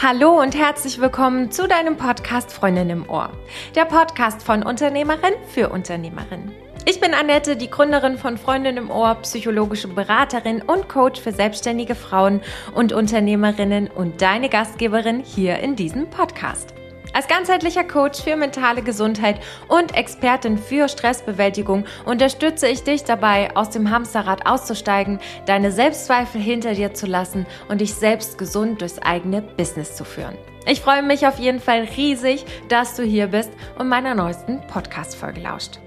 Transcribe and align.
Hallo 0.00 0.40
und 0.40 0.54
herzlich 0.56 1.00
willkommen 1.00 1.50
zu 1.50 1.66
deinem 1.66 1.96
Podcast 1.96 2.52
Freundin 2.52 2.88
im 2.88 3.10
Ohr. 3.10 3.32
Der 3.74 3.84
Podcast 3.84 4.44
von 4.44 4.62
Unternehmerin 4.62 5.34
für 5.48 5.70
Unternehmerin. 5.70 6.52
Ich 6.86 7.00
bin 7.00 7.14
Annette, 7.14 7.56
die 7.56 7.68
Gründerin 7.68 8.16
von 8.16 8.38
Freundin 8.38 8.76
im 8.76 8.92
Ohr, 8.92 9.16
psychologische 9.22 9.88
Beraterin 9.88 10.62
und 10.62 10.88
Coach 10.88 11.20
für 11.20 11.32
selbstständige 11.32 11.96
Frauen 11.96 12.42
und 12.76 12.92
Unternehmerinnen 12.92 13.88
und 13.88 14.22
deine 14.22 14.48
Gastgeberin 14.48 15.18
hier 15.18 15.58
in 15.58 15.74
diesem 15.74 16.08
Podcast. 16.08 16.77
Als 17.12 17.26
ganzheitlicher 17.26 17.84
Coach 17.84 18.22
für 18.22 18.36
mentale 18.36 18.82
Gesundheit 18.82 19.40
und 19.68 19.96
Expertin 19.96 20.58
für 20.58 20.88
Stressbewältigung 20.88 21.84
unterstütze 22.04 22.68
ich 22.68 22.84
dich 22.84 23.04
dabei, 23.04 23.56
aus 23.56 23.70
dem 23.70 23.90
Hamsterrad 23.90 24.46
auszusteigen, 24.46 25.18
deine 25.46 25.72
Selbstzweifel 25.72 26.40
hinter 26.40 26.74
dir 26.74 26.94
zu 26.94 27.06
lassen 27.06 27.46
und 27.68 27.80
dich 27.80 27.94
selbst 27.94 28.38
gesund 28.38 28.80
durchs 28.80 28.98
eigene 28.98 29.42
Business 29.42 29.96
zu 29.96 30.04
führen. 30.04 30.36
Ich 30.66 30.80
freue 30.80 31.02
mich 31.02 31.26
auf 31.26 31.38
jeden 31.38 31.60
Fall 31.60 31.88
riesig, 31.96 32.44
dass 32.68 32.94
du 32.94 33.02
hier 33.02 33.28
bist 33.28 33.50
und 33.78 33.88
meiner 33.88 34.14
neuesten 34.14 34.60
Podcast-Folge 34.66 35.40
lauscht. 35.40 35.78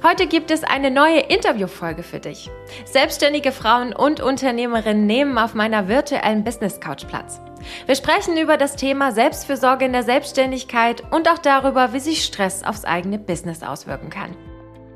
Heute 0.00 0.28
gibt 0.28 0.52
es 0.52 0.62
eine 0.62 0.92
neue 0.92 1.18
Interviewfolge 1.18 2.04
für 2.04 2.20
dich. 2.20 2.48
Selbstständige 2.84 3.50
Frauen 3.50 3.92
und 3.92 4.20
Unternehmerinnen 4.20 5.06
nehmen 5.06 5.38
auf 5.38 5.54
meiner 5.54 5.88
virtuellen 5.88 6.44
Business 6.44 6.78
Couch 6.78 7.04
Platz. 7.08 7.40
Wir 7.86 7.94
sprechen 7.94 8.36
über 8.36 8.56
das 8.56 8.76
Thema 8.76 9.12
Selbstfürsorge 9.12 9.84
in 9.84 9.92
der 9.92 10.02
Selbstständigkeit 10.02 11.02
und 11.10 11.28
auch 11.28 11.38
darüber, 11.38 11.92
wie 11.92 12.00
sich 12.00 12.24
Stress 12.24 12.62
aufs 12.62 12.84
eigene 12.84 13.18
Business 13.18 13.62
auswirken 13.62 14.10
kann. 14.10 14.34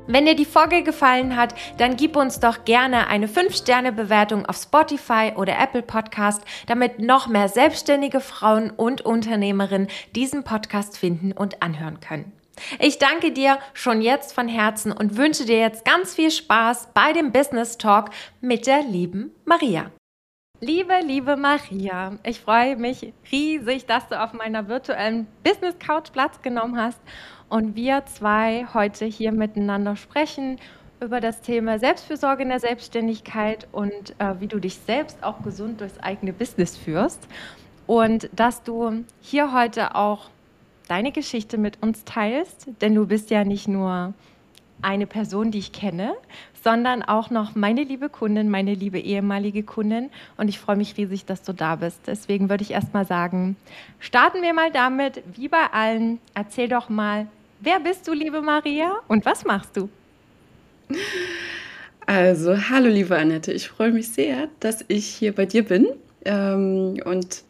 Wenn 0.05 0.25
dir 0.25 0.35
die 0.35 0.45
Folge 0.45 0.83
gefallen 0.83 1.37
hat, 1.37 1.55
dann 1.77 1.95
gib 1.95 2.17
uns 2.17 2.41
doch 2.41 2.65
gerne 2.65 3.07
eine 3.07 3.27
5-Sterne-Bewertung 3.27 4.45
auf 4.45 4.57
Spotify 4.57 5.31
oder 5.35 5.57
Apple 5.57 5.81
Podcast, 5.81 6.41
damit 6.67 6.99
noch 6.99 7.27
mehr 7.27 7.47
selbstständige 7.47 8.19
Frauen 8.19 8.69
und 8.69 9.01
Unternehmerinnen 9.01 9.87
diesen 10.13 10.43
Podcast 10.43 10.97
finden 10.97 11.31
und 11.31 11.63
anhören 11.63 12.01
können. 12.01 12.33
Ich 12.79 12.99
danke 12.99 13.31
dir 13.31 13.59
schon 13.73 14.01
jetzt 14.01 14.33
von 14.33 14.47
Herzen 14.47 14.91
und 14.91 15.17
wünsche 15.17 15.45
dir 15.45 15.59
jetzt 15.59 15.85
ganz 15.85 16.13
viel 16.13 16.31
Spaß 16.31 16.89
bei 16.93 17.13
dem 17.13 17.31
Business 17.31 17.77
Talk 17.77 18.09
mit 18.41 18.67
der 18.67 18.83
lieben 18.83 19.31
Maria. 19.45 19.89
Liebe, 20.65 20.93
liebe 21.05 21.35
Maria, 21.35 22.13
ich 22.23 22.39
freue 22.39 22.77
mich 22.77 23.11
riesig, 23.33 23.85
dass 23.85 24.07
du 24.07 24.17
auf 24.17 24.31
meiner 24.31 24.69
virtuellen 24.69 25.27
Business 25.43 25.77
Couch 25.77 26.13
Platz 26.13 26.41
genommen 26.41 26.77
hast 26.77 27.01
und 27.49 27.75
wir 27.75 28.05
zwei 28.05 28.65
heute 28.73 29.03
hier 29.03 29.33
miteinander 29.33 29.97
sprechen 29.97 30.59
über 31.01 31.19
das 31.19 31.41
Thema 31.41 31.79
Selbstfürsorge 31.79 32.43
in 32.43 32.49
der 32.49 32.61
Selbstständigkeit 32.61 33.67
und 33.73 34.15
äh, 34.19 34.39
wie 34.39 34.47
du 34.47 34.59
dich 34.59 34.75
selbst 34.77 35.21
auch 35.21 35.43
gesund 35.43 35.81
durchs 35.81 35.99
eigene 35.99 36.31
Business 36.31 36.77
führst 36.77 37.27
und 37.85 38.29
dass 38.31 38.63
du 38.63 39.03
hier 39.19 39.51
heute 39.51 39.95
auch 39.95 40.29
deine 40.87 41.11
Geschichte 41.11 41.57
mit 41.57 41.83
uns 41.83 42.05
teilst, 42.05 42.69
denn 42.79 42.95
du 42.95 43.05
bist 43.05 43.31
ja 43.31 43.43
nicht 43.43 43.67
nur 43.67 44.13
eine 44.83 45.07
Person, 45.07 45.51
die 45.51 45.59
ich 45.59 45.71
kenne, 45.71 46.13
sondern 46.63 47.03
auch 47.03 47.29
noch 47.29 47.55
meine 47.55 47.83
liebe 47.83 48.09
Kundin, 48.09 48.49
meine 48.49 48.73
liebe 48.73 48.99
ehemalige 48.99 49.63
Kundin. 49.63 50.09
Und 50.37 50.47
ich 50.47 50.59
freue 50.59 50.77
mich 50.77 50.97
riesig, 50.97 51.25
dass 51.25 51.43
du 51.43 51.53
da 51.53 51.75
bist. 51.75 52.01
Deswegen 52.07 52.49
würde 52.49 52.63
ich 52.63 52.71
erst 52.71 52.93
mal 52.93 53.05
sagen, 53.05 53.55
starten 53.99 54.41
wir 54.41 54.53
mal 54.53 54.71
damit, 54.71 55.23
wie 55.35 55.47
bei 55.47 55.65
allen. 55.71 56.19
Erzähl 56.33 56.69
doch 56.69 56.89
mal, 56.89 57.27
wer 57.59 57.79
bist 57.79 58.07
du, 58.07 58.13
liebe 58.13 58.41
Maria, 58.41 58.93
und 59.07 59.25
was 59.25 59.43
machst 59.45 59.75
du? 59.75 59.89
Also, 62.05 62.69
hallo, 62.69 62.89
liebe 62.89 63.17
Annette. 63.17 63.51
Ich 63.53 63.69
freue 63.69 63.91
mich 63.91 64.09
sehr, 64.09 64.49
dass 64.59 64.83
ich 64.87 65.05
hier 65.05 65.33
bei 65.33 65.45
dir 65.45 65.63
bin. 65.63 65.87
Ähm, 66.25 67.01
und 67.05 67.43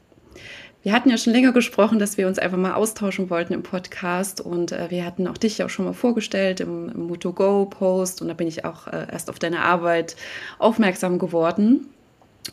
wir 0.83 0.91
hatten 0.91 1.09
ja 1.09 1.17
schon 1.17 1.33
länger 1.33 1.53
gesprochen, 1.53 1.97
dass 1.97 2.17
wir 2.17 2.27
uns 2.27 2.39
einfach 2.39 2.57
mal 2.57 2.73
austauschen 2.73 3.29
wollten 3.29 3.53
im 3.53 3.63
Podcast 3.63 4.41
und 4.41 4.73
äh, 4.73 4.89
wir 4.89 5.05
hatten 5.05 5.27
auch 5.27 5.37
dich 5.37 5.63
auch 5.63 5.69
schon 5.69 5.85
mal 5.85 5.93
vorgestellt 5.93 6.59
im, 6.59 6.89
im 6.89 7.07
Muto 7.07 7.31
Go 7.31 7.65
Post 7.65 8.21
und 8.21 8.27
da 8.27 8.33
bin 8.33 8.47
ich 8.47 8.65
auch 8.65 8.87
äh, 8.87 9.07
erst 9.11 9.29
auf 9.29 9.39
deine 9.39 9.61
Arbeit 9.61 10.15
aufmerksam 10.59 11.19
geworden. 11.19 11.87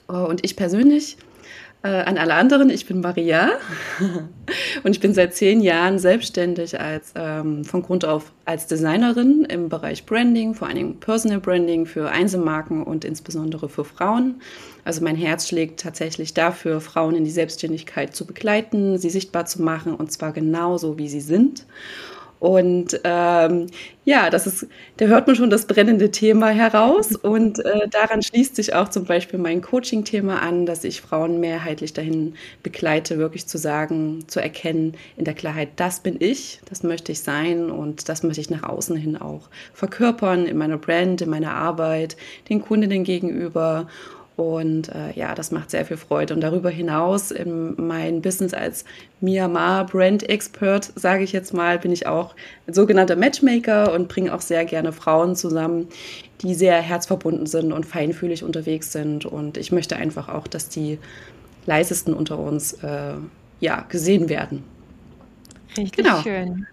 Uh, 0.09 0.19
und 0.19 0.45
ich 0.45 0.55
persönlich 0.55 1.17
äh, 1.19 1.30
an 1.89 2.19
alle 2.19 2.35
anderen, 2.35 2.69
ich 2.69 2.87
bin 2.87 3.01
Maria 3.01 3.53
und 4.85 4.91
ich 4.93 5.01
bin 5.01 5.15
seit 5.15 5.35
zehn 5.35 5.63
Jahren 5.63 5.99
selbstständig 5.99 6.79
als 6.79 7.13
ähm, 7.15 7.65
von 7.65 7.83
Grund 7.83 8.05
auf 8.05 8.33
als 8.45 8.67
Designerin 8.67 9.47
im 9.49 9.69
Bereich 9.69 10.05
Branding, 10.05 10.55
vor 10.55 10.69
allen 10.69 10.77
Dingen 10.77 11.01
Personal 11.01 11.41
Branding 11.41 11.87
für 11.87 12.11
Einzelmarken 12.11 12.83
und 12.83 13.05
insbesondere 13.05 13.69
für 13.69 13.85
Frauen. 13.85 14.43
Also 14.85 15.03
mein 15.03 15.17
Herz 15.17 15.49
schlägt 15.49 15.81
tatsächlich 15.81 16.35
dafür, 16.35 16.81
Frauen 16.81 17.15
in 17.15 17.25
die 17.25 17.31
Selbstständigkeit 17.31 18.15
zu 18.15 18.27
begleiten, 18.27 18.99
sie 18.99 19.11
sichtbar 19.11 19.47
zu 19.47 19.63
machen 19.63 19.95
und 19.95 20.13
zwar 20.13 20.33
genauso, 20.33 20.99
wie 20.99 21.09
sie 21.09 21.21
sind. 21.21 21.65
Und 22.41 22.99
ähm, 23.05 23.67
ja, 24.07 24.31
das 24.31 24.47
ist, 24.47 24.67
da 24.97 25.05
hört 25.05 25.27
man 25.27 25.37
schon 25.37 25.51
das 25.51 25.67
brennende 25.67 26.11
Thema 26.11 26.49
heraus. 26.49 27.15
Und 27.23 27.63
äh, 27.65 27.87
daran 27.89 28.23
schließt 28.23 28.57
sich 28.57 28.75
auch 28.75 28.89
zum 28.89 29.05
Beispiel 29.05 29.39
mein 29.39 29.61
Coaching-Thema 29.61 30.41
an, 30.41 30.65
dass 30.65 30.83
ich 30.85 31.03
Frauen 31.03 31.39
mehrheitlich 31.39 31.93
dahin 31.93 32.35
begleite, 32.63 33.19
wirklich 33.19 33.47
zu 33.47 33.59
sagen, 33.59 34.25
zu 34.27 34.41
erkennen 34.41 34.95
in 35.19 35.27
der 35.27 35.35
Klarheit, 35.35 35.69
das 35.77 36.01
bin 36.01 36.17
ich, 36.19 36.61
das 36.69 36.83
möchte 36.83 37.13
ich 37.13 37.21
sein 37.21 37.71
und 37.71 38.09
das 38.09 38.23
möchte 38.23 38.41
ich 38.41 38.49
nach 38.49 38.63
außen 38.63 38.97
hin 38.97 39.19
auch 39.19 39.51
verkörpern 39.75 40.47
in 40.47 40.57
meiner 40.57 40.79
Brand, 40.79 41.21
in 41.21 41.29
meiner 41.29 41.55
Arbeit, 41.55 42.17
den 42.49 42.63
Kundinnen 42.63 43.05
gegenüber. 43.05 43.87
Und 44.41 44.89
äh, 44.89 45.13
ja, 45.17 45.35
das 45.35 45.51
macht 45.51 45.71
sehr 45.71 45.85
viel 45.85 45.99
Freude. 45.99 46.33
Und 46.33 46.41
darüber 46.41 46.71
hinaus 46.71 47.31
in 47.31 47.75
mein 47.77 48.23
Business 48.23 48.55
als 48.55 48.87
Myanmar 49.21 49.85
Brand 49.85 50.27
Expert, 50.31 50.91
sage 50.95 51.25
ich 51.25 51.33
jetzt 51.33 51.53
mal, 51.53 51.79
bin 51.79 51.93
ich 51.93 52.07
auch 52.07 52.35
ein 52.67 52.73
sogenannter 52.73 53.17
Matchmaker 53.17 53.93
und 53.93 54.09
bringe 54.09 54.35
auch 54.35 54.41
sehr 54.41 54.65
gerne 54.65 54.93
Frauen 54.93 55.37
zusammen, 55.37 55.89
die 56.41 56.55
sehr 56.55 56.81
herzverbunden 56.81 57.45
sind 57.45 57.71
und 57.71 57.85
feinfühlig 57.85 58.43
unterwegs 58.43 58.93
sind. 58.93 59.27
Und 59.27 59.59
ich 59.59 59.73
möchte 59.73 59.97
einfach 59.97 60.31
auch, 60.31 60.47
dass 60.47 60.71
die 60.71 60.99
leisesten 61.67 62.15
unter 62.15 62.39
uns 62.39 62.73
äh, 62.83 63.17
ja, 63.61 63.85
gesehen 63.91 64.31
werden. 64.31 64.65
Richtig 65.77 66.03
genau. 66.03 66.23
schön. 66.23 66.67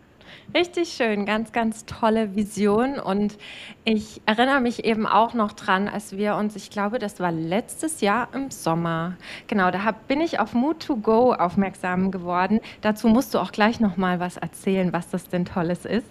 Richtig 0.55 0.93
schön, 0.93 1.25
ganz, 1.25 1.51
ganz 1.51 1.85
tolle 1.85 2.35
Vision. 2.35 2.99
Und 2.99 3.37
ich 3.83 4.21
erinnere 4.25 4.61
mich 4.61 4.85
eben 4.85 5.05
auch 5.05 5.33
noch 5.33 5.51
dran, 5.51 5.89
als 5.89 6.15
wir 6.15 6.35
uns, 6.35 6.55
ich 6.55 6.69
glaube, 6.69 6.99
das 6.99 7.19
war 7.19 7.33
letztes 7.33 7.99
Jahr 7.99 8.29
im 8.33 8.49
Sommer, 8.49 9.17
genau, 9.47 9.71
da 9.71 9.83
hab, 9.83 10.07
bin 10.07 10.21
ich 10.21 10.39
auf 10.39 10.55
Mood2Go 10.55 11.35
aufmerksam 11.37 12.11
geworden. 12.11 12.61
Dazu 12.81 13.09
musst 13.09 13.33
du 13.33 13.39
auch 13.39 13.51
gleich 13.51 13.81
noch 13.81 13.97
mal 13.97 14.19
was 14.21 14.37
erzählen, 14.37 14.93
was 14.93 15.09
das 15.09 15.27
denn 15.27 15.43
Tolles 15.43 15.85
ist. 15.85 16.09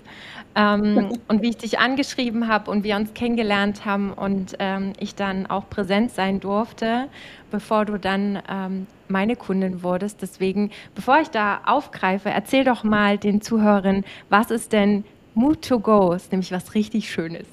Ähm, 0.54 1.18
und 1.28 1.42
wie 1.42 1.48
ich 1.48 1.56
dich 1.56 1.78
angeschrieben 1.78 2.47
habe 2.47 2.70
und 2.70 2.84
wir 2.84 2.97
uns 2.97 3.14
kennengelernt 3.14 3.86
haben 3.86 4.12
und 4.12 4.56
ähm, 4.58 4.92
ich 4.98 5.14
dann 5.14 5.47
auch 5.47 5.70
präsent 5.70 6.10
sein 6.10 6.41
durfte, 6.41 7.08
bevor 7.51 7.84
du 7.84 7.99
dann 7.99 8.43
ähm, 8.49 8.87
meine 9.09 9.37
Kundin 9.37 9.83
wurdest. 9.83 10.23
Deswegen, 10.23 10.71
bevor 10.95 11.21
ich 11.21 11.29
da 11.29 11.61
aufgreife, 11.67 12.31
erzähl 12.31 12.65
doch 12.65 12.84
mal 12.84 13.19
den 13.19 13.41
Zuhörern, 13.41 14.05
was 14.29 14.51
ist 14.51 14.73
denn 14.73 15.05
Mood 15.34 15.62
to 15.62 15.81
Go? 15.81 16.12
Ist 16.12 16.33
nämlich 16.33 16.53
was 16.53 16.75
richtig 16.75 17.11
Schönes. 17.11 17.47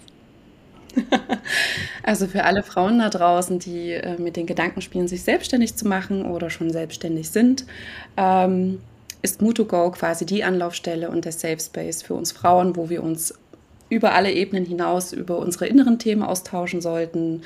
Also 2.06 2.28
für 2.28 2.44
alle 2.44 2.64
Frauen 2.64 3.00
da 3.00 3.09
draußen, 3.09 3.59
die 3.59 3.94
äh, 3.94 4.20
mit 4.20 4.36
den 4.36 4.46
Gedanken 4.46 4.81
spielen, 4.81 5.08
sich 5.08 5.24
selbstständig 5.24 5.76
zu 5.76 5.88
machen 5.88 6.25
oder 6.25 6.50
schon 6.50 6.70
selbstständig 6.70 7.30
sind, 7.30 7.66
ähm, 8.18 8.81
ist 9.22 9.42
Muto-Go 9.42 9.92
quasi 9.92 10.25
die 10.25 10.44
Anlaufstelle 10.44 11.10
und 11.10 11.24
der 11.24 11.31
Safe 11.31 11.60
Space 11.60 12.04
für 12.04 12.14
uns 12.14 12.34
Frauen, 12.34 12.75
wo 12.75 12.90
wir 12.90 13.02
uns 13.02 13.34
über 13.94 14.14
alle 14.14 14.31
Ebenen 14.31 14.66
hinaus 14.66 15.14
über 15.14 15.38
unsere 15.38 15.68
inneren 15.68 16.00
Themen 16.00 16.24
austauschen 16.24 16.81
sollten. 16.81 17.42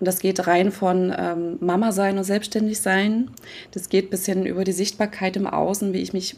Und 0.00 0.06
das 0.06 0.18
geht 0.18 0.46
rein 0.46 0.72
von 0.72 1.14
ähm, 1.16 1.58
Mama 1.60 1.92
sein 1.92 2.18
und 2.18 2.24
selbstständig 2.24 2.80
sein. 2.80 3.30
Das 3.70 3.88
geht 3.88 4.10
bis 4.10 4.26
hin 4.26 4.46
über 4.46 4.64
die 4.64 4.72
Sichtbarkeit 4.72 5.36
im 5.36 5.46
Außen, 5.46 5.92
wie 5.92 6.00
ich 6.00 6.12
mich 6.12 6.36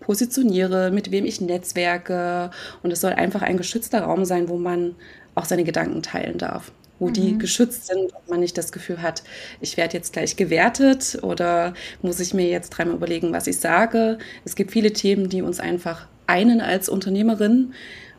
positioniere, 0.00 0.90
mit 0.90 1.10
wem 1.10 1.24
ich 1.24 1.40
netzwerke. 1.40 2.50
Und 2.82 2.90
es 2.90 3.00
soll 3.00 3.12
einfach 3.12 3.42
ein 3.42 3.56
geschützter 3.56 4.02
Raum 4.02 4.24
sein, 4.24 4.48
wo 4.48 4.56
man 4.56 4.94
auch 5.34 5.44
seine 5.44 5.64
Gedanken 5.64 6.02
teilen 6.02 6.38
darf 6.38 6.72
wo 6.98 7.08
mhm. 7.08 7.12
die 7.12 7.38
geschützt 7.38 7.86
sind 7.86 8.12
und 8.12 8.28
man 8.28 8.40
nicht 8.40 8.56
das 8.56 8.72
Gefühl 8.72 9.02
hat, 9.02 9.22
ich 9.60 9.76
werde 9.76 9.96
jetzt 9.96 10.12
gleich 10.12 10.36
gewertet 10.36 11.18
oder 11.22 11.74
muss 12.02 12.20
ich 12.20 12.34
mir 12.34 12.48
jetzt 12.48 12.70
dreimal 12.70 12.96
überlegen, 12.96 13.32
was 13.32 13.46
ich 13.46 13.58
sage. 13.58 14.18
Es 14.44 14.56
gibt 14.56 14.70
viele 14.70 14.92
Themen, 14.92 15.28
die 15.28 15.42
uns 15.42 15.60
einfach 15.60 16.06
einen 16.26 16.60
als 16.60 16.88
Unternehmerin 16.88 17.74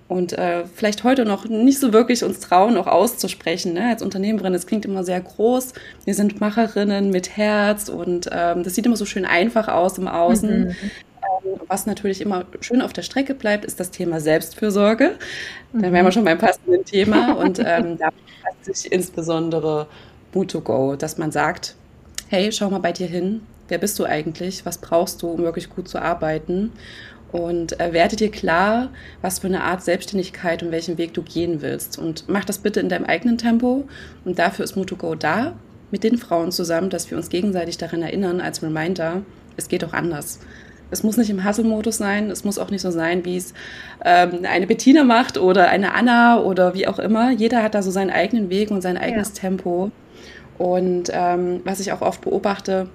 und 0.08 0.34
äh, 0.34 0.64
vielleicht 0.74 1.04
heute 1.04 1.26
noch 1.26 1.46
nicht 1.46 1.80
so 1.80 1.92
wirklich 1.92 2.24
uns 2.24 2.40
trauen, 2.40 2.78
auch 2.78 2.88
auszusprechen. 2.88 3.74
Ne? 3.74 3.90
Als 3.90 4.02
Unternehmerin, 4.02 4.54
das 4.54 4.66
klingt 4.66 4.86
immer 4.86 5.04
sehr 5.04 5.20
groß. 5.20 5.74
Wir 6.06 6.14
sind 6.14 6.40
Macherinnen 6.40 7.12
mit 7.12 7.36
Herz 7.36 7.90
und 7.90 8.30
ähm, 8.32 8.64
das 8.64 8.76
sieht 8.76 8.86
immer 8.86 8.96
so 8.96 9.06
schön 9.06 9.26
einfach 9.26 9.68
aus 9.68 9.98
im 9.98 10.08
Außen. 10.08 10.60
Mhm. 10.60 10.68
Ähm, 10.70 11.60
was 11.68 11.86
natürlich 11.86 12.22
immer 12.22 12.46
schön 12.62 12.82
auf 12.82 12.94
der 12.94 13.02
Strecke 13.02 13.34
bleibt, 13.34 13.66
ist 13.66 13.82
das 13.82 13.92
Thema 13.92 14.22
Selbstfürsorge. 14.22 15.16
Mhm. 15.74 15.82
Da 15.82 15.92
wären 15.92 16.06
wir 16.06 16.12
schon 16.14 16.26
beim 16.26 16.38
passenden 16.38 16.86
Thema 16.86 17.34
und 17.34 17.60
ähm, 17.60 17.98
da 17.98 18.10
passt 18.44 18.82
sich 18.82 18.92
insbesondere 18.92 19.88
Mood 20.34 20.52
to 20.52 20.62
Go, 20.62 20.96
dass 20.96 21.18
man 21.18 21.32
sagt, 21.32 21.76
hey, 22.30 22.52
schau 22.54 22.70
mal 22.70 22.80
bei 22.80 22.94
dir 22.94 23.08
hin, 23.08 23.42
wer 23.68 23.78
bist 23.78 24.00
du 24.00 24.06
eigentlich, 24.06 24.66
was 24.66 24.78
brauchst 24.78 25.22
du, 25.22 25.28
um 25.28 25.40
wirklich 25.40 25.70
gut 25.70 25.90
zu 25.90 26.02
arbeiten 26.02 26.72
und 27.32 27.80
äh, 27.80 27.92
werde 27.94 28.16
dir 28.16 28.32
klar, 28.32 28.90
was 29.22 29.40
für 29.40 29.48
eine 29.48 29.64
Art 29.64 29.84
Selbstständigkeit 29.84 30.64
und 30.64 30.72
welchen 30.72 30.98
Weg 30.98 31.14
du 31.14 31.22
gehen 31.22 31.62
willst. 31.62 31.98
Und 31.98 32.26
mach 32.28 32.46
das 32.46 32.60
bitte 32.60 32.80
in 32.80 32.90
deinem 32.90 33.06
eigenen 33.06 33.38
Tempo. 33.38 33.86
Und 34.24 34.40
dafür 34.40 34.64
ist 34.64 34.76
Mutugo 34.76 35.16
da, 35.16 35.54
mit 35.92 36.04
den 36.04 36.18
Frauen 36.18 36.52
zusammen, 36.52 36.90
dass 36.90 37.10
wir 37.10 37.18
uns 37.18 37.30
gegenseitig 37.30 37.78
daran 37.78 38.02
erinnern, 38.02 38.42
als 38.42 38.62
Reminder, 38.62 39.22
es 39.56 39.68
geht 39.68 39.84
auch 39.84 39.94
anders. 39.94 40.40
Es 40.90 41.04
muss 41.04 41.18
nicht 41.18 41.30
im 41.30 41.46
Hustle-Modus 41.46 41.98
sein, 41.98 42.30
es 42.30 42.46
muss 42.46 42.58
auch 42.58 42.70
nicht 42.70 42.82
so 42.82 42.92
sein, 42.92 43.26
wie 43.26 43.36
es 43.36 43.54
ähm, 44.06 44.40
eine 44.44 44.68
Bettina 44.68 45.04
macht 45.04 45.38
oder 45.38 45.68
eine 45.68 45.94
Anna 45.94 46.40
oder 46.40 46.74
wie 46.76 46.88
auch 46.88 47.00
immer. 47.00 47.32
Jeder 47.32 47.62
hat 47.62 47.76
da 47.76 47.82
so 47.82 47.92
seinen 47.92 48.10
eigenen 48.10 48.50
Weg 48.50 48.72
und 48.72 48.82
sein 48.82 48.98
eigenes 48.98 49.30
ja. 49.30 49.42
Tempo. 49.42 49.92
Und 50.58 51.12
ähm, 51.14 51.62
was 51.66 51.82
ich 51.82 51.92
auch 51.92 52.02
oft 52.02 52.22
beobachte, 52.22 52.90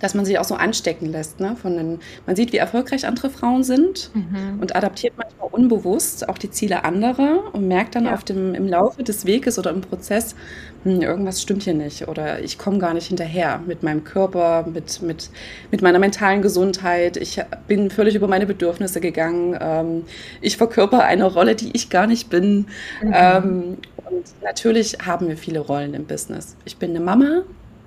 dass 0.00 0.14
man 0.14 0.24
sich 0.24 0.38
auch 0.38 0.44
so 0.44 0.54
anstecken 0.54 1.06
lässt. 1.10 1.40
Ne? 1.40 1.56
Von 1.56 1.76
den, 1.76 1.98
man 2.26 2.36
sieht, 2.36 2.52
wie 2.52 2.58
erfolgreich 2.58 3.06
andere 3.06 3.30
Frauen 3.30 3.64
sind 3.64 4.10
mhm. 4.14 4.60
und 4.60 4.76
adaptiert 4.76 5.14
manchmal 5.16 5.48
unbewusst 5.50 6.28
auch 6.28 6.36
die 6.36 6.50
Ziele 6.50 6.84
anderer 6.84 7.54
und 7.54 7.68
merkt 7.68 7.94
dann 7.94 8.04
ja. 8.06 8.14
auf 8.14 8.24
dem, 8.24 8.54
im 8.54 8.68
Laufe 8.68 9.02
des 9.02 9.24
Weges 9.24 9.58
oder 9.58 9.70
im 9.70 9.80
Prozess, 9.80 10.34
hm, 10.82 11.00
irgendwas 11.00 11.40
stimmt 11.40 11.62
hier 11.62 11.74
nicht 11.74 12.08
oder 12.08 12.42
ich 12.42 12.58
komme 12.58 12.78
gar 12.78 12.92
nicht 12.92 13.06
hinterher 13.06 13.60
mit 13.66 13.82
meinem 13.82 14.04
Körper, 14.04 14.66
mit, 14.66 15.00
mit, 15.00 15.30
mit 15.70 15.80
meiner 15.80 15.98
mentalen 15.98 16.42
Gesundheit. 16.42 17.16
Ich 17.16 17.40
bin 17.68 17.90
völlig 17.90 18.14
über 18.14 18.28
meine 18.28 18.46
Bedürfnisse 18.46 19.00
gegangen. 19.00 19.56
Ähm, 19.60 20.04
ich 20.40 20.56
verkörper 20.56 21.04
eine 21.04 21.24
Rolle, 21.24 21.54
die 21.54 21.70
ich 21.72 21.88
gar 21.88 22.06
nicht 22.06 22.28
bin. 22.28 22.66
Mhm. 23.02 23.12
Ähm, 23.14 23.78
und 24.10 24.42
natürlich 24.42 24.98
haben 25.06 25.28
wir 25.28 25.36
viele 25.36 25.60
Rollen 25.60 25.94
im 25.94 26.04
Business. 26.04 26.56
Ich 26.64 26.76
bin 26.76 26.90
eine 26.90 27.00
Mama, 27.00 27.42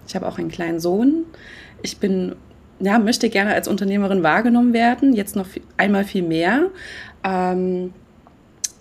ich 0.08 0.16
habe 0.16 0.28
auch 0.28 0.40
einen 0.40 0.50
kleinen 0.50 0.80
Sohn 0.80 1.26
ich 1.82 1.98
bin, 1.98 2.36
ja, 2.80 3.00
möchte 3.00 3.30
gerne 3.30 3.54
als 3.54 3.68
Unternehmerin 3.68 4.24
wahrgenommen 4.24 4.74
werden, 4.74 5.14
jetzt 5.14 5.36
noch 5.36 5.46
viel, 5.46 5.64
einmal 5.78 6.04
viel 6.04 6.24
mehr. 6.24 6.70
Ähm, 7.24 7.94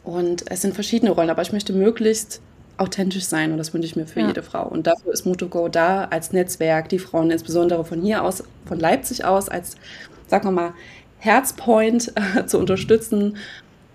und 0.05 0.51
es 0.51 0.63
sind 0.63 0.75
verschiedene 0.75 1.11
Rollen, 1.11 1.31
aber 1.31 1.43
ich 1.43 1.53
möchte 1.53 1.73
möglichst 1.73 2.41
authentisch 2.79 3.25
sein 3.25 3.53
und 3.53 3.59
das 3.59 3.73
wünsche 3.73 3.87
ich 3.87 3.97
mir 3.97 4.07
für 4.07 4.21
ja. 4.21 4.29
jede 4.29 4.43
Frau. 4.43 4.67
Und 4.69 4.87
dafür 4.87 5.13
ist 5.13 5.25
MotoGo 5.25 5.69
da 5.69 6.05
als 6.05 6.33
Netzwerk, 6.33 6.89
die 6.89 6.99
Frauen 6.99 7.31
insbesondere 7.31 7.85
von 7.85 8.03
hier 8.03 8.23
aus, 8.23 8.45
von 8.67 8.79
Leipzig 8.79 9.25
aus, 9.25 9.49
als, 9.49 9.77
sagen 10.27 10.47
wir 10.47 10.53
mal, 10.53 10.75
Herzpoint 11.19 12.13
äh, 12.37 12.47
zu 12.47 12.59
unterstützen 12.59 13.37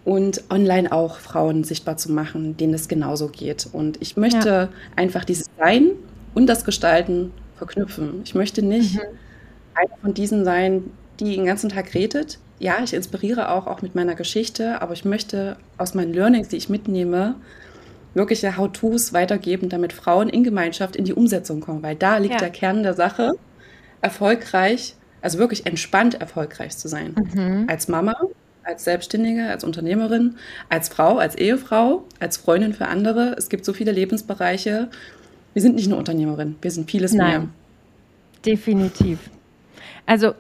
und 0.04 0.44
online 0.50 0.92
auch 0.92 1.18
Frauen 1.20 1.64
sichtbar 1.64 1.98
zu 1.98 2.12
machen, 2.12 2.58
denen 2.58 2.74
es 2.74 2.88
genauso 2.88 3.28
geht. 3.28 3.68
Und 3.72 4.02
ich 4.02 4.18
möchte 4.18 4.50
ja. 4.50 4.70
einfach 4.96 5.26
dieses 5.26 5.46
Sein 5.60 5.92
und 6.34 6.48
das 6.48 6.66
Gestalten 6.66 7.32
verknüpfen. 7.62 8.22
Ich 8.26 8.34
möchte 8.34 8.64
nicht 8.64 8.96
mhm. 8.96 9.02
einer 9.76 9.98
von 10.02 10.16
diesen 10.16 10.44
sein, 10.44 10.90
die 11.20 11.36
den 11.36 11.46
ganzen 11.46 11.70
Tag 11.70 11.94
redet. 11.94 12.40
Ja, 12.58 12.78
ich 12.84 12.94
inspiriere 12.94 13.50
auch, 13.50 13.68
auch 13.68 13.84
mit 13.84 13.94
meiner 13.94 14.16
Geschichte, 14.16 14.82
aber 14.82 14.94
ich 14.94 15.06
möchte 15.06 15.58
aus 15.78 15.94
meinen 15.94 16.12
Learnings, 16.12 16.48
die 16.48 16.58
ich 16.58 16.70
mitnehme, 16.70 17.36
wirkliche 18.16 18.58
How-Tos 18.58 19.14
weitergeben, 19.14 19.70
damit 19.70 19.94
Frauen 19.94 20.28
in 20.28 20.44
Gemeinschaft 20.44 20.96
in 20.96 21.06
die 21.06 21.14
Umsetzung 21.14 21.62
kommen, 21.62 21.84
weil 21.84 21.96
da 21.96 22.18
liegt 22.18 22.34
ja. 22.34 22.40
der 22.40 22.50
Kern 22.50 22.82
der 22.82 22.96
Sache, 22.96 23.34
erfolgreich, 24.02 24.96
also 25.22 25.38
wirklich 25.38 25.68
entspannt 25.68 26.20
erfolgreich 26.20 26.76
zu 26.76 26.88
sein. 26.88 27.16
Mhm. 27.34 27.68
Als 27.70 27.88
Mama, 27.88 28.16
als 28.64 28.84
Selbstständige, 28.86 29.46
als 29.46 29.64
Unternehmerin, 29.64 30.38
als 30.68 30.90
Frau, 30.90 31.18
als 31.18 31.36
Ehefrau, 31.36 32.06
als 32.20 32.38
Freundin 32.38 32.74
für 32.74 32.88
andere. 32.88 33.36
Es 33.38 33.50
gibt 33.50 33.66
so 33.66 33.74
viele 33.74 33.92
Lebensbereiche, 33.92 34.90
wir 35.54 35.62
sind 35.62 35.76
nicht 35.76 35.90
nur 35.90 35.98
Unternehmerin, 35.98 36.56
wir 36.62 36.72
sind 36.72 36.90
vieles 36.90 37.14
Nein, 37.14 37.30
mehr. 37.30 37.48
Definitiv. 38.46 39.30
Also 40.06 40.34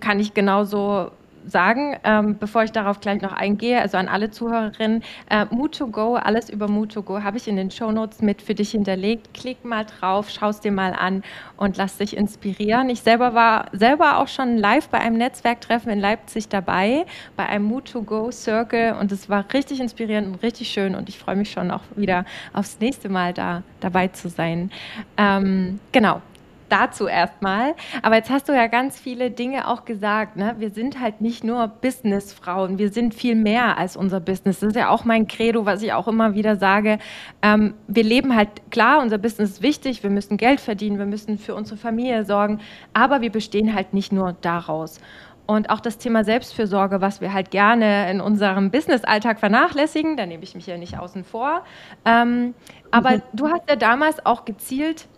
kann 0.00 0.20
ich 0.20 0.34
genauso 0.34 1.10
sagen, 1.46 1.96
ähm, 2.04 2.38
bevor 2.38 2.64
ich 2.64 2.72
darauf 2.72 3.00
gleich 3.00 3.20
noch 3.20 3.32
eingehe, 3.32 3.80
also 3.80 3.96
an 3.96 4.08
alle 4.08 4.30
Zuhörerinnen, 4.30 5.02
äh, 5.30 5.44
Mood2Go, 5.46 6.16
alles 6.16 6.50
über 6.50 6.66
Mood2Go 6.66 7.22
habe 7.22 7.36
ich 7.36 7.48
in 7.48 7.56
den 7.56 7.70
Shownotes 7.70 8.22
mit 8.22 8.42
für 8.42 8.54
dich 8.54 8.70
hinterlegt. 8.70 9.34
Klick 9.34 9.64
mal 9.64 9.84
drauf, 9.84 10.30
schau 10.30 10.48
es 10.48 10.60
dir 10.60 10.72
mal 10.72 10.92
an 10.92 11.22
und 11.56 11.76
lass 11.76 11.98
dich 11.98 12.16
inspirieren. 12.16 12.88
Ich 12.90 13.00
selber 13.00 13.34
war 13.34 13.66
selber 13.72 14.18
auch 14.18 14.28
schon 14.28 14.56
live 14.56 14.88
bei 14.88 14.98
einem 14.98 15.16
Netzwerktreffen 15.16 15.90
in 15.92 16.00
Leipzig 16.00 16.48
dabei, 16.48 17.04
bei 17.36 17.46
einem 17.46 17.70
Mood2Go 17.72 18.32
Circle 18.32 18.96
und 18.98 19.12
es 19.12 19.28
war 19.28 19.44
richtig 19.52 19.80
inspirierend 19.80 20.28
und 20.28 20.42
richtig 20.42 20.68
schön 20.68 20.94
und 20.94 21.08
ich 21.08 21.18
freue 21.18 21.36
mich 21.36 21.50
schon 21.50 21.70
auch 21.70 21.82
wieder 21.96 22.24
aufs 22.52 22.78
nächste 22.80 23.08
Mal 23.08 23.32
da 23.32 23.62
dabei 23.80 24.08
zu 24.08 24.28
sein. 24.28 24.70
Ähm, 25.16 25.80
genau, 25.92 26.22
dazu 26.72 27.06
erstmal. 27.06 27.74
Aber 28.02 28.16
jetzt 28.16 28.30
hast 28.30 28.48
du 28.48 28.52
ja 28.52 28.66
ganz 28.66 28.98
viele 28.98 29.30
Dinge 29.30 29.68
auch 29.68 29.84
gesagt. 29.84 30.36
Ne? 30.36 30.54
Wir 30.58 30.70
sind 30.70 30.98
halt 31.00 31.20
nicht 31.20 31.44
nur 31.44 31.68
Businessfrauen, 31.68 32.78
wir 32.78 32.90
sind 32.90 33.14
viel 33.14 33.34
mehr 33.34 33.76
als 33.76 33.96
unser 33.96 34.20
Business. 34.20 34.60
Das 34.60 34.70
ist 34.70 34.76
ja 34.76 34.88
auch 34.88 35.04
mein 35.04 35.28
Credo, 35.28 35.66
was 35.66 35.82
ich 35.82 35.92
auch 35.92 36.08
immer 36.08 36.34
wieder 36.34 36.56
sage. 36.56 36.98
Ähm, 37.42 37.74
wir 37.86 38.04
leben 38.04 38.34
halt, 38.34 38.48
klar, 38.70 39.02
unser 39.02 39.18
Business 39.18 39.50
ist 39.52 39.62
wichtig, 39.62 40.02
wir 40.02 40.10
müssen 40.10 40.36
Geld 40.38 40.60
verdienen, 40.60 40.98
wir 40.98 41.06
müssen 41.06 41.38
für 41.38 41.54
unsere 41.54 41.76
Familie 41.76 42.24
sorgen, 42.24 42.60
aber 42.94 43.20
wir 43.20 43.30
bestehen 43.30 43.74
halt 43.74 43.92
nicht 43.92 44.12
nur 44.12 44.34
daraus. 44.40 44.98
Und 45.44 45.70
auch 45.70 45.80
das 45.80 45.98
Thema 45.98 46.24
Selbstfürsorge, 46.24 47.00
was 47.00 47.20
wir 47.20 47.32
halt 47.32 47.50
gerne 47.50 48.10
in 48.10 48.20
unserem 48.20 48.70
Business-Alltag 48.70 49.40
vernachlässigen, 49.40 50.16
da 50.16 50.24
nehme 50.24 50.44
ich 50.44 50.54
mich 50.54 50.66
ja 50.66 50.78
nicht 50.78 50.98
außen 50.98 51.24
vor. 51.24 51.64
Ähm, 52.04 52.54
aber 52.90 53.16
mhm. 53.16 53.22
du 53.32 53.48
hast 53.48 53.68
ja 53.68 53.76
damals 53.76 54.24
auch 54.24 54.44
gezielt 54.44 55.08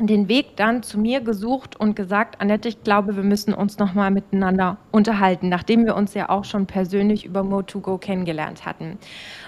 den 0.00 0.28
Weg 0.28 0.56
dann 0.56 0.82
zu 0.82 0.98
mir 0.98 1.20
gesucht 1.20 1.78
und 1.78 1.96
gesagt, 1.96 2.40
Annette, 2.40 2.68
ich 2.68 2.84
glaube, 2.84 3.16
wir 3.16 3.24
müssen 3.24 3.52
uns 3.52 3.78
noch 3.78 3.94
mal 3.94 4.10
miteinander 4.10 4.76
unterhalten, 4.92 5.48
nachdem 5.48 5.84
wir 5.86 5.96
uns 5.96 6.14
ja 6.14 6.28
auch 6.28 6.44
schon 6.44 6.66
persönlich 6.66 7.24
über 7.24 7.40
Mo2Go 7.40 7.98
kennengelernt 7.98 8.64
hatten. 8.64 8.98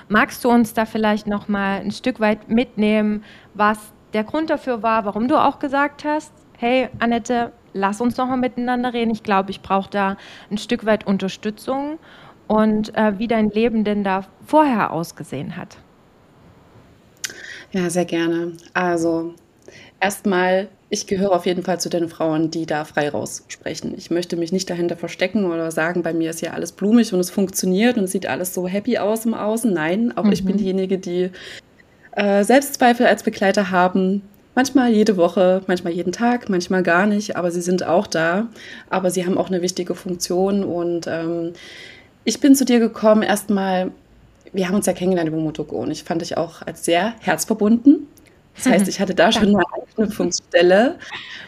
Magst 0.08 0.44
du 0.44 0.50
uns 0.50 0.74
da 0.74 0.86
vielleicht 0.86 1.28
noch 1.28 1.46
mal 1.46 1.80
ein 1.80 1.92
Stück 1.92 2.18
weit 2.18 2.48
mitnehmen, 2.48 3.22
was 3.54 3.92
der 4.12 4.24
Grund 4.24 4.50
dafür 4.50 4.82
war, 4.82 5.04
warum 5.04 5.28
du 5.28 5.36
auch 5.36 5.60
gesagt 5.60 6.04
hast, 6.04 6.32
hey 6.58 6.88
Annette, 6.98 7.52
lass 7.72 8.00
uns 8.00 8.16
noch 8.16 8.26
mal 8.26 8.36
miteinander 8.36 8.92
reden. 8.92 9.10
Ich 9.10 9.22
glaube, 9.22 9.50
ich 9.52 9.62
brauche 9.62 9.90
da 9.90 10.16
ein 10.50 10.58
Stück 10.58 10.84
weit 10.84 11.06
Unterstützung 11.06 11.98
und 12.48 12.94
äh, 12.96 13.18
wie 13.18 13.28
dein 13.28 13.50
Leben 13.50 13.84
denn 13.84 14.02
da 14.02 14.24
vorher 14.44 14.92
ausgesehen 14.92 15.56
hat. 15.56 15.78
Ja, 17.70 17.88
sehr 17.88 18.04
gerne. 18.04 18.54
Also 18.74 19.34
Erstmal, 20.00 20.68
ich 20.88 21.06
gehöre 21.06 21.32
auf 21.32 21.44
jeden 21.44 21.62
Fall 21.62 21.78
zu 21.78 21.90
den 21.90 22.08
Frauen, 22.08 22.50
die 22.50 22.64
da 22.64 22.84
frei 22.84 23.10
raussprechen. 23.10 23.94
Ich 23.96 24.10
möchte 24.10 24.36
mich 24.36 24.50
nicht 24.50 24.70
dahinter 24.70 24.96
verstecken 24.96 25.44
oder 25.44 25.70
sagen, 25.70 26.02
bei 26.02 26.14
mir 26.14 26.30
ist 26.30 26.40
ja 26.40 26.52
alles 26.52 26.72
blumig 26.72 27.12
und 27.12 27.20
es 27.20 27.30
funktioniert 27.30 27.98
und 27.98 28.04
es 28.04 28.12
sieht 28.12 28.26
alles 28.26 28.54
so 28.54 28.66
happy 28.66 28.96
aus 28.98 29.26
im 29.26 29.34
Außen. 29.34 29.72
Nein, 29.72 30.16
auch 30.16 30.24
mhm. 30.24 30.32
ich 30.32 30.44
bin 30.44 30.54
mhm. 30.54 30.58
diejenige, 30.58 30.98
die 30.98 31.30
äh, 32.12 32.42
Selbstzweifel 32.44 33.06
als 33.06 33.22
Begleiter 33.22 33.70
haben. 33.70 34.22
Manchmal 34.54 34.90
jede 34.90 35.16
Woche, 35.16 35.62
manchmal 35.66 35.92
jeden 35.92 36.12
Tag, 36.12 36.48
manchmal 36.48 36.82
gar 36.82 37.06
nicht, 37.06 37.36
aber 37.36 37.50
sie 37.50 37.60
sind 37.60 37.86
auch 37.86 38.06
da. 38.06 38.48
Aber 38.88 39.10
sie 39.10 39.26
haben 39.26 39.38
auch 39.38 39.48
eine 39.48 39.62
wichtige 39.62 39.94
Funktion 39.94 40.64
und 40.64 41.06
ähm, 41.06 41.52
ich 42.24 42.40
bin 42.40 42.54
zu 42.54 42.64
dir 42.64 42.80
gekommen 42.80 43.22
erstmal, 43.22 43.92
wir 44.52 44.66
haben 44.66 44.74
uns 44.74 44.86
ja 44.86 44.92
kennengelernt 44.92 45.28
über 45.28 45.38
Motoko 45.38 45.76
und 45.76 45.90
ich 45.90 46.04
fand 46.04 46.22
dich 46.22 46.36
auch 46.36 46.62
als 46.62 46.84
sehr 46.84 47.14
herzverbunden. 47.20 48.08
Das 48.56 48.66
heißt, 48.66 48.88
ich 48.88 49.00
hatte 49.00 49.14
da 49.14 49.32
schon 49.32 49.48
eine 49.48 49.64
Anknüpfungsstelle. 49.72 50.96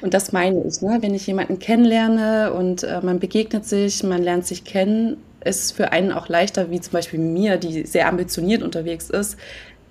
Und 0.01 0.15
das 0.15 0.33
meine 0.33 0.65
ich, 0.67 0.81
ne? 0.81 0.99
wenn 1.01 1.15
ich 1.15 1.27
jemanden 1.27 1.59
kennenlerne 1.59 2.53
und 2.53 2.85
äh, 2.85 3.01
man 3.03 3.19
begegnet 3.19 3.67
sich, 3.67 4.03
man 4.03 4.23
lernt 4.23 4.47
sich 4.47 4.65
kennen, 4.65 5.19
ist 5.45 5.65
es 5.65 5.73
für 5.73 5.93
einen 5.93 6.13
auch 6.13 6.29
leichter, 6.29 6.71
wie 6.71 6.81
zum 6.81 6.93
Beispiel 6.93 7.21
mir, 7.21 7.57
die 7.57 7.85
sehr 7.85 8.09
ambitioniert 8.09 8.63
unterwegs 8.63 9.11
ist, 9.11 9.37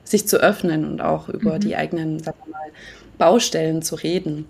sich 0.04 0.28
zu 0.28 0.38
öffnen 0.38 0.86
und 0.86 1.02
auch 1.02 1.30
über 1.30 1.56
mhm. 1.56 1.60
die 1.60 1.76
eigenen 1.76 2.20
sagen 2.20 2.38
wir 2.46 2.52
mal, 2.52 2.72
Baustellen 3.18 3.82
zu 3.82 3.96
reden. 3.96 4.46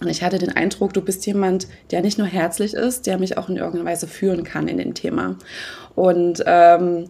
Und 0.00 0.08
ich 0.08 0.22
hatte 0.22 0.38
den 0.38 0.50
Eindruck, 0.50 0.92
du 0.92 1.00
bist 1.00 1.24
jemand, 1.26 1.68
der 1.90 2.02
nicht 2.02 2.18
nur 2.18 2.26
herzlich 2.26 2.74
ist, 2.74 3.06
der 3.06 3.18
mich 3.18 3.38
auch 3.38 3.48
in 3.48 3.56
irgendeiner 3.56 3.84
Weise 3.84 4.08
führen 4.08 4.42
kann 4.42 4.66
in 4.66 4.78
dem 4.78 4.94
Thema. 4.94 5.36
Und 5.94 6.42
ähm, 6.44 7.04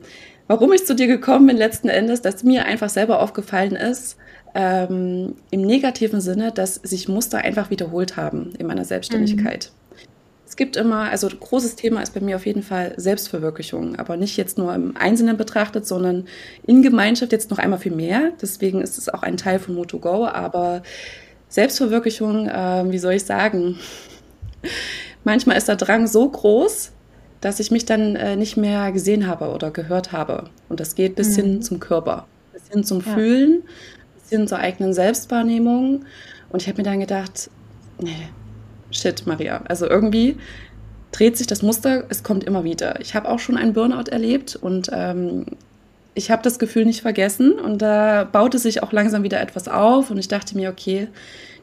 warum 0.47 0.73
ich 0.73 0.87
zu 0.87 0.95
dir 0.95 1.07
gekommen 1.07 1.47
bin 1.47 1.57
letzten 1.57 1.89
Endes, 1.89 2.21
dass 2.21 2.45
mir 2.45 2.67
einfach 2.67 2.91
selber 2.91 3.21
aufgefallen 3.21 3.77
ist, 3.77 4.17
ähm, 4.55 5.37
im 5.51 5.63
negativen 5.63 6.21
Sinne, 6.21 6.53
dass 6.53 6.75
sich 6.75 7.09
Muster 7.09 7.39
einfach 7.39 7.71
wiederholt 7.71 8.17
haben 8.17 8.53
in 8.59 8.67
meiner 8.67 8.85
Selbstständigkeit. 8.85 9.71
Mhm. 9.73 9.83
Es 10.53 10.57
gibt 10.57 10.77
immer, 10.77 11.11
also 11.11 11.29
großes 11.29 11.77
Thema 11.77 12.03
ist 12.03 12.13
bei 12.13 12.21
mir 12.21 12.37
auf 12.37 12.45
jeden 12.45 12.63
Fall 12.63 12.93
Selbstverwirklichung, 12.99 13.97
aber 13.97 14.19
nicht 14.19 14.37
jetzt 14.37 14.59
nur 14.59 14.75
im 14.75 14.95
Einzelnen 14.99 15.39
betrachtet, 15.39 15.87
sondern 15.87 16.27
in 16.67 16.83
Gemeinschaft 16.83 17.33
jetzt 17.33 17.51
noch 17.51 17.59
einmal 17.59 17.79
viel 17.79 17.95
mehr. 17.95 18.33
Deswegen 18.43 18.83
ist 18.83 18.99
es 18.99 19.09
auch 19.09 19.23
ein 19.23 19.39
Teil 19.39 19.59
von 19.59 19.75
Moto 19.75 19.99
aber 20.27 20.83
Selbstverwirklichung, 21.49 22.49
äh, 22.49 22.85
wie 22.93 22.99
soll 22.99 23.15
ich 23.15 23.25
sagen, 23.25 23.79
manchmal 25.25 25.57
ist 25.57 25.69
der 25.69 25.77
Drang 25.77 26.07
so 26.07 26.29
groß, 26.29 26.93
dass 27.41 27.59
ich 27.59 27.71
mich 27.71 27.87
dann 27.87 28.17
äh, 28.17 28.37
nicht 28.37 28.59
mehr 28.59 28.93
gesehen 28.93 29.27
habe 29.27 29.55
oder 29.55 29.71
gehört 29.71 30.13
habe. 30.13 30.51
Und 30.69 30.81
das 30.81 30.95
geht 30.95 31.17
bis 31.17 31.31
mhm. 31.31 31.43
hin 31.43 31.63
zum 31.63 31.81
Körper, 31.81 32.27
bis 32.53 32.69
hin 32.69 32.85
zum 32.85 33.03
ja. 33.05 33.15
Fühlen, 33.15 33.63
hin 34.33 34.49
zur 34.49 34.59
eigenen 34.59 34.93
Selbstwahrnehmung. 34.93 36.05
Und 36.51 36.63
ich 36.63 36.69
habe 36.69 36.79
mir 36.79 36.85
dann 36.85 37.01
gedacht, 37.01 37.51
nee, 38.01 38.29
shit, 38.91 39.27
Maria. 39.27 39.63
Also 39.69 39.89
irgendwie 39.89 40.37
dreht 41.13 41.37
sich 41.37 41.47
das 41.47 41.63
Muster, 41.63 42.05
es 42.09 42.23
kommt 42.23 42.45
immer 42.45 42.65
wieder. 42.65 43.01
Ich 43.01 43.15
habe 43.15 43.29
auch 43.29 43.39
schon 43.39 43.57
einen 43.57 43.75
Burnout 43.75 44.11
erlebt 44.11 44.57
und 44.57 44.91
ähm, 44.93 45.47
ich 46.15 46.31
habe 46.31 46.43
das 46.43 46.59
Gefühl 46.59 46.85
nicht 46.85 47.03
vergessen 47.03 47.53
und 47.53 47.81
da 47.81 48.25
baute 48.25 48.59
sich 48.59 48.83
auch 48.83 48.93
langsam 48.93 49.23
wieder 49.23 49.41
etwas 49.41 49.69
auf 49.69 50.11
und 50.11 50.19
ich 50.19 50.29
dachte 50.29 50.57
mir, 50.57 50.71
okay, 50.71 51.09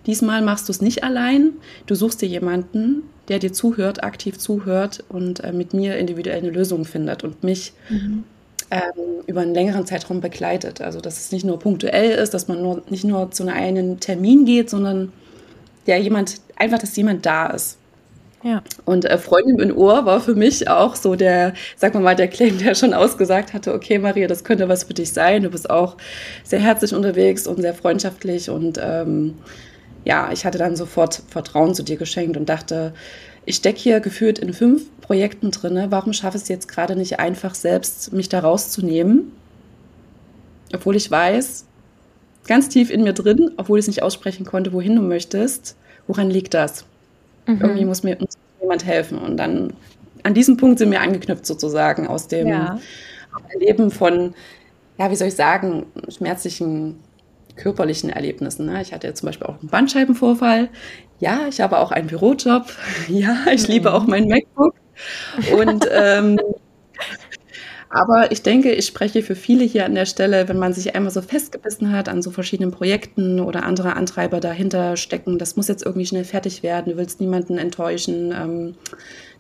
diesmal 0.05 0.41
machst 0.41 0.67
du 0.67 0.71
es 0.71 0.81
nicht 0.81 1.03
allein, 1.03 1.51
du 1.85 1.95
suchst 1.95 2.21
dir 2.21 2.27
jemanden, 2.27 3.03
der 3.27 3.39
dir 3.39 3.53
zuhört, 3.53 4.03
aktiv 4.03 4.37
zuhört 4.37 5.03
und 5.09 5.43
äh, 5.43 5.53
mit 5.53 5.73
mir 5.73 5.97
individuell 5.97 6.37
eine 6.37 6.49
Lösung 6.49 6.85
findet 6.85 7.23
und 7.23 7.43
mich 7.43 7.73
mhm. 7.89 8.23
Ähm, 8.71 9.23
über 9.27 9.41
einen 9.41 9.53
längeren 9.53 9.85
Zeitraum 9.85 10.21
begleitet. 10.21 10.81
Also 10.81 11.01
dass 11.01 11.19
es 11.19 11.31
nicht 11.31 11.45
nur 11.45 11.59
punktuell 11.59 12.11
ist, 12.11 12.33
dass 12.33 12.47
man 12.47 12.61
nur, 12.61 12.83
nicht 12.89 13.03
nur 13.03 13.31
zu 13.31 13.47
einem 13.47 13.99
Termin 13.99 14.45
geht, 14.45 14.69
sondern 14.69 15.11
der 15.87 15.99
jemand, 15.99 16.35
einfach, 16.55 16.79
dass 16.79 16.95
jemand 16.95 17.25
da 17.25 17.47
ist. 17.47 17.77
Ja. 18.43 18.63
Und 18.85 19.05
äh, 19.05 19.17
Freundin 19.17 19.59
in 19.59 19.75
Ohr 19.75 20.05
war 20.05 20.21
für 20.21 20.35
mich 20.35 20.69
auch 20.69 20.95
so 20.95 21.15
der, 21.15 21.53
sag 21.75 21.93
mal 21.93 21.99
mal, 22.01 22.15
der 22.15 22.29
Claim, 22.29 22.57
der 22.57 22.73
schon 22.73 22.93
ausgesagt 22.93 23.53
hatte, 23.53 23.73
okay, 23.73 23.99
Maria, 23.99 24.27
das 24.27 24.43
könnte 24.43 24.69
was 24.69 24.85
für 24.85 24.93
dich 24.93 25.11
sein. 25.11 25.43
Du 25.43 25.49
bist 25.49 25.69
auch 25.69 25.97
sehr 26.43 26.59
herzlich 26.59 26.93
unterwegs 26.93 27.47
und 27.47 27.61
sehr 27.61 27.73
freundschaftlich. 27.73 28.49
Und 28.49 28.79
ähm, 28.81 29.35
ja, 30.05 30.31
ich 30.31 30.45
hatte 30.45 30.57
dann 30.57 30.75
sofort 30.77 31.21
Vertrauen 31.27 31.75
zu 31.75 31.83
dir 31.83 31.97
geschenkt 31.97 32.37
und 32.37 32.47
dachte, 32.47 32.93
ich 33.45 33.55
stecke 33.55 33.79
hier 33.79 33.99
gefühlt 33.99 34.39
in 34.39 34.53
fünf 34.53 34.83
Projekten 35.01 35.51
drin. 35.51 35.87
Warum 35.89 36.13
schaffe 36.13 36.37
ich 36.37 36.43
es 36.43 36.49
jetzt 36.49 36.67
gerade 36.67 36.95
nicht 36.95 37.19
einfach 37.19 37.55
selbst, 37.55 38.13
mich 38.13 38.29
da 38.29 38.39
rauszunehmen? 38.39 39.31
Obwohl 40.73 40.95
ich 40.95 41.09
weiß, 41.09 41.65
ganz 42.47 42.69
tief 42.69 42.91
in 42.91 43.03
mir 43.03 43.13
drin, 43.13 43.51
obwohl 43.57 43.79
ich 43.79 43.83
es 43.83 43.87
nicht 43.87 44.03
aussprechen 44.03 44.45
konnte, 44.45 44.73
wohin 44.73 44.95
du 44.95 45.01
möchtest, 45.01 45.75
woran 46.07 46.29
liegt 46.29 46.53
das? 46.53 46.85
Mhm. 47.47 47.61
Irgendwie 47.61 47.85
muss 47.85 48.03
mir 48.03 48.17
muss 48.19 48.37
jemand 48.61 48.85
helfen. 48.85 49.17
Und 49.17 49.37
dann 49.37 49.73
an 50.23 50.33
diesem 50.33 50.57
Punkt 50.57 50.79
sind 50.79 50.91
wir 50.91 51.01
angeknüpft 51.01 51.45
sozusagen 51.45 52.07
aus 52.07 52.27
dem 52.27 52.47
ja. 52.47 52.79
Erleben 53.53 53.89
von, 53.91 54.33
ja, 54.97 55.09
wie 55.09 55.15
soll 55.15 55.29
ich 55.29 55.35
sagen, 55.35 55.85
schmerzlichen 56.09 56.99
körperlichen 57.59 58.09
Erlebnissen. 58.09 58.65
Ne? 58.65 58.81
Ich 58.81 58.93
hatte 58.93 59.07
ja 59.07 59.13
zum 59.13 59.27
Beispiel 59.27 59.47
auch 59.47 59.59
einen 59.59 59.69
Bandscheibenvorfall. 59.69 60.69
Ja, 61.19 61.41
ich 61.49 61.61
habe 61.61 61.79
auch 61.79 61.91
einen 61.91 62.07
Bürojob. 62.07 62.65
Ja, 63.07 63.37
ich 63.51 63.67
mhm. 63.67 63.73
liebe 63.73 63.93
auch 63.93 64.07
mein 64.07 64.27
MacBook. 64.27 64.73
Und 65.57 65.87
ähm, 65.91 66.39
aber 67.89 68.31
ich 68.31 68.43
denke, 68.43 68.71
ich 68.71 68.85
spreche 68.85 69.23
für 69.23 69.35
viele 69.35 69.63
hier 69.63 69.85
an 69.85 69.95
der 69.95 70.05
Stelle, 70.05 70.47
wenn 70.47 70.59
man 70.59 70.73
sich 70.73 70.95
einmal 70.95 71.11
so 71.11 71.21
festgebissen 71.23 71.91
hat 71.91 72.07
an 72.07 72.21
so 72.21 72.29
verschiedenen 72.29 72.71
Projekten 72.71 73.39
oder 73.39 73.63
andere 73.63 73.95
Antreiber 73.95 74.39
dahinter 74.39 74.95
stecken, 74.95 75.39
das 75.39 75.55
muss 75.55 75.67
jetzt 75.67 75.83
irgendwie 75.85 76.05
schnell 76.05 76.23
fertig 76.23 76.61
werden, 76.61 76.91
du 76.91 76.97
willst 76.97 77.19
niemanden 77.19 77.57
enttäuschen, 77.57 78.31
ähm, 78.31 78.75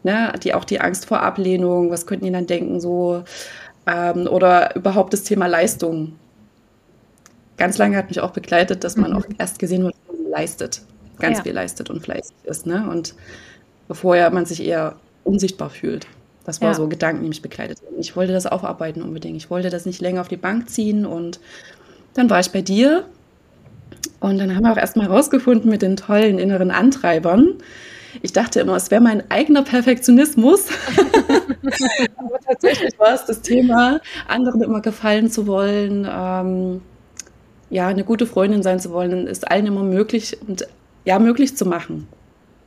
ne, 0.03 0.33
die 0.43 0.55
auch 0.55 0.65
die 0.65 0.81
Angst 0.81 1.05
vor 1.05 1.21
Ablehnung, 1.21 1.91
was 1.91 2.07
könnten 2.07 2.25
die 2.25 2.31
dann 2.31 2.47
denken, 2.47 2.79
so, 2.79 3.23
ähm, 3.85 4.27
oder 4.27 4.75
überhaupt 4.75 5.13
das 5.13 5.23
Thema 5.23 5.45
Leistung. 5.45 6.13
Ganz 7.59 7.77
lange 7.77 7.97
hat 7.97 8.09
mich 8.09 8.19
auch 8.21 8.31
begleitet, 8.31 8.83
dass 8.83 8.95
man 8.95 9.11
mhm. 9.11 9.17
auch 9.17 9.25
erst 9.37 9.59
gesehen 9.59 9.83
wird, 9.83 9.95
was 10.07 10.17
man 10.17 10.31
leistet, 10.31 10.81
ganz 11.19 11.37
ja. 11.37 11.43
viel 11.43 11.53
leistet 11.53 11.89
und 11.91 12.01
fleißig 12.01 12.35
ist, 12.45 12.65
ne, 12.65 12.89
und 12.89 13.13
bevor 13.87 14.15
ja 14.15 14.29
man 14.29 14.45
sich 14.45 14.63
eher 14.63 14.95
unsichtbar 15.23 15.69
fühlt. 15.69 16.07
Das 16.45 16.61
war 16.61 16.69
ja. 16.69 16.73
so 16.73 16.87
Gedanken, 16.87 17.21
die 17.21 17.29
mich 17.29 17.43
begleitet 17.43 17.79
haben. 17.85 17.99
Ich 17.99 18.15
wollte 18.15 18.33
das 18.33 18.47
aufarbeiten 18.47 19.03
unbedingt. 19.03 19.37
Ich 19.37 19.51
wollte 19.51 19.69
das 19.69 19.85
nicht 19.85 20.01
länger 20.01 20.21
auf 20.21 20.29
die 20.29 20.37
Bank 20.37 20.67
ziehen. 20.69 21.05
Und 21.05 21.39
dann 22.15 22.29
war 22.31 22.39
ich 22.39 22.49
bei 22.49 22.63
dir. 22.63 23.05
Und 24.19 24.39
dann 24.39 24.55
haben 24.55 24.63
wir 24.63 24.71
auch 24.71 24.77
erstmal 24.77 25.07
herausgefunden 25.07 25.69
mit 25.69 25.83
den 25.83 25.95
tollen 25.95 26.39
inneren 26.39 26.71
Antreibern. 26.71 27.55
Ich 28.23 28.33
dachte 28.33 28.61
immer, 28.61 28.75
es 28.75 28.89
wäre 28.89 29.01
mein 29.01 29.29
eigener 29.29 29.61
Perfektionismus. 29.61 30.69
Aber 32.17 32.39
tatsächlich 32.39 32.97
war 32.97 33.13
es 33.13 33.25
das 33.25 33.41
Thema, 33.41 34.01
anderen 34.27 34.63
immer 34.63 34.81
gefallen 34.81 35.29
zu 35.29 35.45
wollen, 35.45 36.07
ähm, 36.09 36.81
ja, 37.69 37.87
eine 37.87 38.03
gute 38.03 38.25
Freundin 38.25 38.63
sein 38.63 38.79
zu 38.79 38.91
wollen, 38.91 39.27
es 39.27 39.43
allen 39.43 39.67
immer 39.67 39.83
möglich 39.83 40.37
und 40.47 40.67
ja, 41.05 41.19
möglich 41.19 41.55
zu 41.55 41.65
machen 41.65 42.07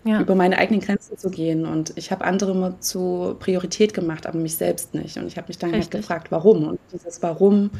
ja. 0.04 0.20
über 0.20 0.34
meine 0.34 0.58
eigenen 0.58 0.80
Grenzen 0.80 1.16
zu 1.16 1.30
gehen. 1.30 1.66
Und 1.66 1.92
ich 1.96 2.10
habe 2.10 2.24
andere 2.24 2.52
immer 2.52 2.80
zur 2.80 3.38
Priorität 3.38 3.94
gemacht, 3.94 4.26
aber 4.26 4.38
mich 4.38 4.56
selbst 4.56 4.94
nicht. 4.94 5.16
Und 5.16 5.26
ich 5.26 5.36
habe 5.36 5.48
mich 5.48 5.58
dann 5.58 5.72
halt 5.72 5.90
gefragt, 5.90 6.30
warum. 6.30 6.66
Und 6.68 6.80
dieses 6.92 7.22
Warum 7.22 7.70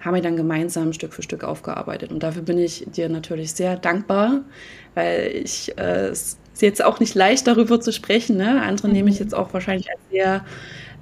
haben 0.00 0.14
wir 0.14 0.22
dann 0.22 0.36
gemeinsam 0.36 0.92
Stück 0.92 1.12
für 1.12 1.22
Stück 1.22 1.42
aufgearbeitet. 1.42 2.12
Und 2.12 2.22
dafür 2.22 2.42
bin 2.42 2.58
ich 2.58 2.86
dir 2.90 3.08
natürlich 3.08 3.52
sehr 3.52 3.76
dankbar, 3.76 4.42
weil 4.94 5.30
ich 5.44 5.76
äh, 5.78 6.08
es 6.08 6.38
ist 6.52 6.62
jetzt 6.62 6.84
auch 6.84 7.00
nicht 7.00 7.14
leicht, 7.14 7.46
darüber 7.46 7.80
zu 7.80 7.92
sprechen. 7.92 8.36
Ne? 8.36 8.62
Andere 8.62 8.88
mhm. 8.88 8.94
nehme 8.94 9.10
ich 9.10 9.18
mhm. 9.18 9.24
jetzt 9.24 9.34
auch 9.34 9.52
wahrscheinlich 9.52 9.90
als 9.90 10.00
sehr 10.10 10.44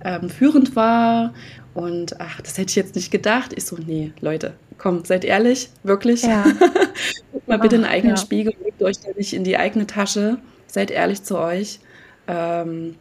ähm, 0.05 0.31
führend 0.31 0.77
wahr. 0.77 1.35
Und 1.75 2.21
ach, 2.21 2.41
das 2.41 2.57
hätte 2.57 2.71
ich 2.71 2.77
jetzt 2.77 2.95
nicht 2.95 3.11
gedacht. 3.11 3.53
Ich 3.55 3.65
so, 3.65 3.77
nee, 3.77 4.13
Leute, 4.21 4.55
komm, 4.79 5.05
seid 5.05 5.25
ehrlich, 5.25 5.71
wirklich. 5.83 6.23
Ja. 6.23 6.45
Guckt 7.33 7.49
mal 7.49 7.59
bitte 7.59 7.77
in 7.77 7.83
den 7.83 7.91
eigenen 7.91 8.17
ja. 8.17 8.23
Spiegel, 8.23 8.55
legt 8.63 8.83
euch 8.83 9.01
da 9.01 9.11
nicht 9.17 9.33
in 9.33 9.45
die 9.45 9.57
eigene 9.57 9.87
Tasche 9.87 10.39
seid 10.75 10.91
ehrlich 10.91 11.23
zu 11.23 11.39
euch, 11.39 11.79
ähm, 12.27 12.97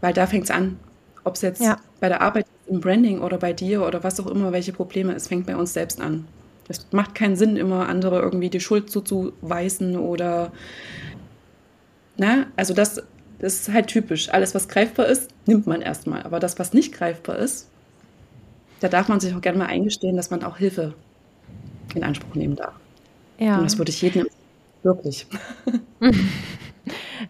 weil 0.00 0.14
da 0.14 0.26
fängt 0.26 0.44
es 0.44 0.50
an. 0.50 0.78
Ob 1.24 1.34
es 1.34 1.42
jetzt 1.42 1.60
ja. 1.60 1.76
bei 2.00 2.08
der 2.08 2.22
Arbeit 2.22 2.46
im 2.68 2.80
Branding 2.80 3.20
oder 3.20 3.36
bei 3.36 3.52
dir 3.52 3.84
oder 3.84 4.02
was 4.04 4.18
auch 4.20 4.28
immer, 4.28 4.52
welche 4.52 4.72
Probleme, 4.72 5.12
es 5.12 5.26
fängt 5.26 5.46
bei 5.46 5.56
uns 5.56 5.74
selbst 5.74 6.00
an. 6.00 6.26
Es 6.68 6.86
macht 6.92 7.14
keinen 7.14 7.36
Sinn, 7.36 7.56
immer 7.56 7.88
andere 7.88 8.20
irgendwie 8.20 8.48
die 8.48 8.60
Schuld 8.60 8.90
zuzuweisen 8.90 9.96
oder, 9.96 10.52
na, 12.16 12.46
also 12.56 12.74
das, 12.74 13.02
das 13.38 13.54
ist 13.54 13.72
halt 13.72 13.88
typisch. 13.88 14.32
Alles, 14.32 14.54
was 14.54 14.68
greifbar 14.68 15.06
ist, 15.06 15.28
nimmt 15.46 15.66
man 15.66 15.82
erstmal. 15.82 16.22
Aber 16.22 16.40
das, 16.40 16.58
was 16.58 16.72
nicht 16.72 16.92
greifbar 16.92 17.38
ist, 17.38 17.68
da 18.80 18.88
darf 18.88 19.08
man 19.08 19.20
sich 19.20 19.34
auch 19.34 19.40
gerne 19.40 19.58
mal 19.58 19.66
eingestehen, 19.66 20.16
dass 20.16 20.30
man 20.30 20.44
auch 20.44 20.58
Hilfe 20.58 20.94
in 21.94 22.04
Anspruch 22.04 22.34
nehmen 22.34 22.56
darf. 22.56 22.74
Ja. 23.38 23.58
Und 23.58 23.64
das 23.64 23.78
würde 23.78 23.90
ich 23.90 24.02
jedem 24.02 24.26
wirklich. 24.82 25.26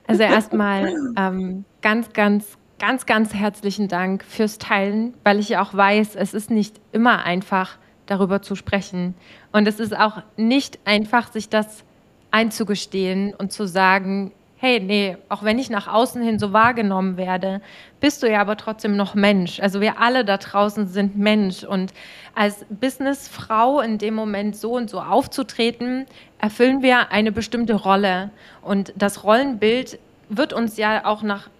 Also 0.06 0.22
erstmal 0.22 0.94
ähm, 1.16 1.64
ganz, 1.80 2.12
ganz, 2.12 2.58
ganz, 2.78 3.06
ganz 3.06 3.34
herzlichen 3.34 3.88
Dank 3.88 4.24
fürs 4.24 4.58
Teilen, 4.58 5.14
weil 5.24 5.38
ich 5.38 5.48
ja 5.48 5.62
auch 5.62 5.74
weiß, 5.74 6.16
es 6.16 6.34
ist 6.34 6.50
nicht 6.50 6.80
immer 6.92 7.24
einfach, 7.24 7.78
darüber 8.06 8.42
zu 8.42 8.54
sprechen. 8.54 9.14
Und 9.52 9.66
es 9.66 9.80
ist 9.80 9.96
auch 9.96 10.22
nicht 10.36 10.78
einfach, 10.84 11.32
sich 11.32 11.48
das 11.48 11.84
einzugestehen 12.30 13.34
und 13.34 13.52
zu 13.52 13.66
sagen, 13.66 14.32
hey, 14.58 14.80
nee, 14.80 15.16
auch 15.28 15.42
wenn 15.42 15.58
ich 15.58 15.68
nach 15.68 15.86
außen 15.86 16.22
hin 16.22 16.38
so 16.38 16.52
wahrgenommen 16.52 17.16
werde, 17.16 17.60
bist 18.00 18.22
du 18.22 18.30
ja 18.30 18.40
aber 18.40 18.56
trotzdem 18.56 18.96
noch 18.96 19.14
Mensch. 19.14 19.60
Also 19.60 19.80
wir 19.80 20.00
alle 20.00 20.24
da 20.24 20.38
draußen 20.38 20.86
sind 20.86 21.18
Mensch. 21.18 21.62
Und 21.62 21.92
als 22.34 22.64
Businessfrau 22.70 23.80
in 23.80 23.98
dem 23.98 24.14
Moment 24.14 24.56
so 24.56 24.72
und 24.72 24.88
so 24.88 25.00
aufzutreten, 25.00 26.06
erfüllen 26.38 26.82
wir 26.82 27.12
eine 27.12 27.32
bestimmte 27.32 27.74
Rolle. 27.74 28.30
Und 28.62 28.94
das 28.96 29.24
Rollenbild 29.24 29.98
wird 30.30 30.54
uns 30.54 30.78
ja 30.78 31.04
auch 31.04 31.22
nach, 31.22 31.50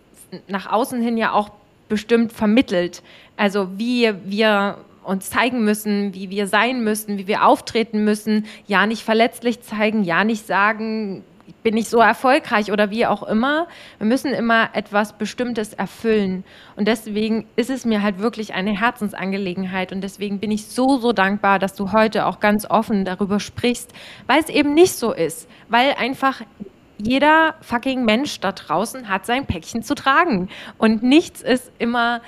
nach 0.49 0.73
außen 0.73 1.01
hin 1.03 1.19
ja 1.19 1.33
auch 1.33 1.51
bestimmt 1.89 2.33
vermittelt. 2.33 3.03
Also 3.37 3.79
wie 3.79 4.13
wir 4.25 4.79
uns 5.05 5.31
zeigen 5.31 5.65
müssen, 5.65 6.15
wie 6.15 6.31
wir 6.31 6.47
sein 6.47 6.83
müssen, 6.83 7.19
wie 7.19 7.27
wir 7.27 7.47
auftreten 7.47 8.05
müssen, 8.05 8.47
ja 8.67 8.87
nicht 8.87 9.05
verletzlich 9.05 9.63
zeigen, 9.63 10.03
ja 10.03 10.25
nicht 10.25 10.47
sagen, 10.47 11.23
bin 11.67 11.77
ich 11.77 11.89
so 11.89 11.99
erfolgreich 11.99 12.71
oder 12.71 12.93
wie 12.93 13.07
auch 13.07 13.25
immer. 13.25 13.67
Wir 13.99 14.07
müssen 14.07 14.33
immer 14.33 14.71
etwas 14.73 15.15
Bestimmtes 15.15 15.73
erfüllen. 15.73 16.45
Und 16.77 16.87
deswegen 16.87 17.45
ist 17.57 17.71
es 17.71 17.85
mir 17.85 18.03
halt 18.03 18.21
wirklich 18.21 18.55
eine 18.55 18.71
Herzensangelegenheit. 18.71 19.91
Und 19.91 20.01
deswegen 20.01 20.39
bin 20.39 20.53
ich 20.53 20.69
so, 20.69 20.99
so 20.99 21.13
dankbar, 21.13 21.59
dass 21.59 21.75
du 21.75 21.91
heute 21.91 22.27
auch 22.27 22.39
ganz 22.39 22.71
offen 22.71 23.05
darüber 23.05 23.41
sprichst, 23.41 23.93
weil 24.29 24.39
es 24.39 24.49
eben 24.49 24.75
nicht 24.75 24.93
so 24.93 25.13
ist. 25.13 25.49
Weil 25.69 25.95
einfach 25.99 26.43
jeder 26.99 27.57
fucking 27.63 28.05
Mensch 28.05 28.39
da 28.39 28.53
draußen 28.53 29.09
hat 29.09 29.27
sein 29.27 29.47
Päckchen 29.47 29.83
zu 29.83 29.97
tragen. 29.97 30.49
Und 30.79 31.03
nichts 31.03 31.43
ist 31.43 31.73
immer 31.81 32.21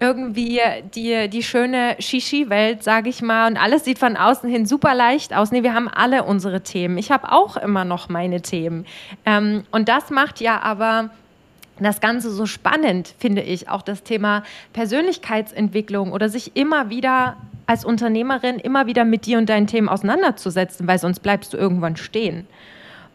irgendwie 0.00 0.60
die, 0.94 1.28
die 1.28 1.42
schöne 1.42 1.96
Shishi-Welt, 1.98 2.82
sage 2.82 3.10
ich 3.10 3.20
mal, 3.20 3.48
und 3.50 3.58
alles 3.58 3.84
sieht 3.84 3.98
von 3.98 4.16
außen 4.16 4.48
hin 4.48 4.64
super 4.64 4.94
leicht 4.94 5.34
aus. 5.34 5.52
Nee, 5.52 5.62
wir 5.62 5.74
haben 5.74 5.88
alle 5.88 6.24
unsere 6.24 6.62
Themen. 6.62 6.96
Ich 6.96 7.10
habe 7.10 7.30
auch 7.30 7.58
immer 7.58 7.84
noch 7.84 8.08
meine 8.08 8.40
Themen. 8.40 8.86
Ähm, 9.26 9.64
und 9.70 9.88
das 9.90 10.08
macht 10.10 10.40
ja 10.40 10.60
aber 10.62 11.10
das 11.78 12.00
Ganze 12.00 12.30
so 12.30 12.46
spannend, 12.46 13.14
finde 13.18 13.42
ich, 13.42 13.68
auch 13.68 13.82
das 13.82 14.02
Thema 14.02 14.42
Persönlichkeitsentwicklung 14.72 16.12
oder 16.12 16.28
sich 16.28 16.56
immer 16.56 16.90
wieder 16.90 17.36
als 17.66 17.84
Unternehmerin 17.84 18.58
immer 18.58 18.86
wieder 18.86 19.04
mit 19.04 19.26
dir 19.26 19.38
und 19.38 19.48
deinen 19.48 19.68
Themen 19.68 19.88
auseinanderzusetzen, 19.88 20.88
weil 20.88 20.98
sonst 20.98 21.20
bleibst 21.20 21.52
du 21.52 21.56
irgendwann 21.56 21.96
stehen. 21.96 22.46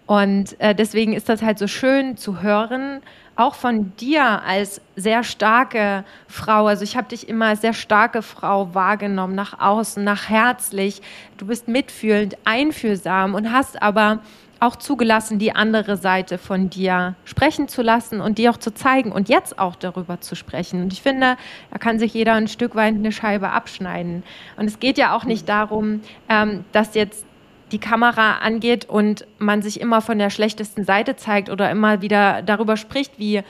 Und 0.05 0.59
äh, 0.59 0.75
deswegen 0.75 1.13
ist 1.13 1.29
das 1.29 1.41
halt 1.41 1.57
so 1.57 1.67
schön 1.67 2.15
zu 2.15 2.41
hören, 2.41 3.01
auch 3.35 3.55
von 3.55 3.95
dir 3.97 4.43
als 4.43 4.79
sehr 4.95 5.23
starke 5.23 6.05
Frau. 6.27 6.67
Also 6.67 6.83
ich 6.83 6.95
habe 6.95 7.09
dich 7.09 7.27
immer 7.27 7.47
als 7.47 7.61
sehr 7.61 7.73
starke 7.73 8.21
Frau 8.21 8.73
wahrgenommen, 8.73 9.35
nach 9.35 9.59
außen, 9.59 10.03
nach 10.03 10.29
herzlich. 10.29 11.01
Du 11.37 11.47
bist 11.47 11.67
mitfühlend, 11.67 12.37
einfühlsam 12.45 13.33
und 13.33 13.51
hast 13.51 13.81
aber 13.81 14.19
auch 14.59 14.77
zugelassen, 14.77 15.37
die 15.37 15.53
andere 15.53 15.97
Seite 15.97 16.37
von 16.37 16.69
dir 16.69 17.15
sprechen 17.25 17.67
zu 17.67 17.81
lassen 17.81 18.21
und 18.21 18.37
dir 18.37 18.51
auch 18.51 18.57
zu 18.57 18.73
zeigen 18.73 19.11
und 19.11 19.27
jetzt 19.27 19.59
auch 19.59 19.75
darüber 19.75 20.21
zu 20.21 20.35
sprechen. 20.35 20.81
Und 20.81 20.93
ich 20.93 21.01
finde, 21.01 21.35
da 21.71 21.77
kann 21.77 21.99
sich 21.99 22.13
jeder 22.13 22.33
ein 22.33 22.47
Stück 22.47 22.73
weit 22.75 22.95
eine 22.95 23.11
Scheibe 23.11 23.49
abschneiden. 23.49 24.23
Und 24.55 24.65
es 24.67 24.79
geht 24.79 24.97
ja 24.97 25.15
auch 25.15 25.25
nicht 25.25 25.49
darum, 25.49 26.01
ähm, 26.29 26.63
dass 26.71 26.95
jetzt 26.95 27.25
die 27.71 27.79
Kamera 27.79 28.37
angeht 28.37 28.85
und 28.85 29.25
man 29.39 29.61
sich 29.61 29.81
immer 29.81 30.01
von 30.01 30.19
der 30.19 30.29
schlechtesten 30.29 30.83
Seite 30.83 31.15
zeigt 31.15 31.49
oder 31.49 31.69
immer 31.71 32.01
wieder 32.01 32.41
darüber 32.41 32.77
spricht, 32.77 33.17
wie 33.17 33.43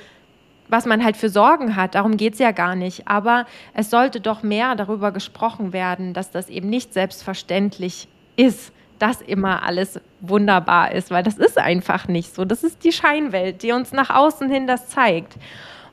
was 0.67 0.85
man 0.85 1.03
halt 1.03 1.17
für 1.17 1.29
Sorgen 1.29 1.75
hat. 1.75 1.95
Darum 1.95 2.17
geht 2.17 2.33
es 2.33 2.39
ja 2.39 2.51
gar 2.51 2.75
nicht. 2.75 3.07
Aber 3.07 3.45
es 3.73 3.89
sollte 3.89 4.19
doch 4.19 4.43
mehr 4.43 4.75
darüber 4.75 5.11
gesprochen 5.11 5.73
werden, 5.73 6.13
dass 6.13 6.31
das 6.31 6.49
eben 6.49 6.69
nicht 6.69 6.93
selbstverständlich 6.93 8.07
ist, 8.35 8.73
dass 8.99 9.21
immer 9.21 9.63
alles 9.63 9.99
wunderbar 10.21 10.91
ist, 10.91 11.11
weil 11.11 11.23
das 11.23 11.37
ist 11.37 11.57
einfach 11.57 12.07
nicht 12.07 12.33
so. 12.33 12.45
Das 12.45 12.63
ist 12.63 12.83
die 12.83 12.91
Scheinwelt, 12.91 13.61
die 13.61 13.73
uns 13.73 13.91
nach 13.91 14.09
außen 14.09 14.49
hin 14.49 14.67
das 14.67 14.89
zeigt. 14.89 15.35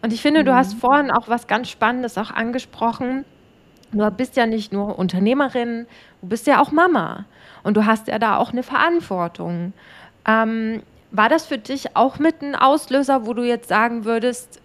Und 0.02 0.12
ich 0.12 0.22
finde, 0.22 0.40
mhm. 0.40 0.46
du 0.46 0.54
hast 0.54 0.74
vorhin 0.74 1.10
auch 1.10 1.28
was 1.28 1.46
ganz 1.46 1.68
Spannendes 1.68 2.16
auch 2.16 2.30
angesprochen. 2.30 3.24
Du 3.92 4.10
bist 4.10 4.36
ja 4.36 4.46
nicht 4.46 4.72
nur 4.72 4.98
Unternehmerin, 4.98 5.86
du 6.22 6.28
bist 6.28 6.46
ja 6.46 6.60
auch 6.60 6.72
Mama. 6.72 7.26
Und 7.62 7.76
du 7.76 7.86
hast 7.86 8.08
ja 8.08 8.18
da 8.18 8.38
auch 8.38 8.52
eine 8.52 8.62
Verantwortung. 8.62 9.72
Ähm, 10.26 10.82
war 11.10 11.28
das 11.28 11.46
für 11.46 11.58
dich 11.58 11.94
auch 11.96 12.18
mit 12.18 12.42
ein 12.42 12.54
Auslöser, 12.54 13.26
wo 13.26 13.34
du 13.34 13.42
jetzt 13.42 13.68
sagen 13.68 14.04
würdest, 14.04 14.60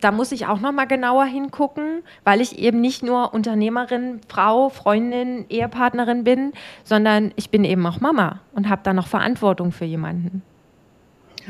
da 0.00 0.12
muss 0.12 0.32
ich 0.32 0.46
auch 0.46 0.60
noch 0.60 0.72
mal 0.72 0.84
genauer 0.84 1.24
hingucken, 1.24 2.02
weil 2.24 2.40
ich 2.40 2.58
eben 2.58 2.80
nicht 2.80 3.02
nur 3.02 3.32
Unternehmerin, 3.32 4.20
Frau, 4.28 4.68
Freundin, 4.68 5.46
Ehepartnerin 5.48 6.24
bin, 6.24 6.52
sondern 6.84 7.32
ich 7.36 7.50
bin 7.50 7.64
eben 7.64 7.86
auch 7.86 8.00
Mama 8.00 8.40
und 8.52 8.68
habe 8.68 8.82
da 8.84 8.92
noch 8.92 9.06
Verantwortung 9.06 9.72
für 9.72 9.86
jemanden. 9.86 10.42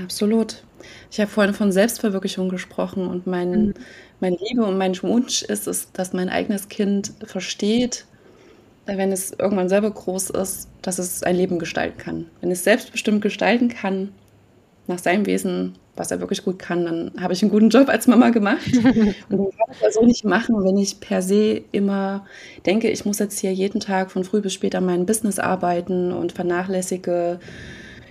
Absolut. 0.01 0.63
Ich 1.11 1.21
habe 1.21 1.31
vorhin 1.31 1.55
von 1.55 1.73
Selbstverwirklichung 1.73 2.49
gesprochen 2.49 3.09
und 3.09 3.27
mein, 3.27 3.51
mhm. 3.51 3.75
Mein 4.21 4.37
Liebe 4.37 4.65
und 4.65 4.79
mein 4.79 5.01
Wunsch 5.03 5.43
ist 5.43 5.67
es, 5.67 5.93
dass 5.93 6.13
mein 6.13 6.29
eigenes 6.29 6.69
Kind 6.69 7.13
versteht, 7.25 8.07
wenn 8.87 9.13
es 9.13 9.33
irgendwann 9.33 9.69
selber 9.69 9.91
groß 9.91 10.31
ist, 10.31 10.69
dass 10.83 10.99
es 10.99 11.23
ein 11.23 11.37
Leben 11.37 11.59
gestalten 11.59 11.99
kann. 11.99 12.27
Wenn 12.41 12.51
es 12.51 12.65
selbstbestimmt 12.65 13.23
gestalten 13.23 13.69
kann, 13.69 14.13
nach 14.87 14.99
seinem 14.99 15.25
Wesen, 15.27 15.77
was 15.97 16.11
er 16.11 16.21
wirklich 16.21 16.45
gut 16.45 16.59
kann, 16.59 16.85
dann 16.85 17.13
habe 17.21 17.33
ich 17.33 17.43
einen 17.43 17.51
guten 17.51 17.71
Job 17.71 17.89
als 17.89 18.07
Mama 18.07 18.31
gemacht. 18.31 18.67
Und 18.75 19.15
dann 19.31 19.51
kann 19.51 19.73
ich 19.73 19.79
das 19.81 19.95
so 19.95 20.05
nicht 20.05 20.25
machen, 20.25 20.63
wenn 20.65 20.77
ich 20.77 21.01
per 21.01 21.23
se 21.23 21.63
immer 21.73 22.27
denke, 22.67 22.91
ich 22.91 23.05
muss 23.05 23.19
jetzt 23.19 23.39
hier 23.39 23.53
jeden 23.53 23.81
Tag 23.81 24.11
von 24.11 24.25
früh 24.25 24.41
bis 24.41 24.53
spät 24.53 24.75
an 24.75 24.85
meinem 24.85 25.07
Business 25.07 25.39
arbeiten 25.39 26.13
und 26.13 26.33
vernachlässige 26.33 27.39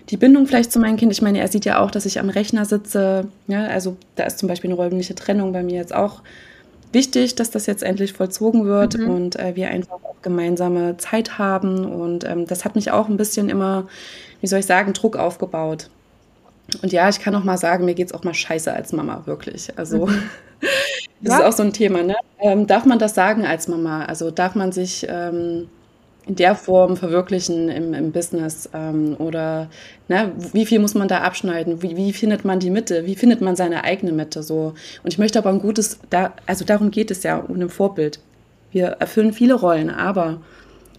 die 0.09 0.17
Bindung 0.17 0.47
vielleicht 0.47 0.71
zu 0.71 0.79
meinem 0.79 0.97
Kind. 0.97 1.11
Ich 1.11 1.21
meine, 1.21 1.39
er 1.39 1.47
sieht 1.47 1.65
ja 1.65 1.79
auch, 1.79 1.91
dass 1.91 2.05
ich 2.05 2.19
am 2.19 2.29
Rechner 2.29 2.65
sitze. 2.65 3.27
Ja, 3.47 3.65
also 3.67 3.95
da 4.15 4.23
ist 4.25 4.39
zum 4.39 4.49
Beispiel 4.49 4.69
eine 4.69 4.79
räumliche 4.79 5.15
Trennung 5.15 5.53
bei 5.53 5.63
mir 5.63 5.75
jetzt 5.75 5.95
auch 5.95 6.21
wichtig, 6.91 7.35
dass 7.35 7.49
das 7.49 7.65
jetzt 7.65 7.83
endlich 7.83 8.13
vollzogen 8.13 8.65
wird 8.65 8.97
mhm. 8.97 9.09
und 9.09 9.39
äh, 9.39 9.55
wir 9.55 9.69
einfach 9.69 10.03
auch 10.03 10.21
gemeinsame 10.21 10.97
Zeit 10.97 11.37
haben. 11.37 11.85
Und 11.85 12.23
ähm, 12.25 12.45
das 12.45 12.65
hat 12.65 12.75
mich 12.75 12.91
auch 12.91 13.09
ein 13.09 13.17
bisschen 13.17 13.49
immer, 13.49 13.87
wie 14.41 14.47
soll 14.47 14.59
ich 14.59 14.65
sagen, 14.65 14.93
Druck 14.93 15.17
aufgebaut. 15.17 15.89
Und 16.81 16.91
ja, 16.91 17.09
ich 17.09 17.19
kann 17.19 17.35
auch 17.35 17.43
mal 17.43 17.57
sagen, 17.57 17.85
mir 17.85 17.93
geht 17.93 18.07
es 18.07 18.13
auch 18.13 18.23
mal 18.23 18.33
scheiße 18.33 18.71
als 18.71 18.93
Mama, 18.93 19.23
wirklich. 19.25 19.77
Also 19.77 20.07
mhm. 20.07 20.23
das 21.21 21.33
ja. 21.33 21.39
ist 21.39 21.45
auch 21.45 21.57
so 21.57 21.63
ein 21.63 21.73
Thema. 21.73 22.03
Ne? 22.03 22.15
Ähm, 22.39 22.67
darf 22.67 22.85
man 22.85 22.99
das 22.99 23.15
sagen 23.15 23.45
als 23.45 23.67
Mama? 23.67 24.05
Also 24.05 24.31
darf 24.31 24.55
man 24.55 24.71
sich 24.71 25.05
ähm, 25.09 25.69
in 26.25 26.35
der 26.35 26.55
Form 26.55 26.95
verwirklichen 26.97 27.69
im, 27.69 27.93
im 27.93 28.11
Business? 28.11 28.69
Ähm, 28.73 29.15
oder 29.19 29.69
ne, 30.07 30.31
wie 30.53 30.65
viel 30.65 30.79
muss 30.79 30.95
man 30.95 31.07
da 31.07 31.21
abschneiden? 31.21 31.81
Wie, 31.81 31.95
wie, 31.97 32.13
findet 32.13 32.45
man 32.45 32.59
die 32.59 32.69
Mitte? 32.69 33.05
Wie 33.05 33.15
findet 33.15 33.41
man 33.41 33.55
seine 33.55 33.83
eigene 33.83 34.11
Mitte? 34.11 34.43
So? 34.43 34.73
Und 35.03 35.13
ich 35.13 35.17
möchte 35.17 35.39
aber 35.39 35.49
ein 35.49 35.59
gutes, 35.59 35.99
da, 36.09 36.33
also 36.45 36.65
darum 36.65 36.91
geht 36.91 37.11
es 37.11 37.23
ja, 37.23 37.37
um 37.37 37.59
ein 37.59 37.69
Vorbild. 37.69 38.19
Wir 38.71 38.87
erfüllen 38.99 39.33
viele 39.33 39.53
Rollen, 39.53 39.89
aber 39.89 40.41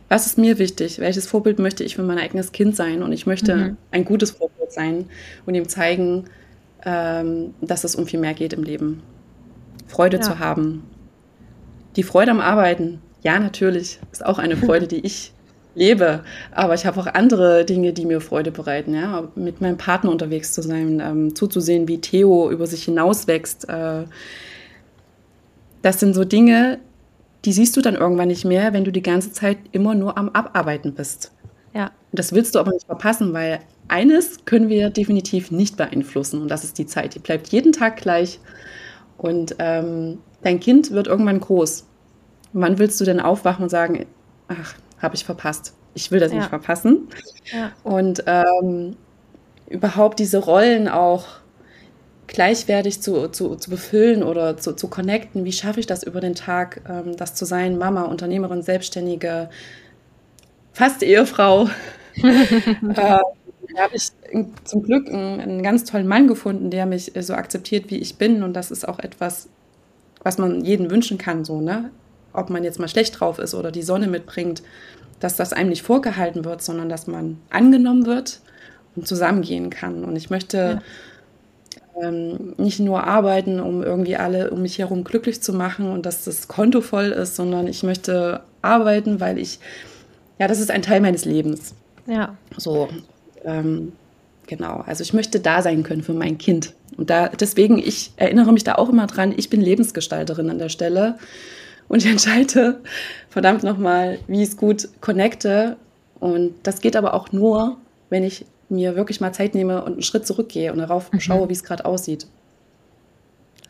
was 0.09 0.27
ist 0.27 0.39
mir 0.39 0.59
wichtig? 0.59 0.99
Welches 0.99 1.27
Vorbild 1.27 1.59
möchte 1.59 1.83
ich 1.83 1.97
für 1.97 2.03
mein 2.03 2.19
eigenes 2.19 2.53
Kind 2.53 2.77
sein? 2.77 3.03
Und 3.03 3.13
ich 3.13 3.27
möchte 3.27 3.57
mhm. 3.57 3.77
ein 3.91 4.05
gutes 4.05 4.33
Vorbild 4.33 4.71
sein 4.71 5.07
und 5.47 5.55
ihm 5.55 5.69
zeigen, 5.69 6.25
ähm, 6.85 7.55
dass 7.61 7.85
es 7.85 7.97
um 7.97 8.07
viel 8.07 8.21
mehr 8.21 8.35
geht 8.35 8.53
im 8.53 8.63
Leben. 8.63 9.03
Freude 9.87 10.19
ja. 10.19 10.23
zu 10.23 10.39
haben. 10.39 10.85
Die 11.97 12.03
Freude 12.03 12.31
am 12.31 12.41
Arbeiten, 12.41 13.01
ja, 13.25 13.39
natürlich. 13.41 13.99
Ist 14.13 14.25
auch 14.25 14.39
eine 14.39 14.57
Freude, 14.57 14.87
die 14.87 15.05
ich 15.05 15.33
lebe. 15.75 16.23
Aber 16.53 16.75
ich 16.75 16.87
habe 16.87 17.01
auch 17.01 17.07
andere 17.07 17.65
Dinge, 17.65 17.93
die 17.93 18.07
mir 18.07 18.21
Freude 18.21 18.53
bereiten. 18.53 18.95
Ja? 18.95 19.29
Mit 19.35 19.61
meinem 19.61 19.79
Partner 19.79 20.11
unterwegs 20.11 20.53
zu 20.53 20.63
sein, 20.63 21.01
ähm, 21.01 21.35
zuzusehen, 21.35 21.89
wie 21.89 22.01
Theo 22.01 22.51
über 22.51 22.67
sich 22.67 22.85
hinauswächst. 22.85 23.69
Äh, 23.69 24.05
das 25.83 26.01
sind 26.01 26.15
so 26.15 26.25
Dinge, 26.25 26.79
die 27.45 27.53
siehst 27.53 27.77
du 27.77 27.81
dann 27.81 27.95
irgendwann 27.95 28.29
nicht 28.29 28.45
mehr, 28.45 28.73
wenn 28.73 28.85
du 28.85 28.93
die 28.93 29.03
ganze 29.03 29.33
Zeit 29.33 29.59
immer 29.73 29.95
nur 29.95 30.17
am 30.17 30.29
Abarbeiten 30.31 30.95
bist. 30.95 31.33
Ja. 31.75 31.91
Das 32.13 32.33
willst 32.33 32.55
du 32.55 32.59
aber 32.59 32.73
nicht 32.73 32.87
verpassen, 32.87 33.33
weil 33.33 33.59
eines 33.89 34.45
können 34.45 34.69
wir 34.69 34.91
definitiv 34.91 35.51
nicht 35.51 35.77
beeinflussen 35.77 36.41
und 36.41 36.49
das 36.49 36.65
ist 36.65 36.79
die 36.79 36.87
Zeit. 36.87 37.15
Die 37.15 37.19
bleibt 37.19 37.49
jeden 37.49 37.73
Tag 37.73 37.97
gleich 37.97 38.39
und 39.19 39.57
ähm, 39.59 40.19
dein 40.43 40.61
Kind 40.61 40.93
wird 40.93 41.07
irgendwann 41.07 41.41
groß 41.41 41.85
wann 42.55 42.79
willst 42.79 43.01
du 43.01 43.05
denn 43.05 43.21
aufwachen 43.21 43.65
und 43.65 43.69
sagen, 43.69 44.07
ach, 44.49 44.75
habe 45.01 45.15
ich 45.15 45.25
verpasst. 45.25 45.75
Ich 45.93 46.11
will 46.11 46.21
das 46.21 46.33
ja. 46.33 46.39
nicht 46.39 46.49
verpassen. 46.49 47.09
Ja. 47.53 47.73
Und 47.83 48.25
ähm, 48.27 48.97
überhaupt 49.69 50.19
diese 50.19 50.39
Rollen 50.39 50.89
auch 50.89 51.27
gleichwertig 52.27 53.03
zu, 53.03 53.29
zu, 53.29 53.57
zu 53.57 53.71
befüllen 53.71 54.23
oder 54.23 54.57
zu, 54.57 54.75
zu 54.75 54.89
connecten. 54.89 55.45
Wie 55.45 55.53
schaffe 55.53 55.81
ich 55.81 55.87
das 55.87 56.03
über 56.03 56.21
den 56.21 56.35
Tag, 56.35 56.81
ähm, 56.89 57.17
das 57.17 57.35
zu 57.35 57.45
sein? 57.45 57.77
Mama, 57.77 58.03
Unternehmerin, 58.03 58.63
Selbstständige, 58.63 59.51
fast 60.73 61.03
Ehefrau. 61.03 61.69
äh, 62.17 63.19
da 63.75 63.83
habe 63.83 63.97
ich 63.97 64.09
zum 64.65 64.83
Glück 64.83 65.09
einen, 65.09 65.41
einen, 65.41 65.63
ganz 65.63 65.85
tollen 65.85 66.07
Mann 66.07 66.29
gefunden, 66.29 66.71
der 66.71 66.87
mich 66.87 67.13
so 67.21 67.35
akzeptiert, 67.35 67.91
wie 67.91 67.99
ich 67.99 68.17
bin. 68.17 68.43
Und 68.43 68.55
das 68.55 68.71
ist 68.71 68.87
auch 68.87 69.01
etwas, 69.01 69.49
was 70.23 70.39
man 70.39 70.65
jeden 70.65 70.91
wünschen 70.91 71.19
kann, 71.19 71.45
so, 71.45 71.61
ne? 71.61 71.91
Ob 72.35 72.51
man 72.51 72.65
jetzt 72.65 72.79
mal 72.79 72.89
schlecht 72.89 73.19
drauf 73.21 73.39
ist 73.39 73.55
oder 73.55 73.73
die 73.73 73.83
Sonne 73.83 74.09
mitbringt, 74.09 74.63
dass 75.21 75.37
das 75.37 75.53
einem 75.53 75.71
nicht 75.71 75.83
vorgehalten 75.83 76.45
wird, 76.45 76.63
sondern 76.63 76.89
dass 76.89 77.07
man 77.07 77.39
angenommen 77.49 78.05
wird 78.05 78.41
und 78.97 79.07
zusammengehen 79.07 79.71
kann. 79.71 80.05
Und 80.05 80.17
ich 80.17 80.29
möchte 80.29 80.83
ja. 81.97 82.09
ähm, 82.09 82.55
nicht 82.59 82.81
nur 82.81 83.05
arbeiten, 83.05 83.61
um 83.61 83.83
irgendwie 83.83 84.17
alle 84.17 84.51
um 84.51 84.63
mich 84.63 84.79
herum 84.79 85.05
glücklich 85.05 85.41
zu 85.41 85.53
machen 85.53 85.91
und 85.91 86.05
dass 86.05 86.25
das 86.25 86.49
Konto 86.49 86.81
voll 86.81 87.07
ist, 87.07 87.37
sondern 87.37 87.67
ich 87.67 87.83
möchte 87.83 88.43
arbeiten, 88.61 89.21
weil 89.21 89.39
ich, 89.39 89.61
ja, 90.39 90.49
das 90.49 90.61
ist 90.61 90.71
ein 90.71 90.83
Teil 90.83 91.01
meines 91.01 91.25
Lebens. 91.25 91.75
Ja. 92.07 92.37
So, 92.57 92.89
ähm, 93.45 93.93
genau. 94.47 94.83
Also 94.87 95.03
ich 95.03 95.15
möchte 95.15 95.41
da 95.41 95.63
sein 95.63 95.85
können 95.85 96.03
für 96.03 96.15
mein 96.15 96.39
Kind. 96.39 96.75
Und 96.97 97.11
da, 97.11 97.29
deswegen, 97.29 97.79
ich 97.79 98.13
erinnere 98.17 98.53
mich 98.53 98.65
da 98.65 98.75
auch 98.75 98.89
immer 98.89 99.07
dran, 99.07 99.33
ich 99.37 99.51
bin 99.51 99.61
Lebensgestalterin 99.61 100.51
an 100.51 100.59
der 100.59 100.69
Stelle 100.69 101.19
und 101.89 101.99
ich 101.99 102.11
entscheide 102.11 102.81
verdammt 103.29 103.63
nochmal, 103.63 104.19
wie 104.27 104.43
ich 104.43 104.51
es 104.51 104.57
gut 104.57 104.89
connecte. 105.01 105.77
Und 106.21 106.55
das 106.63 106.81
geht 106.81 106.97
aber 106.97 107.15
auch 107.15 107.33
nur, 107.33 107.77
wenn 108.11 108.25
ich 108.25 108.47
mir 108.69 108.97
wirklich 108.97 109.21
mal 109.21 109.33
Zeit 109.33 109.55
nehme 109.55 109.85
und 109.85 109.93
einen 109.93 110.03
Schritt 110.03 110.27
zurückgehe 110.27 110.73
und 110.73 110.79
darauf 110.79 111.13
mhm. 111.13 111.21
schaue, 111.21 111.49
wie 111.49 111.53
es 111.53 111.63
gerade 111.63 111.85
aussieht. 111.85 112.27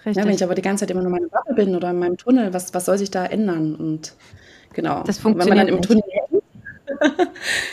Richtig. 0.06 0.16
Ja, 0.16 0.28
wenn 0.28 0.34
ich 0.34 0.44
aber 0.44 0.54
die 0.54 0.62
ganze 0.62 0.82
Zeit 0.82 0.90
immer 0.90 1.02
nur 1.02 1.10
meine 1.10 1.28
Bubble 1.28 1.54
bin 1.54 1.74
oder 1.74 1.90
in 1.90 1.98
meinem 1.98 2.16
Tunnel, 2.16 2.52
was, 2.52 2.74
was 2.74 2.84
soll 2.84 2.98
sich 2.98 3.10
da 3.10 3.24
ändern? 3.24 3.74
Und 3.74 4.14
genau. 4.74 5.02
Das 5.02 5.18
funktioniert 5.18 5.50
wenn 5.50 5.56
man 5.56 5.66
dann 5.66 5.76
im 5.76 5.82
Tunnel 5.82 6.02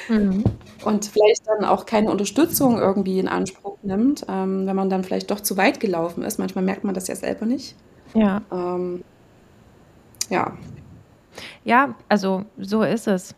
mhm. 0.07 0.43
und 0.85 1.05
vielleicht 1.05 1.47
dann 1.47 1.65
auch 1.65 1.85
keine 1.85 2.09
Unterstützung 2.09 2.79
irgendwie 2.79 3.19
in 3.19 3.27
Anspruch 3.27 3.77
nimmt, 3.83 4.25
ähm, 4.29 4.65
wenn 4.65 4.75
man 4.75 4.89
dann 4.89 5.03
vielleicht 5.03 5.29
doch 5.29 5.41
zu 5.41 5.57
weit 5.57 5.79
gelaufen 5.79 6.23
ist. 6.23 6.39
Manchmal 6.39 6.63
merkt 6.63 6.83
man 6.83 6.93
das 6.93 7.07
ja 7.07 7.15
selber 7.15 7.45
nicht. 7.45 7.75
Ja. 8.13 8.41
Ähm, 8.51 9.03
ja. 10.31 10.57
Ja, 11.63 11.95
also 12.09 12.45
so 12.57 12.83
ist 12.83 13.07
es. 13.07 13.35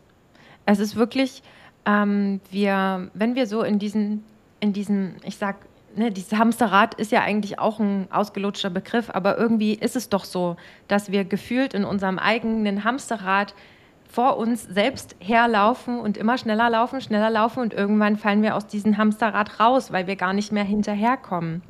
Es 0.66 0.78
ist 0.78 0.96
wirklich, 0.96 1.42
ähm, 1.84 2.40
wir, 2.50 3.10
wenn 3.14 3.34
wir 3.34 3.46
so 3.46 3.62
in 3.62 3.78
diesen, 3.78 4.24
in 4.60 4.72
diesen, 4.72 5.16
ich 5.24 5.36
sag, 5.36 5.56
ne, 5.94 6.10
dieses 6.10 6.32
Hamsterrad 6.38 6.94
ist 6.94 7.12
ja 7.12 7.20
eigentlich 7.22 7.58
auch 7.58 7.78
ein 7.78 8.08
ausgelutschter 8.10 8.70
Begriff, 8.70 9.10
aber 9.10 9.38
irgendwie 9.38 9.74
ist 9.74 9.96
es 9.96 10.08
doch 10.08 10.24
so, 10.24 10.56
dass 10.88 11.12
wir 11.12 11.24
gefühlt 11.24 11.74
in 11.74 11.84
unserem 11.84 12.18
eigenen 12.18 12.84
Hamsterrad 12.84 13.54
vor 14.08 14.36
uns 14.36 14.62
selbst 14.62 15.16
herlaufen 15.18 15.98
und 15.98 16.16
immer 16.16 16.38
schneller 16.38 16.70
laufen, 16.70 17.00
schneller 17.00 17.30
laufen 17.30 17.60
und 17.60 17.74
irgendwann 17.74 18.16
fallen 18.16 18.42
wir 18.42 18.54
aus 18.54 18.66
diesem 18.66 18.96
Hamsterrad 18.96 19.58
raus, 19.60 19.92
weil 19.92 20.06
wir 20.06 20.16
gar 20.16 20.32
nicht 20.32 20.52
mehr 20.52 20.64
hinterherkommen. 20.64 21.62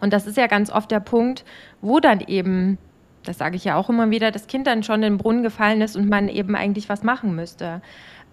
Und 0.00 0.12
das 0.12 0.26
ist 0.26 0.36
ja 0.36 0.48
ganz 0.48 0.70
oft 0.70 0.90
der 0.90 1.00
Punkt, 1.00 1.44
wo 1.80 2.00
dann 2.00 2.20
eben, 2.20 2.78
das 3.24 3.38
sage 3.38 3.56
ich 3.56 3.64
ja 3.64 3.76
auch 3.76 3.88
immer 3.88 4.10
wieder, 4.10 4.30
das 4.30 4.46
Kind 4.46 4.66
dann 4.66 4.82
schon 4.82 4.96
in 4.96 5.14
den 5.14 5.18
Brunnen 5.18 5.42
gefallen 5.42 5.80
ist 5.80 5.96
und 5.96 6.08
man 6.08 6.28
eben 6.28 6.56
eigentlich 6.56 6.88
was 6.88 7.02
machen 7.02 7.34
müsste. 7.34 7.82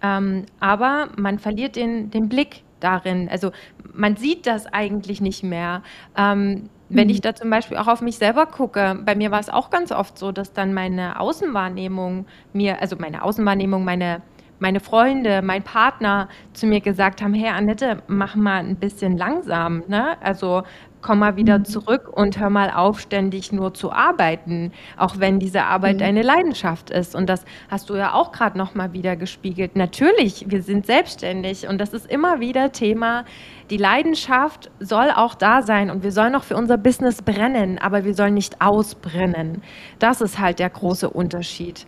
Ähm, 0.02 0.46
aber 0.58 1.08
man 1.16 1.38
verliert 1.38 1.76
den, 1.76 2.10
den 2.10 2.28
Blick 2.28 2.62
darin. 2.80 3.28
Also 3.28 3.52
man 3.92 4.16
sieht 4.16 4.46
das 4.46 4.66
eigentlich 4.66 5.20
nicht 5.20 5.42
mehr. 5.42 5.82
Ähm, 6.16 6.70
wenn 6.88 7.08
ich 7.08 7.18
mhm. 7.18 7.22
da 7.22 7.34
zum 7.34 7.50
Beispiel 7.50 7.76
auch 7.76 7.86
auf 7.86 8.00
mich 8.00 8.16
selber 8.16 8.46
gucke, 8.46 8.98
bei 9.04 9.14
mir 9.14 9.30
war 9.30 9.40
es 9.40 9.48
auch 9.48 9.70
ganz 9.70 9.92
oft 9.92 10.18
so, 10.18 10.32
dass 10.32 10.52
dann 10.52 10.74
meine 10.74 11.20
Außenwahrnehmung 11.20 12.26
mir, 12.52 12.80
also 12.80 12.96
meine 12.98 13.22
Außenwahrnehmung, 13.22 13.84
meine, 13.84 14.22
meine 14.58 14.80
Freunde, 14.80 15.40
mein 15.40 15.62
Partner 15.62 16.28
zu 16.52 16.66
mir 16.66 16.80
gesagt 16.80 17.22
haben, 17.22 17.32
hey 17.32 17.50
Annette, 17.50 18.02
mach 18.08 18.34
mal 18.34 18.58
ein 18.58 18.76
bisschen 18.76 19.16
langsam, 19.16 19.84
ne? 19.86 20.16
Also 20.20 20.64
komm 21.02 21.20
mal 21.20 21.36
wieder 21.36 21.58
mhm. 21.58 21.64
zurück 21.64 22.08
und 22.12 22.38
hör 22.38 22.50
mal 22.50 22.70
auf, 22.70 23.00
ständig 23.00 23.52
nur 23.52 23.74
zu 23.74 23.92
arbeiten, 23.92 24.72
auch 24.96 25.18
wenn 25.18 25.38
diese 25.38 25.64
Arbeit 25.64 25.94
mhm. 25.94 25.98
deine 25.98 26.22
Leidenschaft 26.22 26.90
ist. 26.90 27.14
Und 27.14 27.28
das 27.28 27.44
hast 27.70 27.90
du 27.90 27.96
ja 27.96 28.14
auch 28.14 28.32
gerade 28.32 28.58
noch 28.58 28.74
mal 28.74 28.92
wieder 28.92 29.16
gespiegelt. 29.16 29.76
Natürlich, 29.76 30.46
wir 30.48 30.62
sind 30.62 30.86
selbstständig 30.86 31.68
und 31.68 31.78
das 31.78 31.92
ist 31.92 32.10
immer 32.10 32.40
wieder 32.40 32.72
Thema. 32.72 33.24
Die 33.70 33.76
Leidenschaft 33.76 34.70
soll 34.80 35.10
auch 35.14 35.34
da 35.34 35.62
sein 35.62 35.90
und 35.90 36.02
wir 36.02 36.12
sollen 36.12 36.34
auch 36.34 36.44
für 36.44 36.56
unser 36.56 36.76
Business 36.76 37.22
brennen, 37.22 37.78
aber 37.78 38.04
wir 38.04 38.14
sollen 38.14 38.34
nicht 38.34 38.60
ausbrennen. 38.60 39.62
Das 39.98 40.20
ist 40.20 40.38
halt 40.38 40.58
der 40.58 40.70
große 40.70 41.08
Unterschied. 41.08 41.86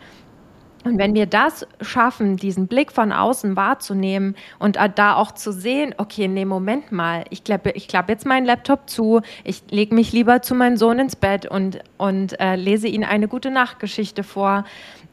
Und 0.85 0.99
wenn 0.99 1.14
wir 1.14 1.27
das 1.27 1.66
schaffen, 1.81 2.37
diesen 2.37 2.66
Blick 2.66 2.90
von 2.90 3.12
außen 3.12 3.57
wahrzunehmen 3.57 4.35
und 4.59 4.77
da 4.97 5.14
auch 5.14 5.33
zu 5.33 5.53
sehen, 5.53 5.95
okay, 5.97 6.27
nee, 6.27 6.45
Moment 6.45 6.90
mal, 6.90 7.25
ich 7.31 7.45
klappe 7.45 7.71
ich 7.71 7.87
klapp 7.87 8.09
jetzt 8.09 8.27
meinen 8.27 8.47
Laptop 8.47 8.90
zu, 8.90 9.21
ich 9.45 9.62
lege 9.71 9.95
mich 9.95 10.12
lieber 10.12 10.42
zu 10.42 10.55
meinem 10.55 10.77
Sohn 10.77 10.99
ins 10.99 11.14
Bett 11.14 11.47
und, 11.47 11.79
und 11.99 12.38
äh, 12.40 12.57
lese 12.57 12.88
ihm 12.88 13.05
eine 13.05 13.29
gute 13.29 13.51
Nachtgeschichte 13.51 14.25
vor. 14.25 14.64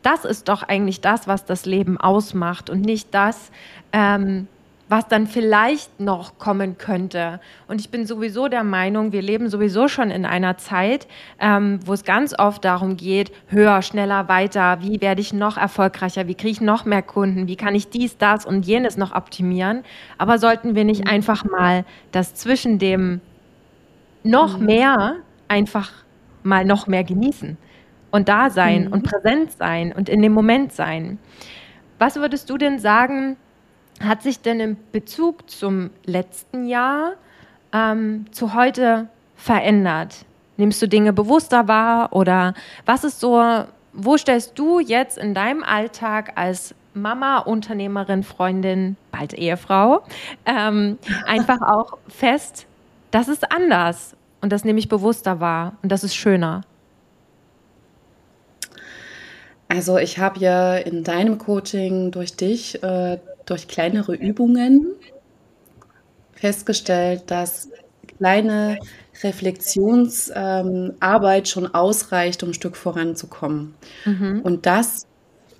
Das 0.01 0.25
ist 0.25 0.49
doch 0.49 0.63
eigentlich 0.63 1.01
das, 1.01 1.27
was 1.27 1.45
das 1.45 1.65
Leben 1.65 1.97
ausmacht 1.97 2.69
und 2.69 2.81
nicht 2.81 3.13
das, 3.13 3.51
ähm, 3.93 4.47
was 4.89 5.07
dann 5.07 5.27
vielleicht 5.27 5.99
noch 5.99 6.39
kommen 6.39 6.79
könnte. 6.79 7.39
Und 7.67 7.79
ich 7.79 7.91
bin 7.91 8.07
sowieso 8.07 8.47
der 8.47 8.63
Meinung, 8.63 9.11
wir 9.11 9.21
leben 9.21 9.47
sowieso 9.47 9.87
schon 9.87 10.09
in 10.09 10.25
einer 10.25 10.57
Zeit, 10.57 11.07
ähm, 11.39 11.79
wo 11.85 11.93
es 11.93 12.03
ganz 12.03 12.37
oft 12.37 12.65
darum 12.65 12.97
geht, 12.97 13.31
höher, 13.47 13.83
schneller, 13.83 14.27
weiter, 14.27 14.79
wie 14.81 14.99
werde 14.99 15.21
ich 15.21 15.31
noch 15.31 15.57
erfolgreicher, 15.57 16.27
wie 16.27 16.33
kriege 16.33 16.51
ich 16.51 16.61
noch 16.61 16.85
mehr 16.85 17.03
Kunden, 17.03 17.47
wie 17.47 17.55
kann 17.55 17.75
ich 17.75 17.89
dies, 17.89 18.17
das 18.17 18.47
und 18.47 18.65
jenes 18.65 18.97
noch 18.97 19.15
optimieren. 19.15 19.83
Aber 20.17 20.39
sollten 20.39 20.73
wir 20.73 20.85
nicht 20.85 21.07
einfach 21.07 21.45
mal 21.45 21.85
das 22.11 22.33
zwischen 22.33 22.79
dem 22.79 23.21
noch 24.23 24.57
mhm. 24.57 24.65
mehr 24.65 25.15
einfach 25.47 25.91
mal 26.41 26.65
noch 26.65 26.87
mehr 26.87 27.03
genießen 27.03 27.57
und 28.11 28.27
da 28.27 28.49
sein 28.49 28.85
mhm. 28.85 28.93
und 28.93 29.03
präsent 29.03 29.51
sein 29.51 29.93
und 29.93 30.09
in 30.09 30.21
dem 30.21 30.33
Moment 30.33 30.73
sein. 30.73 31.19
Was 31.99 32.15
würdest 32.15 32.49
du 32.49 32.57
denn 32.57 32.79
sagen, 32.79 33.37
hat 33.99 34.23
sich 34.23 34.41
denn 34.41 34.59
im 34.59 34.77
Bezug 34.91 35.49
zum 35.49 35.89
letzten 36.05 36.65
Jahr 36.65 37.13
ähm, 37.73 38.25
zu 38.31 38.53
heute 38.53 39.07
verändert? 39.35 40.25
Nimmst 40.57 40.81
du 40.81 40.87
Dinge 40.87 41.13
bewusster 41.13 41.67
wahr 41.67 42.13
oder 42.13 42.53
was 42.85 43.03
ist 43.03 43.19
so, 43.19 43.41
wo 43.93 44.17
stellst 44.17 44.57
du 44.59 44.79
jetzt 44.79 45.17
in 45.17 45.33
deinem 45.33 45.63
Alltag 45.63 46.33
als 46.35 46.75
Mama, 46.93 47.39
Unternehmerin, 47.39 48.23
Freundin, 48.23 48.97
bald 49.11 49.33
Ehefrau, 49.33 50.03
ähm, 50.45 50.97
einfach 51.25 51.61
auch 51.67 51.97
fest, 52.07 52.65
das 53.11 53.27
ist 53.27 53.51
anders 53.51 54.15
und 54.41 54.51
das 54.51 54.63
nehme 54.63 54.79
ich 54.79 54.89
bewusster 54.89 55.39
wahr 55.39 55.73
und 55.81 55.91
das 55.91 56.03
ist 56.03 56.15
schöner? 56.15 56.61
Also 59.67 59.97
ich 59.97 60.17
habe 60.17 60.39
ja 60.39 60.75
in 60.75 61.03
deinem 61.03 61.37
Coaching 61.37 62.09
durch 62.11 62.35
dich 62.35 62.81
äh, 62.81 63.19
durch 63.49 63.67
kleinere 63.67 64.15
Übungen 64.15 64.95
festgestellt, 66.33 67.23
dass 67.27 67.69
kleine 68.17 68.79
Reflexionsarbeit 69.23 71.41
ähm, 71.41 71.45
schon 71.45 71.73
ausreicht, 71.73 72.43
um 72.43 72.49
ein 72.49 72.53
Stück 72.53 72.75
voranzukommen. 72.75 73.75
Mhm. 74.05 74.41
Und 74.43 74.65
das 74.65 75.07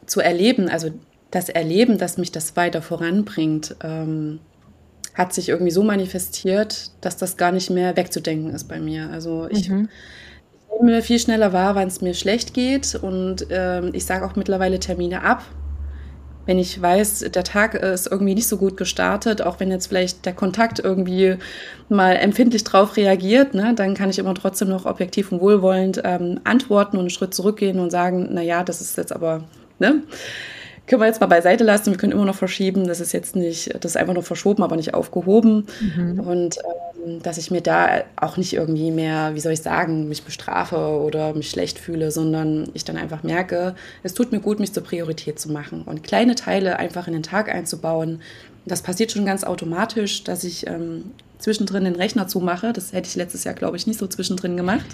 zu 0.06 0.22
erleben, 0.22 0.70
also 0.70 0.92
das 1.32 1.50
Erleben, 1.50 1.98
dass 1.98 2.18
mich 2.18 2.32
das 2.32 2.56
weiter 2.56 2.82
voranbringt, 2.82 3.76
ähm, 3.84 4.40
hat 5.14 5.34
sich 5.34 5.50
irgendwie 5.50 5.72
so 5.72 5.84
manifestiert, 5.84 6.92
dass 7.02 7.18
das 7.18 7.38
gar 7.38 7.52
nicht 7.52 7.70
mehr 7.70 7.98
wegzudenken 7.98 8.52
ist 8.52 8.68
bei 8.68 8.80
mir. 8.80 9.10
Also 9.10 9.48
ich, 9.50 9.70
mhm. 9.70 9.90
nehme 10.82 11.02
viel 11.02 11.20
schneller 11.20 11.52
wahr, 11.52 11.76
wann 11.76 11.88
es 11.88 12.02
mir 12.02 12.14
schlecht 12.14 12.54
geht 12.54 12.96
und 12.96 13.48
ähm, 13.50 13.92
ich 13.94 14.06
sage 14.06 14.26
auch 14.26 14.36
mittlerweile 14.36 14.80
Termine 14.80 15.24
ab, 15.24 15.44
wenn 16.50 16.58
ich 16.58 16.82
weiß, 16.82 17.30
der 17.32 17.44
Tag 17.44 17.76
ist 17.76 18.08
irgendwie 18.08 18.34
nicht 18.34 18.48
so 18.48 18.58
gut 18.58 18.76
gestartet, 18.76 19.44
auch 19.44 19.60
wenn 19.60 19.70
jetzt 19.70 19.86
vielleicht 19.86 20.26
der 20.26 20.34
Kontakt 20.34 20.80
irgendwie 20.80 21.36
mal 21.90 22.14
empfindlich 22.14 22.64
drauf 22.64 22.98
reagiert, 22.98 23.54
ne, 23.54 23.74
dann 23.76 23.94
kann 23.94 24.10
ich 24.10 24.18
immer 24.18 24.34
trotzdem 24.34 24.68
noch 24.68 24.88
objektiv 24.88 25.32
und 25.32 25.42
wohlwollend 25.42 26.02
ähm, 26.04 26.40
antworten 26.46 26.98
und 26.98 27.02
einen 27.02 27.10
Schritt 27.12 27.36
zurückgehen 27.36 27.80
und 27.80 27.92
sagen, 27.92 28.30
na 28.32 28.42
ja, 28.42 28.64
das 28.64 28.82
ist 28.82 28.98
jetzt 28.98 29.14
aber, 29.14 29.44
ne, 29.78 30.02
können 30.88 31.04
wir 31.04 31.06
jetzt 31.06 31.22
mal 31.22 31.28
beiseite 31.28 31.64
lassen. 31.64 31.92
Wir 31.92 31.98
können 32.00 32.14
immer 32.14 32.26
noch 32.26 32.34
verschieben. 32.34 32.88
Das 32.88 33.00
ist 33.00 33.12
jetzt 33.12 33.36
nicht, 33.36 33.76
das 33.76 33.92
ist 33.92 33.98
einfach 33.98 34.16
nur 34.16 34.24
verschoben, 34.24 34.64
aber 34.64 34.76
nicht 34.76 34.96
aufgehoben. 34.96 35.68
Mhm. 35.80 36.20
Und 36.20 36.58
ähm, 36.58 36.89
dass 37.22 37.38
ich 37.38 37.52
mir 37.52 37.62
da 37.62 38.04
auch 38.16 38.38
nicht 38.38 38.54
irgendwie 38.54 38.92
mehr, 38.92 39.32
wie 39.34 39.40
soll 39.40 39.54
ich 39.54 39.62
sagen, 39.62 40.10
mich 40.10 40.24
bestrafe 40.24 40.78
oder 40.78 41.34
mich 41.34 41.50
schlecht 41.50 41.80
fühle, 41.80 42.12
sondern 42.12 42.70
ich 42.74 42.86
dann 42.86 42.98
einfach 42.98 43.24
merke, 43.24 43.76
es 44.04 44.14
tut 44.14 44.32
mir 44.32 44.40
gut, 44.40 44.60
mich 44.60 44.74
zur 44.74 44.84
Priorität 44.84 45.40
zu 45.40 45.52
machen 45.52 45.84
und 45.84 46.04
kleine 46.04 46.36
Teile 46.36 46.78
einfach 46.78 47.08
in 47.08 47.14
den 47.14 47.24
Tag 47.24 47.50
einzubauen. 47.50 48.22
Das 48.66 48.82
passiert 48.82 49.12
schon 49.12 49.26
ganz 49.26 49.44
automatisch, 49.44 50.24
dass 50.24 50.44
ich 50.44 50.68
ähm, 50.68 51.12
zwischendrin 51.40 51.86
den 51.86 51.96
Rechner 51.96 52.28
zumache. 52.28 52.74
Das 52.74 52.94
hätte 52.94 53.08
ich 53.08 53.16
letztes 53.16 53.44
Jahr, 53.44 53.56
glaube 53.56 53.78
ich, 53.78 53.88
nicht 53.88 54.00
so 54.00 54.08
zwischendrin 54.08 54.58
gemacht. 54.58 54.86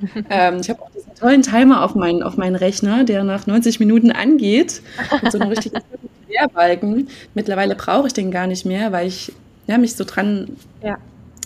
ähm, 0.30 0.58
ich 0.60 0.68
habe 0.70 0.82
auch 0.82 0.90
diesen 0.90 1.14
tollen 1.14 1.42
Timer 1.42 1.84
auf 1.84 1.94
meinen, 1.94 2.22
auf 2.22 2.36
meinen 2.36 2.56
Rechner, 2.56 3.04
der 3.04 3.24
nach 3.24 3.46
90 3.46 3.80
Minuten 3.80 4.10
angeht, 4.10 4.82
mit 5.22 5.32
so 5.32 5.38
einem 5.38 5.50
richtigen 5.50 5.78
Querbalken. 6.28 7.08
Mittlerweile 7.34 7.74
brauche 7.74 8.08
ich 8.08 8.12
den 8.12 8.30
gar 8.30 8.46
nicht 8.46 8.66
mehr, 8.66 8.92
weil 8.92 9.06
ich 9.06 9.32
ja, 9.66 9.78
mich 9.78 9.96
so 9.96 10.04
dran 10.04 10.56
ja. 10.82 10.98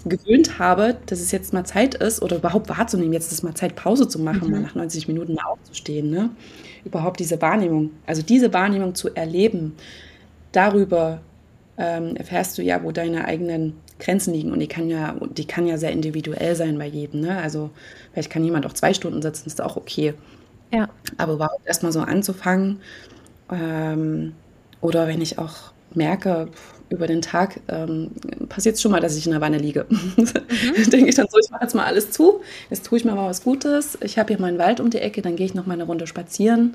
Gewöhnt 0.05 0.59
habe, 0.59 0.97
dass 1.07 1.21
es 1.21 1.31
jetzt 1.31 1.53
mal 1.53 1.65
Zeit 1.65 1.95
ist 1.95 2.23
oder 2.23 2.37
überhaupt 2.37 2.69
wahrzunehmen, 2.69 3.13
jetzt 3.13 3.33
ist 3.33 3.43
mal 3.43 3.55
Zeit, 3.55 3.77
Pause 3.77 4.09
zu 4.09 4.19
machen, 4.19 4.47
mhm. 4.47 4.53
mal 4.53 4.61
nach 4.61 4.75
90 4.75 5.09
Minuten 5.09 5.35
mal 5.35 5.45
aufzustehen. 5.45 6.11
Ne? 6.11 6.31
Überhaupt 6.85 7.21
diese 7.21 7.41
Wahrnehmung, 7.41 7.91
also 8.07 8.23
diese 8.23 8.53
Wahrnehmung 8.53 8.95
zu 8.95 9.15
erleben, 9.15 9.75
darüber 10.53 11.21
ähm, 11.77 12.17
erfährst 12.17 12.59
du 12.59 12.63
ja, 12.63 12.83
wo 12.83 12.93
deine 12.93 13.25
eigenen 13.25 13.75
Grenzen 13.99 14.35
liegen. 14.35 14.53
Und 14.53 14.61
die 14.61 14.69
kann 14.69 14.89
ja, 14.89 15.15
die 15.37 15.47
kann 15.47 15.67
ja 15.67 15.79
sehr 15.79 15.93
individuell 15.93 16.57
sein 16.57 16.79
bei 16.79 16.87
jedem. 16.87 17.21
Ne? 17.21 17.37
Also 17.39 17.71
vielleicht 18.13 18.31
kann 18.31 18.45
jemand 18.45 18.67
auch 18.67 18.73
zwei 18.73 18.95
Stunden 18.95 19.23
sitzen, 19.23 19.47
ist 19.47 19.63
auch 19.63 19.77
okay. 19.77 20.15
Ja. 20.73 20.89
Aber 21.17 21.35
überhaupt 21.35 21.67
erstmal 21.67 21.93
so 21.93 22.01
anzufangen. 22.01 22.81
Ähm, 23.51 24.35
oder 24.81 25.09
wenn 25.09 25.21
ich 25.21 25.39
auch 25.39 25.73
merke, 25.95 26.49
über 26.91 27.07
den 27.07 27.23
Tag 27.23 27.61
ähm, 27.69 28.11
passiert 28.51 28.75
es 28.75 28.83
schon 28.83 28.93
mal, 28.93 29.01
dass 29.01 29.17
ich 29.17 29.25
in 29.25 29.33
der 29.33 29.41
Wanne 29.41 29.57
liege. 29.57 29.87
Mhm. 29.89 30.27
denke 30.91 31.09
ich 31.09 31.15
dann 31.15 31.29
so, 31.31 31.39
ich 31.43 31.51
mache 31.51 31.63
jetzt 31.63 31.75
mal 31.75 31.87
alles 31.87 32.11
zu. 32.11 32.43
Jetzt 32.69 32.85
tue 32.85 32.99
ich 32.99 33.05
mir 33.07 33.15
mal 33.15 33.31
was 33.31 33.43
Gutes. 33.43 33.97
Ich 34.03 34.19
habe 34.19 34.29
hier 34.35 34.41
meinen 34.41 34.59
Wald 34.59 34.81
um 34.81 34.91
die 34.91 34.99
Ecke, 34.99 35.23
dann 35.23 35.37
gehe 35.37 35.47
ich 35.47 35.55
noch 35.55 35.65
mal 35.65 35.75
eine 35.75 35.85
Runde 35.85 36.07
spazieren. 36.07 36.75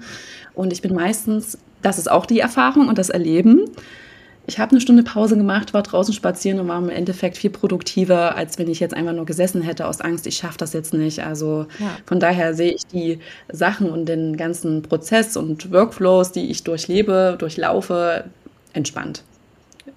Und 0.55 0.73
ich 0.73 0.81
bin 0.81 0.95
meistens, 0.95 1.59
das 1.83 1.99
ist 1.99 2.09
auch 2.09 2.25
die 2.25 2.39
Erfahrung 2.39 2.87
und 2.87 2.97
das 2.97 3.09
Erleben, 3.09 3.69
ich 4.47 4.59
habe 4.59 4.71
eine 4.71 4.81
Stunde 4.81 5.03
Pause 5.03 5.37
gemacht, 5.37 5.73
war 5.73 5.81
draußen 5.81 6.13
spazieren 6.13 6.59
und 6.59 6.67
war 6.67 6.77
im 6.77 6.89
Endeffekt 6.89 7.37
viel 7.37 7.49
produktiver, 7.49 8.35
als 8.35 8.59
wenn 8.59 8.69
ich 8.69 8.79
jetzt 8.79 8.93
einfach 8.93 9.13
nur 9.13 9.25
gesessen 9.25 9.63
hätte 9.63 9.87
aus 9.87 10.01
Angst, 10.01 10.27
ich 10.27 10.37
schaffe 10.37 10.57
das 10.59 10.73
jetzt 10.73 10.93
nicht. 10.93 11.23
Also 11.23 11.65
ja. 11.79 11.97
von 12.05 12.19
daher 12.19 12.53
sehe 12.53 12.73
ich 12.73 12.85
die 12.85 13.19
Sachen 13.51 13.89
und 13.89 14.05
den 14.05 14.37
ganzen 14.37 14.83
Prozess 14.83 15.35
und 15.35 15.71
Workflows, 15.71 16.31
die 16.31 16.51
ich 16.51 16.63
durchlebe, 16.63 17.35
durchlaufe, 17.39 18.25
entspannt. 18.73 19.23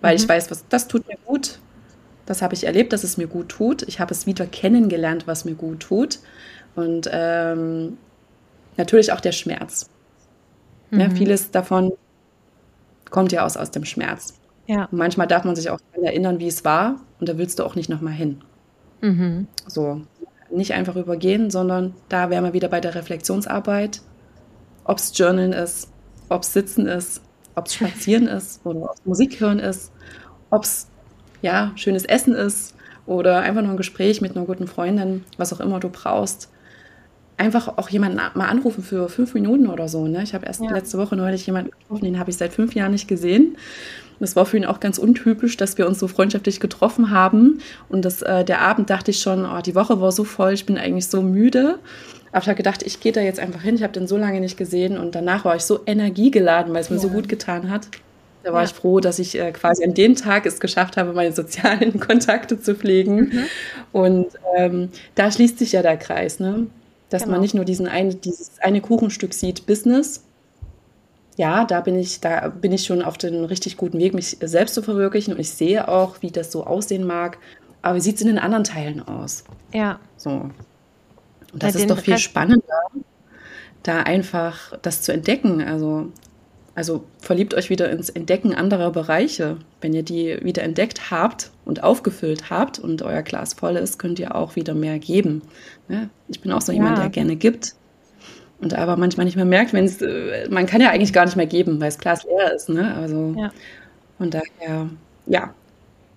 Weil 0.00 0.16
mhm. 0.16 0.22
ich 0.22 0.28
weiß, 0.28 0.50
was 0.50 0.64
das 0.68 0.88
tut 0.88 1.06
mir 1.08 1.18
gut. 1.26 1.58
Das 2.28 2.42
habe 2.42 2.54
ich 2.54 2.64
erlebt, 2.64 2.92
dass 2.92 3.04
es 3.04 3.16
mir 3.16 3.26
gut 3.26 3.48
tut. 3.48 3.82
Ich 3.84 4.00
habe 4.00 4.12
es 4.12 4.26
wieder 4.26 4.44
kennengelernt, 4.44 5.26
was 5.26 5.46
mir 5.46 5.54
gut 5.54 5.80
tut. 5.80 6.18
Und 6.76 7.08
ähm, 7.10 7.96
natürlich 8.76 9.12
auch 9.12 9.20
der 9.20 9.32
Schmerz. 9.32 9.88
Mhm. 10.90 11.00
Ja, 11.00 11.08
vieles 11.08 11.50
davon 11.50 11.92
kommt 13.08 13.32
ja 13.32 13.46
aus, 13.46 13.56
aus 13.56 13.70
dem 13.70 13.86
Schmerz. 13.86 14.34
Ja. 14.66 14.84
Und 14.92 14.98
manchmal 14.98 15.26
darf 15.26 15.44
man 15.44 15.56
sich 15.56 15.70
auch 15.70 15.80
daran 15.90 16.04
erinnern, 16.04 16.38
wie 16.38 16.48
es 16.48 16.66
war, 16.66 17.00
und 17.18 17.30
da 17.30 17.38
willst 17.38 17.60
du 17.60 17.64
auch 17.64 17.74
nicht 17.74 17.88
nochmal 17.88 18.12
hin. 18.12 18.42
Mhm. 19.00 19.46
So, 19.66 20.02
nicht 20.50 20.74
einfach 20.74 20.96
übergehen, 20.96 21.50
sondern 21.50 21.94
da 22.10 22.28
wären 22.28 22.44
wir 22.44 22.52
wieder 22.52 22.68
bei 22.68 22.82
der 22.82 22.94
Reflexionsarbeit, 22.94 24.02
ob 24.84 24.98
es 24.98 25.16
Journalen 25.16 25.54
ist, 25.54 25.88
ob 26.28 26.42
es 26.42 26.52
Sitzen 26.52 26.86
ist, 26.88 27.22
ob 27.54 27.68
es 27.68 27.74
Spazieren 27.74 28.26
ist 28.28 28.60
oder 28.66 28.82
ob 28.82 28.96
es 28.96 29.06
Musik 29.06 29.40
hören 29.40 29.60
ist, 29.60 29.92
ob 30.50 30.64
es 30.64 30.88
ja, 31.42 31.72
schönes 31.76 32.04
Essen 32.04 32.34
ist 32.34 32.74
oder 33.06 33.40
einfach 33.40 33.62
nur 33.62 33.70
ein 33.72 33.76
Gespräch 33.76 34.20
mit 34.20 34.36
einer 34.36 34.44
guten 34.44 34.66
Freundin, 34.66 35.24
was 35.36 35.52
auch 35.52 35.60
immer 35.60 35.80
du 35.80 35.88
brauchst. 35.88 36.50
Einfach 37.36 37.78
auch 37.78 37.88
jemanden 37.88 38.16
mal 38.16 38.48
anrufen 38.48 38.82
für 38.82 39.08
fünf 39.08 39.32
Minuten 39.34 39.68
oder 39.68 39.88
so. 39.88 40.06
Ne? 40.06 40.22
Ich 40.22 40.34
habe 40.34 40.46
erst 40.46 40.62
ja. 40.62 40.70
letzte 40.70 40.98
Woche 40.98 41.16
neulich 41.16 41.46
jemanden 41.46 41.70
getroffen, 41.70 42.04
den 42.04 42.18
habe 42.18 42.30
ich 42.30 42.36
seit 42.36 42.52
fünf 42.52 42.74
Jahren 42.74 42.92
nicht 42.92 43.08
gesehen. 43.08 43.56
Das 44.20 44.34
war 44.34 44.46
für 44.46 44.56
ihn 44.56 44.64
auch 44.64 44.80
ganz 44.80 44.98
untypisch, 44.98 45.56
dass 45.56 45.78
wir 45.78 45.86
uns 45.86 46.00
so 46.00 46.08
freundschaftlich 46.08 46.58
getroffen 46.58 47.10
haben. 47.10 47.60
Und 47.88 48.04
das, 48.04 48.22
äh, 48.22 48.44
der 48.44 48.60
Abend 48.60 48.90
dachte 48.90 49.12
ich 49.12 49.20
schon, 49.20 49.46
oh, 49.46 49.60
die 49.64 49.76
Woche 49.76 50.00
war 50.00 50.10
so 50.10 50.24
voll, 50.24 50.52
ich 50.52 50.66
bin 50.66 50.76
eigentlich 50.76 51.06
so 51.06 51.22
müde. 51.22 51.78
Aber 52.32 52.42
ich 52.42 52.48
habe 52.48 52.56
gedacht, 52.56 52.82
ich 52.82 53.00
gehe 53.00 53.12
da 53.12 53.20
jetzt 53.20 53.40
einfach 53.40 53.62
hin. 53.62 53.76
Ich 53.76 53.82
habe 53.82 53.92
den 53.92 54.06
so 54.06 54.18
lange 54.18 54.40
nicht 54.40 54.56
gesehen 54.58 54.98
und 54.98 55.14
danach 55.14 55.44
war 55.44 55.56
ich 55.56 55.62
so 55.62 55.80
energiegeladen, 55.86 56.74
weil 56.74 56.80
es 56.80 56.90
mir 56.90 56.96
ja. 56.96 57.02
so 57.02 57.08
gut 57.08 57.28
getan 57.28 57.70
hat. 57.70 57.88
Da 58.48 58.54
war 58.54 58.62
ja. 58.62 58.66
ich 58.66 58.72
froh, 58.72 58.98
dass 58.98 59.18
ich 59.18 59.38
äh, 59.38 59.52
quasi 59.52 59.84
an 59.84 59.92
dem 59.92 60.16
Tag 60.16 60.46
es 60.46 60.58
geschafft 60.58 60.96
habe, 60.96 61.12
meine 61.12 61.34
sozialen 61.34 62.00
Kontakte 62.08 62.58
zu 62.58 62.74
pflegen. 62.74 63.16
Mhm. 63.16 63.44
Und 63.92 64.26
ähm, 64.56 64.88
da 65.14 65.30
schließt 65.30 65.58
sich 65.58 65.72
ja 65.72 65.82
der 65.82 65.98
Kreis, 65.98 66.40
ne? 66.40 66.66
dass 67.10 67.24
genau. 67.24 67.32
man 67.32 67.42
nicht 67.42 67.54
nur 67.54 67.66
diesen 67.66 67.86
eine, 67.86 68.14
dieses 68.14 68.52
eine 68.60 68.80
Kuchenstück 68.80 69.34
sieht, 69.34 69.66
Business. 69.66 70.24
Ja, 71.36 71.66
da 71.66 71.82
bin 71.82 71.98
ich, 71.98 72.22
da 72.22 72.48
bin 72.48 72.72
ich 72.72 72.86
schon 72.86 73.02
auf 73.02 73.18
dem 73.18 73.44
richtig 73.44 73.76
guten 73.76 73.98
Weg, 73.98 74.14
mich 74.14 74.38
selbst 74.40 74.74
zu 74.74 74.80
verwirklichen. 74.80 75.34
Und 75.34 75.40
ich 75.40 75.50
sehe 75.50 75.86
auch, 75.86 76.22
wie 76.22 76.30
das 76.30 76.50
so 76.50 76.64
aussehen 76.64 77.06
mag. 77.06 77.36
Aber 77.82 77.96
wie 77.96 78.00
sieht 78.00 78.16
es 78.16 78.22
in 78.22 78.28
den 78.28 78.38
anderen 78.38 78.64
Teilen 78.64 79.06
aus? 79.06 79.44
Ja. 79.74 80.00
So. 80.16 80.30
Und 80.30 80.52
das 81.52 81.74
Bei 81.74 81.80
ist 81.80 81.90
doch 81.90 81.98
viel 81.98 82.16
spannender, 82.16 82.80
da 83.82 83.98
einfach 83.98 84.72
das 84.80 85.02
zu 85.02 85.12
entdecken. 85.12 85.60
Also, 85.60 86.10
also 86.78 87.02
verliebt 87.18 87.54
euch 87.54 87.70
wieder 87.70 87.90
ins 87.90 88.08
Entdecken 88.08 88.54
anderer 88.54 88.92
Bereiche. 88.92 89.56
Wenn 89.80 89.94
ihr 89.94 90.04
die 90.04 90.38
wieder 90.42 90.62
entdeckt 90.62 91.10
habt 91.10 91.50
und 91.64 91.82
aufgefüllt 91.82 92.50
habt 92.50 92.78
und 92.78 93.02
euer 93.02 93.22
Glas 93.22 93.54
voll 93.54 93.74
ist, 93.74 93.98
könnt 93.98 94.20
ihr 94.20 94.36
auch 94.36 94.54
wieder 94.54 94.74
mehr 94.74 95.00
geben. 95.00 95.42
Ja, 95.88 96.08
ich 96.28 96.40
bin 96.40 96.52
auch 96.52 96.60
so 96.60 96.70
ja. 96.70 96.76
jemand, 96.76 96.98
der 96.98 97.08
gerne 97.08 97.34
gibt. 97.34 97.74
Und 98.60 98.74
aber 98.74 98.96
manchmal 98.96 99.26
nicht 99.26 99.34
mehr 99.34 99.44
merkt, 99.44 99.72
wenn 99.72 99.86
es, 99.86 100.00
äh, 100.00 100.48
man 100.50 100.66
kann 100.66 100.80
ja 100.80 100.90
eigentlich 100.90 101.12
gar 101.12 101.24
nicht 101.24 101.34
mehr 101.34 101.48
geben, 101.48 101.80
weil 101.80 101.88
das 101.88 101.98
Glas 101.98 102.22
leer 102.22 102.54
ist. 102.54 102.68
Ne? 102.68 102.94
Also 102.94 103.34
ja. 103.36 103.50
von 104.16 104.30
daher, 104.30 104.88
ja. 105.26 105.52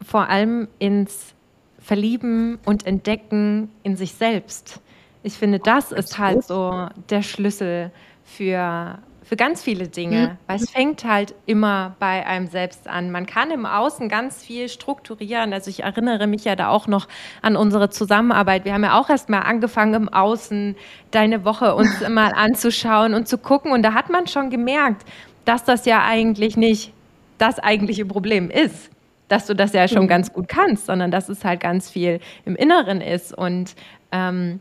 Vor 0.06 0.30
allem 0.30 0.68
ins 0.78 1.34
Verlieben 1.80 2.60
und 2.66 2.86
Entdecken 2.86 3.72
in 3.82 3.96
sich 3.96 4.14
selbst. 4.14 4.80
Ich 5.24 5.34
finde, 5.34 5.58
das 5.58 5.92
ist 5.92 6.20
halt 6.20 6.44
so 6.44 6.88
der 7.10 7.24
Schlüssel 7.24 7.90
für, 8.24 9.00
für 9.32 9.38
ganz 9.38 9.64
viele 9.64 9.88
Dinge. 9.88 10.28
Mhm. 10.28 10.38
Weil 10.48 10.56
es 10.58 10.70
fängt 10.70 11.06
halt 11.06 11.34
immer 11.46 11.96
bei 12.00 12.26
einem 12.26 12.48
selbst 12.48 12.90
an. 12.90 13.12
Man 13.12 13.26
kann 13.26 13.50
im 13.50 13.66
Außen 13.66 14.10
ganz 14.10 14.44
viel 14.44 14.68
strukturieren. 14.68 15.54
Also 15.54 15.70
ich 15.70 15.84
erinnere 15.84 16.28
mich 16.28 16.44
ja 16.44 16.58
da 16.58 16.68
auch 16.68 16.86
noch 16.86 17.08
an 17.42 17.56
unsere 17.56 17.90
Zusammenarbeit. 17.90 18.66
Wir 18.66 18.74
haben 18.74 18.84
ja 18.84 19.00
auch 19.00 19.10
erst 19.10 19.30
mal 19.30 19.40
angefangen 19.40 19.94
im 19.94 20.10
Außen 20.10 20.76
deine 21.12 21.46
Woche 21.46 21.76
uns 21.76 22.06
mal 22.10 22.34
anzuschauen 22.34 23.14
und 23.14 23.30
zu 23.30 23.38
gucken. 23.38 23.72
Und 23.72 23.84
da 23.84 23.94
hat 23.94 24.10
man 24.10 24.28
schon 24.28 24.50
gemerkt, 24.50 25.08
dass 25.46 25.64
das 25.64 25.86
ja 25.86 26.04
eigentlich 26.04 26.58
nicht 26.58 26.92
das 27.38 27.58
eigentliche 27.58 28.06
Problem 28.06 28.52
ist 28.52 28.92
dass 29.30 29.46
du 29.46 29.56
das 29.56 29.72
ja 29.72 29.88
schon 29.88 30.04
mhm. 30.04 30.10
ganz 30.10 30.34
gut 30.34 30.50
kannst, 30.50 30.88
sondern 30.88 31.10
dass 31.10 31.30
es 31.30 31.46
halt 31.46 31.62
ganz 31.62 31.90
viel 31.90 32.20
im 32.44 32.58
Inneren 32.58 33.00
ist. 33.00 33.34
Und 33.34 33.76
ähm, 34.12 34.60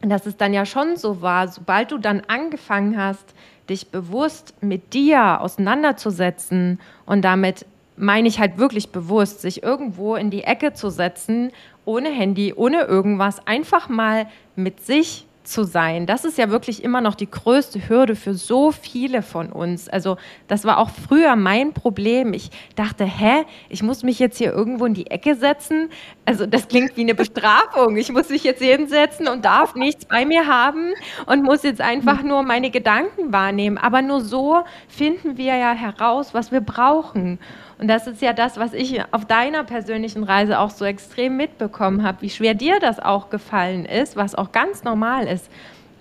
dass 0.00 0.26
es 0.26 0.36
dann 0.36 0.52
ja 0.52 0.66
schon 0.66 0.96
so 0.96 1.22
war, 1.22 1.46
sobald 1.46 1.92
du 1.92 1.98
dann 1.98 2.22
angefangen 2.26 3.00
hast, 3.00 3.32
dich 3.68 3.88
bewusst 3.88 4.54
mit 4.60 4.94
dir 4.94 5.40
auseinanderzusetzen. 5.40 6.80
Und 7.06 7.22
damit 7.22 7.66
meine 7.96 8.28
ich 8.28 8.40
halt 8.40 8.58
wirklich 8.58 8.90
bewusst, 8.90 9.40
sich 9.40 9.62
irgendwo 9.62 10.16
in 10.16 10.30
die 10.30 10.44
Ecke 10.44 10.72
zu 10.72 10.90
setzen, 10.90 11.52
ohne 11.84 12.10
Handy, 12.10 12.52
ohne 12.54 12.82
irgendwas, 12.82 13.46
einfach 13.46 13.88
mal 13.88 14.26
mit 14.56 14.84
sich 14.84 15.27
zu 15.48 15.64
sein. 15.64 16.06
Das 16.06 16.24
ist 16.24 16.38
ja 16.38 16.50
wirklich 16.50 16.84
immer 16.84 17.00
noch 17.00 17.14
die 17.14 17.30
größte 17.30 17.88
Hürde 17.88 18.14
für 18.14 18.34
so 18.34 18.70
viele 18.70 19.22
von 19.22 19.50
uns. 19.50 19.88
Also 19.88 20.16
das 20.46 20.64
war 20.64 20.78
auch 20.78 20.90
früher 20.90 21.36
mein 21.36 21.72
Problem. 21.72 22.32
Ich 22.32 22.50
dachte, 22.76 23.04
hä, 23.04 23.44
ich 23.68 23.82
muss 23.82 24.02
mich 24.02 24.18
jetzt 24.18 24.38
hier 24.38 24.52
irgendwo 24.52 24.86
in 24.86 24.94
die 24.94 25.10
Ecke 25.10 25.34
setzen. 25.34 25.90
Also 26.24 26.46
das 26.46 26.68
klingt 26.68 26.96
wie 26.96 27.02
eine 27.02 27.14
Bestrafung. 27.14 27.96
Ich 27.96 28.12
muss 28.12 28.28
mich 28.28 28.44
jetzt 28.44 28.62
hinsetzen 28.62 29.28
und 29.28 29.44
darf 29.44 29.74
nichts 29.74 30.04
bei 30.04 30.24
mir 30.24 30.46
haben 30.46 30.92
und 31.26 31.42
muss 31.42 31.62
jetzt 31.62 31.80
einfach 31.80 32.22
nur 32.22 32.42
meine 32.42 32.70
Gedanken 32.70 33.32
wahrnehmen. 33.32 33.78
Aber 33.78 34.02
nur 34.02 34.20
so 34.20 34.62
finden 34.88 35.36
wir 35.36 35.56
ja 35.56 35.72
heraus, 35.72 36.34
was 36.34 36.52
wir 36.52 36.60
brauchen. 36.60 37.38
Und 37.78 37.86
das 37.86 38.08
ist 38.08 38.20
ja 38.20 38.32
das, 38.32 38.58
was 38.58 38.74
ich 38.74 39.00
auf 39.12 39.24
deiner 39.24 39.62
persönlichen 39.62 40.24
Reise 40.24 40.58
auch 40.58 40.70
so 40.70 40.84
extrem 40.84 41.36
mitbekommen 41.36 42.02
habe, 42.02 42.22
wie 42.22 42.30
schwer 42.30 42.54
dir 42.54 42.80
das 42.80 42.98
auch 42.98 43.30
gefallen 43.30 43.84
ist, 43.84 44.16
was 44.16 44.34
auch 44.34 44.50
ganz 44.50 44.82
normal 44.82 45.28
ist, 45.28 45.37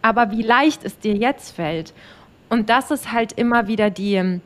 aber 0.02 0.32
wie 0.32 0.42
leicht 0.42 0.84
es 0.84 1.00
dir 1.00 1.16
jetzt 1.16 1.56
fällt. 1.56 1.94
Und 2.50 2.70
das 2.70 2.92
ist 2.92 3.12
halt 3.12 3.34
immer 3.34 3.68
wieder 3.68 3.90
die, 3.90 4.40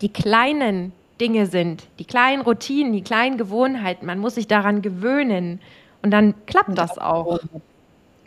die 0.00 0.12
kleinen 0.12 0.92
Dinge 1.20 1.46
sind, 1.46 1.84
die 1.98 2.04
kleinen 2.04 2.42
Routinen, 2.42 2.92
die 2.92 3.02
kleinen 3.02 3.38
Gewohnheiten. 3.38 4.04
Man 4.04 4.18
muss 4.18 4.34
sich 4.34 4.46
daran 4.46 4.82
gewöhnen 4.82 5.60
und 6.02 6.10
dann 6.10 6.34
klappt 6.46 6.76
das 6.76 6.98
auch. 6.98 7.40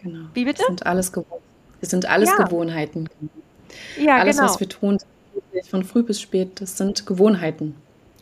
Genau. 0.02 0.26
Wie 0.34 0.46
bitte? 0.46 0.60
Das 0.60 0.68
sind 0.68 0.86
alles, 0.86 1.12
das 1.12 1.90
sind 1.90 2.06
alles 2.08 2.30
ja. 2.30 2.44
Gewohnheiten. 2.44 3.10
Ja, 4.00 4.18
alles, 4.18 4.38
genau. 4.38 4.50
was 4.50 4.60
wir 4.60 4.70
tun, 4.70 4.98
von 5.70 5.84
früh 5.84 6.02
bis 6.02 6.20
spät, 6.20 6.62
das 6.62 6.78
sind 6.78 7.06
Gewohnheiten 7.06 7.76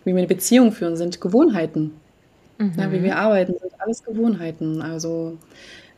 wie 0.08 0.14
wir 0.14 0.20
eine 0.20 0.28
Beziehung 0.28 0.72
führen, 0.72 0.96
sind 0.96 1.20
Gewohnheiten. 1.20 1.92
Mhm. 2.58 2.74
Ja, 2.78 2.92
wie 2.94 3.04
wir 3.04 3.18
arbeiten, 3.18 3.56
sind 3.60 3.74
alles 3.78 4.04
Gewohnheiten. 4.06 4.82
Also 4.82 5.38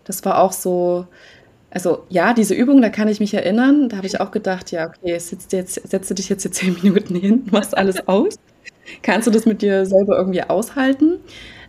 das 0.04 0.26
war 0.26 0.42
auch 0.42 0.52
so, 0.52 1.06
also 1.72 2.06
ja, 2.10 2.34
diese 2.34 2.54
Übung, 2.54 2.82
da 2.82 2.90
kann 2.90 3.08
ich 3.08 3.20
mich 3.20 3.34
erinnern, 3.34 3.90
da 3.90 3.98
habe 3.98 4.08
ich 4.08 4.20
auch 4.20 4.32
gedacht, 4.32 4.72
ja, 4.72 4.88
okay, 4.88 5.18
sitzt 5.20 5.54
jetzt, 5.54 5.88
setze 5.88 6.16
dich 6.16 6.30
jetzt 6.30 6.44
hier 6.44 6.52
zehn 6.52 6.78
Minuten 6.82 7.16
hin, 7.16 7.44
machst 7.52 7.78
alles 7.78 8.08
aus. 8.08 8.36
Kannst 9.04 9.28
du 9.28 9.32
das 9.32 9.46
mit 9.46 9.62
dir 9.62 9.86
selber 9.86 10.18
irgendwie 10.18 10.44
aushalten? 10.44 11.20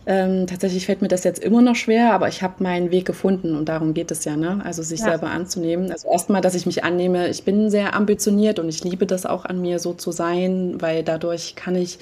Ähm, 0.07 0.47
tatsächlich 0.47 0.87
fällt 0.87 1.03
mir 1.03 1.07
das 1.07 1.23
jetzt 1.23 1.43
immer 1.43 1.61
noch 1.61 1.75
schwer, 1.75 2.13
aber 2.13 2.27
ich 2.27 2.41
habe 2.41 2.63
meinen 2.63 2.89
Weg 2.89 3.05
gefunden 3.05 3.55
und 3.55 3.69
darum 3.69 3.93
geht 3.93 4.09
es 4.09 4.25
ja, 4.25 4.35
ne? 4.35 4.59
Also 4.65 4.81
sich 4.81 4.99
ja. 4.99 5.09
selber 5.09 5.29
anzunehmen. 5.29 5.91
Also 5.91 6.09
erstmal, 6.11 6.41
dass 6.41 6.55
ich 6.55 6.65
mich 6.65 6.83
annehme, 6.83 7.29
ich 7.29 7.43
bin 7.43 7.69
sehr 7.69 7.93
ambitioniert 7.95 8.57
und 8.57 8.67
ich 8.67 8.83
liebe 8.83 9.05
das 9.05 9.27
auch 9.27 9.45
an 9.45 9.61
mir 9.61 9.77
so 9.77 9.93
zu 9.93 10.11
sein, 10.11 10.77
weil 10.79 11.03
dadurch 11.03 11.55
kann 11.55 11.75
ich 11.75 11.99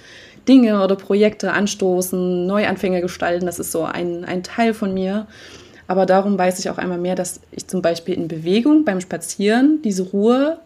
Dinge 0.47 0.81
oder 0.81 0.95
Projekte 0.95 1.51
anstoßen, 1.51 2.47
Neuanfänge 2.47 3.01
gestalten. 3.01 3.45
Das 3.45 3.59
ist 3.59 3.73
so 3.73 3.83
ein, 3.83 4.23
ein 4.23 4.43
Teil 4.43 4.73
von 4.73 4.93
mir. 4.93 5.27
Aber 5.89 6.05
darum 6.05 6.37
weiß 6.37 6.59
ich 6.59 6.69
auch 6.69 6.77
einmal 6.77 6.99
mehr, 6.99 7.15
dass 7.15 7.41
ich 7.49 7.65
zum 7.65 7.81
Beispiel 7.81 8.13
in 8.13 8.27
Bewegung 8.27 8.85
beim 8.85 9.01
Spazieren 9.01 9.81
diese 9.81 10.03
Ruhe 10.03 10.59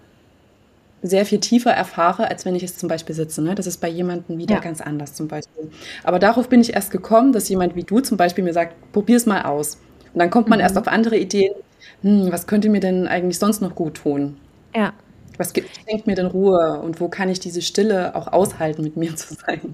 sehr 1.01 1.25
viel 1.25 1.39
tiefer 1.39 1.71
erfahre, 1.71 2.27
als 2.27 2.43
wenn 2.43 2.55
ich 2.55 2.63
es 2.63 2.77
zum 2.77 2.89
Beispiel 2.89 3.15
sitze. 3.15 3.41
Ne? 3.41 3.55
Das 3.55 3.65
ist 3.65 3.77
bei 3.79 3.87
jemandem 3.87 4.37
wieder 4.37 4.55
ja. 4.55 4.59
ganz 4.59 4.81
anders 4.81 5.13
zum 5.13 5.29
Beispiel. 5.29 5.71
Aber 6.03 6.19
darauf 6.19 6.49
bin 6.49 6.59
ich 6.59 6.73
erst 6.73 6.91
gekommen, 6.91 7.31
dass 7.31 7.47
jemand 7.47 7.77
wie 7.77 7.85
du 7.85 8.01
zum 8.01 8.17
Beispiel 8.17 8.43
mir 8.43 8.51
sagt, 8.51 8.75
probier 8.91 9.15
es 9.15 9.25
mal 9.25 9.43
aus. 9.43 9.77
Und 10.13 10.19
dann 10.19 10.29
kommt 10.29 10.49
man 10.49 10.59
mhm. 10.59 10.63
erst 10.63 10.77
auf 10.77 10.89
andere 10.89 11.15
Ideen, 11.15 11.53
hm, 12.01 12.29
was 12.29 12.45
könnte 12.45 12.67
mir 12.67 12.81
denn 12.81 13.07
eigentlich 13.07 13.39
sonst 13.39 13.61
noch 13.61 13.75
gut 13.75 13.93
tun? 13.93 14.35
Ja. 14.75 14.91
Was 15.37 15.53
schenkt 15.53 16.05
mir 16.05 16.15
denn 16.15 16.27
Ruhe 16.27 16.81
und 16.81 16.99
wo 16.99 17.07
kann 17.07 17.29
ich 17.29 17.39
diese 17.39 17.61
Stille 17.61 18.13
auch 18.13 18.27
aushalten, 18.27 18.83
mit 18.83 18.97
mir 18.97 19.15
zu 19.15 19.35
sein? 19.35 19.73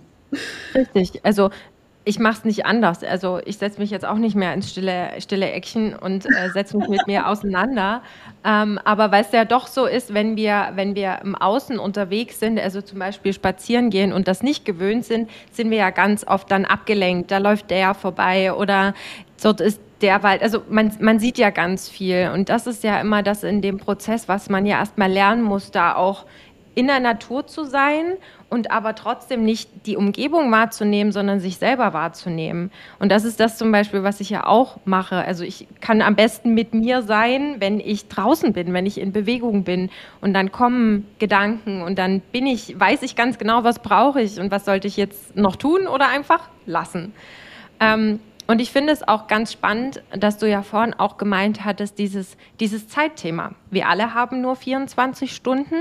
Richtig, 0.76 1.26
also 1.26 1.50
ich 2.10 2.18
mache 2.18 2.40
es 2.40 2.44
nicht 2.44 2.66
anders. 2.66 3.04
Also 3.04 3.40
ich 3.46 3.60
setze 3.60 3.80
mich 3.80 3.92
jetzt 3.92 4.04
auch 4.04 4.16
nicht 4.16 4.36
mehr 4.36 4.52
ins 4.56 4.72
stille, 4.72 5.12
stille 5.20 5.52
Eckchen 5.52 5.94
und 5.96 6.26
äh, 6.26 6.50
setze 6.52 6.76
mich 6.76 6.88
mit 6.90 7.06
mir 7.06 7.28
auseinander. 7.28 8.02
Ähm, 8.44 8.80
aber 8.84 9.12
weil 9.12 9.22
es 9.22 9.32
ja 9.32 9.46
doch 9.46 9.68
so 9.68 9.86
ist, 9.86 10.12
wenn 10.12 10.36
wir, 10.36 10.72
wenn 10.74 10.96
wir 10.96 11.20
im 11.24 11.36
Außen 11.36 11.78
unterwegs 11.78 12.40
sind, 12.40 12.60
also 12.60 12.82
zum 12.82 12.98
Beispiel 12.98 13.32
spazieren 13.32 13.92
gehen 13.92 14.12
und 14.12 14.28
das 14.28 14.42
nicht 14.42 14.66
gewöhnt 14.66 15.06
sind, 15.06 15.30
sind 15.52 15.70
wir 15.70 15.78
ja 15.78 15.92
ganz 15.92 16.26
oft 16.26 16.50
dann 16.50 16.66
abgelenkt. 16.66 17.30
Da 17.30 17.38
läuft 17.38 17.70
der 17.70 17.94
vorbei 17.94 18.54
oder 18.54 18.96
dort 19.44 19.62
ist 19.62 19.80
der 20.02 20.24
Wald, 20.24 20.42
also 20.42 20.64
man, 20.68 20.92
man 21.00 21.20
sieht 21.20 21.38
ja 21.38 21.52
ganz 21.52 21.90
viel 21.90 22.32
und 22.34 22.50
das 22.50 22.66
ist 22.66 22.84
ja 22.84 23.00
immer 23.02 23.22
das 23.22 23.44
in 23.44 23.62
dem 23.62 23.78
Prozess, 23.78 24.28
was 24.28 24.50
man 24.50 24.66
ja 24.66 24.80
erstmal 24.80 25.12
lernen 25.12 25.44
muss, 25.44 25.70
da 25.70 25.94
auch 25.94 26.26
in 26.74 26.88
der 26.88 27.02
Natur 27.02 27.46
zu 27.46 27.66
sein 27.66 28.14
und 28.50 28.72
aber 28.72 28.96
trotzdem 28.96 29.44
nicht 29.44 29.70
die 29.86 29.96
Umgebung 29.96 30.52
wahrzunehmen, 30.52 31.12
sondern 31.12 31.40
sich 31.40 31.58
selber 31.58 31.94
wahrzunehmen. 31.94 32.72
Und 32.98 33.12
das 33.12 33.24
ist 33.26 33.40
das 33.40 33.58
zum 33.58 33.72
Beispiel, 33.72 34.04
was 34.04 34.20
ich 34.20 34.30
ja 34.30 34.46
auch 34.46 34.78
mache. 34.86 35.18
Also 35.18 35.44
ich 35.44 35.68
kann 35.82 36.02
am 36.02 36.16
besten 36.16 36.54
mit 36.54 36.74
mir 36.74 37.04
sein, 37.04 37.58
wenn 37.60 37.80
ich 37.80 38.08
draußen 38.08 38.54
bin, 38.54 38.74
wenn 38.74 38.86
ich 38.86 39.00
in 39.00 39.12
Bewegung 39.12 39.64
bin 39.64 39.90
und 40.22 40.34
dann 40.34 40.52
kommen 40.52 41.08
Gedanken 41.20 41.82
und 41.82 42.00
dann 42.00 42.22
bin 42.22 42.48
ich, 42.48 42.80
weiß 42.80 43.04
ich 43.04 43.16
ganz 43.16 43.38
genau, 43.38 43.64
was 43.64 43.80
brauche 43.80 44.22
ich 44.22 44.40
und 44.40 44.52
was 44.52 44.66
sollte 44.66 44.88
ich 44.88 44.98
jetzt 44.98 45.36
noch 45.36 45.56
tun 45.56 45.88
oder 45.88 46.08
einfach 46.10 46.50
lassen. 46.66 47.14
Ähm, 47.80 48.20
und 48.48 48.62
ich 48.62 48.72
finde 48.72 48.92
es 48.92 49.08
auch 49.08 49.28
ganz 49.28 49.54
spannend, 49.54 50.02
dass 50.10 50.40
du 50.40 50.50
ja 50.50 50.64
vorhin 50.64 50.96
auch 50.96 51.18
gemeint 51.18 51.66
hattest, 51.66 52.00
dieses, 52.00 52.36
dieses 52.60 52.88
Zeitthema. 52.88 53.52
Wir 53.70 53.88
alle 53.88 54.16
haben 54.16 54.42
nur 54.42 54.56
24 54.56 55.36
Stunden 55.36 55.76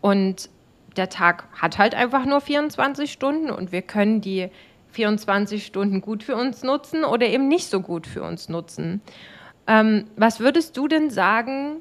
und 0.00 0.48
der 0.96 1.08
Tag 1.08 1.48
hat 1.52 1.78
halt 1.78 1.94
einfach 1.94 2.24
nur 2.24 2.40
24 2.40 3.10
Stunden 3.10 3.50
und 3.50 3.72
wir 3.72 3.82
können 3.82 4.20
die 4.20 4.50
24 4.90 5.64
Stunden 5.64 6.00
gut 6.00 6.22
für 6.22 6.36
uns 6.36 6.62
nutzen 6.62 7.04
oder 7.04 7.26
eben 7.26 7.48
nicht 7.48 7.68
so 7.68 7.80
gut 7.80 8.06
für 8.06 8.22
uns 8.22 8.48
nutzen. 8.48 9.02
Ähm, 9.66 10.06
was 10.16 10.40
würdest 10.40 10.76
du 10.76 10.88
denn 10.88 11.10
sagen, 11.10 11.78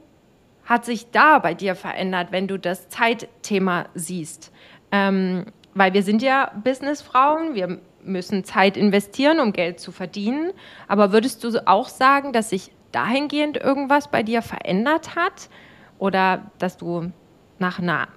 hat 0.65 0.85
sich 0.85 1.11
da 1.11 1.39
bei 1.39 1.53
dir 1.53 1.75
verändert, 1.75 2.31
wenn 2.31 2.47
du 2.47 2.57
das 2.57 2.89
Zeitthema 2.89 3.85
siehst? 3.93 4.51
Ähm, 4.91 5.45
weil 5.73 5.93
wir 5.93 6.03
sind 6.03 6.21
ja 6.21 6.51
Businessfrauen, 6.63 7.53
wir 7.53 7.79
müssen 8.03 8.43
Zeit 8.43 8.77
investieren, 8.77 9.39
um 9.39 9.51
Geld 9.53 9.79
zu 9.79 9.91
verdienen. 9.91 10.51
Aber 10.87 11.11
würdest 11.11 11.43
du 11.43 11.67
auch 11.67 11.89
sagen, 11.89 12.33
dass 12.33 12.49
sich 12.49 12.71
dahingehend 12.91 13.57
irgendwas 13.57 14.09
bei 14.09 14.23
dir 14.23 14.41
verändert 14.41 15.15
hat? 15.15 15.49
Oder 15.97 16.51
dass 16.59 16.77
du 16.77 17.11
nach 17.59 17.79
einer 17.79 18.07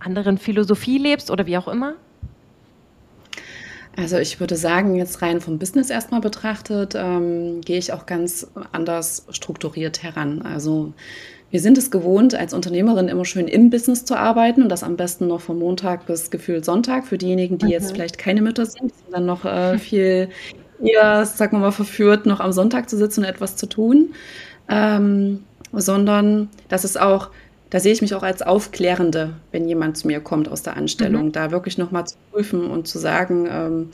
anderen 0.00 0.38
Philosophie 0.38 0.98
lebst 0.98 1.30
oder 1.30 1.46
wie 1.46 1.56
auch 1.56 1.68
immer? 1.68 1.94
Also 3.96 4.18
ich 4.18 4.40
würde 4.40 4.56
sagen, 4.56 4.94
jetzt 4.94 5.20
rein 5.20 5.40
vom 5.40 5.58
Business 5.58 5.90
erstmal 5.90 6.20
betrachtet, 6.20 6.94
ähm, 6.96 7.60
gehe 7.60 7.78
ich 7.78 7.92
auch 7.92 8.06
ganz 8.06 8.46
anders 8.72 9.26
strukturiert 9.30 10.02
heran. 10.02 10.42
Also 10.42 10.92
wir 11.50 11.60
sind 11.60 11.76
es 11.76 11.90
gewohnt, 11.90 12.34
als 12.34 12.54
Unternehmerin 12.54 13.08
immer 13.08 13.24
schön 13.24 13.48
im 13.48 13.70
Business 13.70 14.04
zu 14.04 14.16
arbeiten 14.16 14.62
und 14.62 14.68
das 14.68 14.84
am 14.84 14.96
besten 14.96 15.26
noch 15.26 15.40
von 15.40 15.58
Montag 15.58 16.06
bis 16.06 16.30
gefühlt 16.30 16.64
Sonntag. 16.64 17.06
Für 17.06 17.18
diejenigen, 17.18 17.58
die 17.58 17.66
mhm. 17.66 17.72
jetzt 17.72 17.92
vielleicht 17.92 18.18
keine 18.18 18.40
Mütter 18.40 18.66
sind, 18.66 18.94
sind 18.94 19.12
dann 19.12 19.26
noch 19.26 19.44
äh, 19.44 19.76
viel 19.78 20.28
eher, 20.80 21.26
sagen 21.26 21.56
wir 21.56 21.60
mal, 21.60 21.72
verführt, 21.72 22.24
noch 22.26 22.40
am 22.40 22.52
Sonntag 22.52 22.88
zu 22.88 22.96
sitzen 22.96 23.20
und 23.20 23.26
etwas 23.26 23.56
zu 23.56 23.66
tun. 23.66 24.14
Ähm, 24.68 25.44
sondern 25.72 26.48
das 26.68 26.84
ist 26.84 27.00
auch, 27.00 27.30
da 27.70 27.78
sehe 27.78 27.92
ich 27.92 28.02
mich 28.02 28.14
auch 28.14 28.22
als 28.22 28.42
Aufklärende, 28.42 29.34
wenn 29.52 29.68
jemand 29.68 29.96
zu 29.96 30.08
mir 30.08 30.20
kommt 30.20 30.48
aus 30.48 30.62
der 30.62 30.76
Anstellung, 30.76 31.26
mhm. 31.26 31.32
da 31.32 31.50
wirklich 31.50 31.78
nochmal 31.78 32.06
zu 32.06 32.16
prüfen 32.30 32.68
und 32.68 32.88
zu 32.88 32.98
sagen, 32.98 33.48
ähm, 33.50 33.88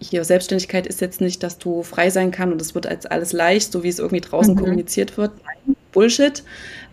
hier 0.00 0.24
Selbstständigkeit 0.24 0.86
ist 0.86 1.00
jetzt 1.00 1.20
nicht, 1.20 1.42
dass 1.42 1.58
du 1.58 1.82
frei 1.82 2.10
sein 2.10 2.30
kannst 2.30 2.52
und 2.52 2.60
es 2.60 2.74
wird 2.74 2.86
als 2.86 3.06
alles 3.06 3.32
leicht, 3.32 3.72
so 3.72 3.82
wie 3.82 3.88
es 3.88 3.98
irgendwie 3.98 4.20
draußen 4.20 4.54
mhm. 4.54 4.58
kommuniziert 4.58 5.16
wird. 5.16 5.32
Nein, 5.44 5.76
Bullshit. 5.92 6.42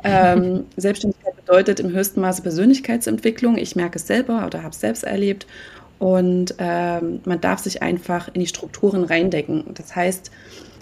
Ähm, 0.04 0.66
Selbstständigkeit 0.78 1.36
bedeutet 1.36 1.80
im 1.80 1.92
höchsten 1.92 2.22
Maße 2.22 2.42
Persönlichkeitsentwicklung. 2.42 3.58
Ich 3.58 3.76
merke 3.76 3.98
es 3.98 4.08
selber 4.08 4.46
oder 4.46 4.64
habe 4.64 4.72
es 4.72 4.80
selbst 4.80 5.04
erlebt. 5.04 5.46
Und 6.00 6.56
ähm, 6.58 7.22
man 7.26 7.42
darf 7.42 7.60
sich 7.60 7.82
einfach 7.82 8.30
in 8.34 8.42
die 8.42 8.48
Strukturen 8.48 9.04
reindecken. 9.04 9.66
Das 9.74 9.96
heißt, 9.96 10.32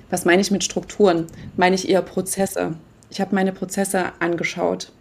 was 0.10 0.26
meine 0.26 0.42
ich 0.42 0.52
mit 0.52 0.64
Strukturen? 0.64 1.28
Meine 1.58 1.76
ich 1.76 1.90
eher 1.90 2.02
Prozesse. 2.02 2.74
Ich 3.12 3.22
habe 3.22 3.36
meine 3.36 3.52
Prozesse 3.52 4.06
angeschaut. 4.20 4.92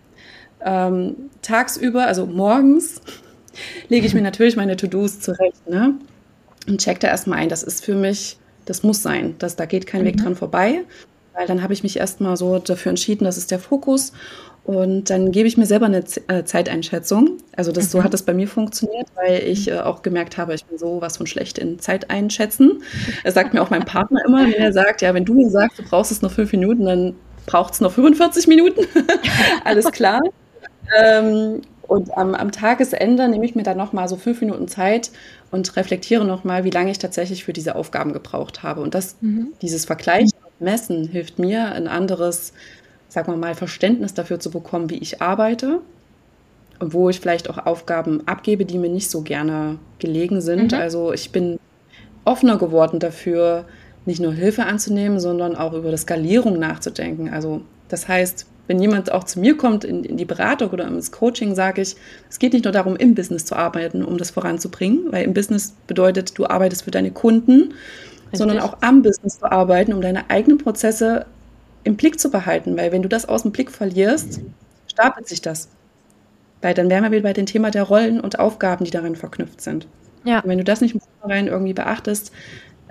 Ähm, 0.62 1.14
tagsüber, 1.40 2.06
also 2.06 2.26
morgens, 2.26 3.00
lege 3.88 4.06
ich 4.06 4.14
mir 4.14 4.22
natürlich 4.22 4.56
meine 4.56 4.76
To-Dos 4.76 5.20
zurecht 5.20 5.66
ne? 5.68 5.94
und 6.68 6.80
check 6.80 7.00
da 7.00 7.08
erstmal 7.08 7.38
ein. 7.38 7.48
Das 7.48 7.62
ist 7.62 7.84
für 7.84 7.94
mich, 7.94 8.36
das 8.66 8.82
muss 8.82 9.02
sein. 9.02 9.36
Das, 9.38 9.56
da 9.56 9.64
geht 9.64 9.86
kein 9.86 10.02
mhm. 10.02 10.06
Weg 10.06 10.16
dran 10.18 10.36
vorbei. 10.36 10.84
Weil 11.34 11.46
dann 11.46 11.62
habe 11.62 11.72
ich 11.72 11.82
mich 11.84 11.96
erstmal 11.96 12.36
so 12.36 12.58
dafür 12.58 12.90
entschieden, 12.90 13.24
das 13.24 13.38
ist 13.38 13.50
der 13.50 13.60
Fokus. 13.60 14.12
Und 14.64 15.08
dann 15.08 15.32
gebe 15.32 15.48
ich 15.48 15.56
mir 15.56 15.64
selber 15.64 15.86
eine 15.86 16.04
Z 16.04 16.24
äh, 16.28 16.44
Zeiteinschätzung. 16.44 17.38
Also 17.56 17.72
das, 17.72 17.86
mhm. 17.86 17.88
so 17.90 18.04
hat 18.04 18.12
es 18.12 18.22
bei 18.22 18.34
mir 18.34 18.48
funktioniert, 18.48 19.06
weil 19.14 19.42
ich 19.44 19.70
äh, 19.70 19.78
auch 19.78 20.02
gemerkt 20.02 20.36
habe, 20.36 20.54
ich 20.54 20.64
bin 20.64 20.78
so 20.78 21.00
was 21.00 21.16
von 21.16 21.26
schlecht 21.26 21.58
in 21.58 21.78
Zeiteinschätzen. 21.78 22.82
Er 23.24 23.32
sagt 23.32 23.54
mir 23.54 23.62
auch 23.62 23.70
mein 23.70 23.84
Partner 23.84 24.20
immer, 24.26 24.44
wenn 24.44 24.52
er 24.52 24.72
sagt, 24.72 25.00
ja, 25.00 25.14
wenn 25.14 25.24
du 25.24 25.34
mir 25.34 25.48
sagst, 25.48 25.78
du 25.78 25.82
brauchst 25.84 26.12
es 26.12 26.22
noch 26.22 26.32
fünf 26.32 26.52
Minuten, 26.52 26.84
dann 26.84 27.14
braucht 27.46 27.74
es 27.74 27.80
noch 27.80 27.92
45 27.92 28.46
Minuten. 28.46 28.86
Alles 29.64 29.90
klar. 29.92 30.20
ähm, 30.98 31.62
und 31.86 32.16
am, 32.16 32.36
am, 32.36 32.52
Tagesende 32.52 33.28
nehme 33.28 33.44
ich 33.44 33.56
mir 33.56 33.64
dann 33.64 33.76
nochmal 33.76 34.06
so 34.06 34.14
fünf 34.14 34.40
Minuten 34.40 34.68
Zeit 34.68 35.10
und 35.50 35.74
reflektiere 35.76 36.24
nochmal, 36.24 36.62
wie 36.62 36.70
lange 36.70 36.92
ich 36.92 36.98
tatsächlich 36.98 37.42
für 37.44 37.52
diese 37.52 37.74
Aufgaben 37.74 38.12
gebraucht 38.12 38.62
habe. 38.62 38.80
Und 38.80 38.94
das, 38.94 39.16
mhm. 39.20 39.48
dieses 39.60 39.86
Vergleichen 39.86 40.30
Messen 40.60 41.08
hilft 41.08 41.38
mir, 41.38 41.72
ein 41.72 41.88
anderes, 41.88 42.52
sagen 43.08 43.32
wir 43.32 43.36
mal, 43.36 43.54
Verständnis 43.54 44.14
dafür 44.14 44.38
zu 44.38 44.50
bekommen, 44.50 44.90
wie 44.90 44.98
ich 44.98 45.20
arbeite 45.20 45.80
und 46.78 46.94
wo 46.94 47.08
ich 47.08 47.18
vielleicht 47.20 47.50
auch 47.50 47.58
Aufgaben 47.66 48.26
abgebe, 48.26 48.64
die 48.64 48.78
mir 48.78 48.90
nicht 48.90 49.10
so 49.10 49.22
gerne 49.22 49.78
gelegen 49.98 50.40
sind. 50.40 50.72
Mhm. 50.72 50.78
Also 50.78 51.12
ich 51.12 51.32
bin 51.32 51.58
offener 52.24 52.58
geworden 52.58 53.00
dafür, 53.00 53.64
nicht 54.10 54.20
nur 54.20 54.32
Hilfe 54.32 54.66
anzunehmen, 54.66 55.20
sondern 55.20 55.56
auch 55.56 55.72
über 55.72 55.90
die 55.90 55.96
Skalierung 55.96 56.58
nachzudenken. 56.58 57.30
Also 57.30 57.62
das 57.88 58.08
heißt, 58.08 58.46
wenn 58.66 58.80
jemand 58.80 59.10
auch 59.10 59.24
zu 59.24 59.40
mir 59.40 59.56
kommt 59.56 59.84
in, 59.84 60.04
in 60.04 60.16
die 60.16 60.24
Beratung 60.24 60.70
oder 60.70 60.86
ins 60.86 61.10
Coaching, 61.10 61.54
sage 61.54 61.82
ich, 61.82 61.96
es 62.28 62.38
geht 62.38 62.52
nicht 62.52 62.64
nur 62.64 62.72
darum, 62.72 62.96
im 62.96 63.14
Business 63.14 63.44
zu 63.44 63.56
arbeiten, 63.56 64.04
um 64.04 64.18
das 64.18 64.30
voranzubringen, 64.30 65.10
weil 65.10 65.24
im 65.24 65.34
Business 65.34 65.74
bedeutet, 65.86 66.38
du 66.38 66.46
arbeitest 66.46 66.84
für 66.84 66.90
deine 66.90 67.10
Kunden 67.10 67.74
sondern 68.32 68.58
auch 68.60 68.78
am 68.80 69.02
Business 69.02 69.38
zu 69.38 69.50
arbeiten, 69.50 69.92
um 69.92 70.00
deine 70.00 70.30
eigenen 70.30 70.58
Prozesse 70.58 71.26
im 71.84 71.96
Blick 71.96 72.20
zu 72.20 72.30
behalten. 72.30 72.76
Weil 72.76 72.92
wenn 72.92 73.02
du 73.02 73.08
das 73.08 73.28
aus 73.28 73.42
dem 73.42 73.52
Blick 73.52 73.70
verlierst, 73.70 74.40
stapelt 74.86 75.28
sich 75.28 75.40
das. 75.40 75.68
Weil 76.62 76.74
dann 76.74 76.90
wären 76.90 77.04
wir 77.04 77.10
wieder 77.10 77.22
bei 77.22 77.32
dem 77.32 77.46
Thema 77.46 77.70
der 77.70 77.84
Rollen 77.84 78.20
und 78.20 78.38
Aufgaben, 78.38 78.84
die 78.84 78.90
darin 78.90 79.16
verknüpft 79.16 79.60
sind. 79.60 79.86
Ja. 80.24 80.40
Und 80.40 80.50
wenn 80.50 80.58
du 80.58 80.64
das 80.64 80.80
nicht 80.80 80.94
im 80.94 81.00
Vorhinein 81.00 81.48
irgendwie 81.48 81.72
beachtest, 81.72 82.32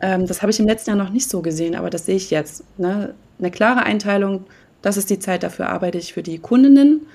ähm, 0.01 0.25
das 0.25 0.41
habe 0.41 0.51
ich 0.51 0.59
im 0.59 0.67
letzten 0.67 0.91
Jahr 0.91 0.97
noch 0.97 1.09
nicht 1.09 1.29
so 1.29 1.41
gesehen, 1.41 1.75
aber 1.75 1.89
das 1.89 2.05
sehe 2.05 2.15
ich 2.15 2.29
jetzt. 2.31 2.63
Ne? 2.77 3.13
Eine 3.39 3.51
klare 3.51 3.83
Einteilung, 3.83 4.45
das 4.81 4.97
ist 4.97 5.09
die 5.09 5.19
Zeit, 5.19 5.43
dafür 5.43 5.69
arbeite 5.69 5.97
ich 5.97 6.13
für 6.13 6.23
die 6.23 6.39
Kundinnen. 6.39 7.07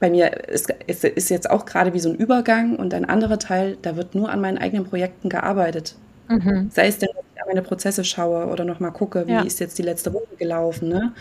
Bei 0.00 0.10
mir 0.10 0.48
ist, 0.48 0.72
ist, 0.86 1.04
ist 1.04 1.28
jetzt 1.28 1.50
auch 1.50 1.66
gerade 1.66 1.92
wie 1.92 1.98
so 1.98 2.08
ein 2.08 2.14
Übergang 2.14 2.76
und 2.76 2.94
ein 2.94 3.04
anderer 3.04 3.38
Teil, 3.38 3.76
da 3.82 3.96
wird 3.96 4.14
nur 4.14 4.30
an 4.30 4.40
meinen 4.40 4.58
eigenen 4.58 4.84
Projekten 4.84 5.28
gearbeitet. 5.28 5.96
Mhm. 6.28 6.70
Sei 6.72 6.86
es 6.86 6.98
denn, 6.98 7.08
dass 7.14 7.24
ich 7.34 7.40
an 7.40 7.48
meine 7.48 7.62
Prozesse 7.62 8.04
schaue 8.04 8.46
oder 8.46 8.64
nochmal 8.64 8.92
gucke, 8.92 9.26
wie 9.26 9.32
ja. 9.32 9.40
ist 9.40 9.60
jetzt 9.60 9.78
die 9.78 9.82
letzte 9.82 10.12
Woche 10.12 10.36
gelaufen. 10.38 10.88
Ne? 10.88 11.12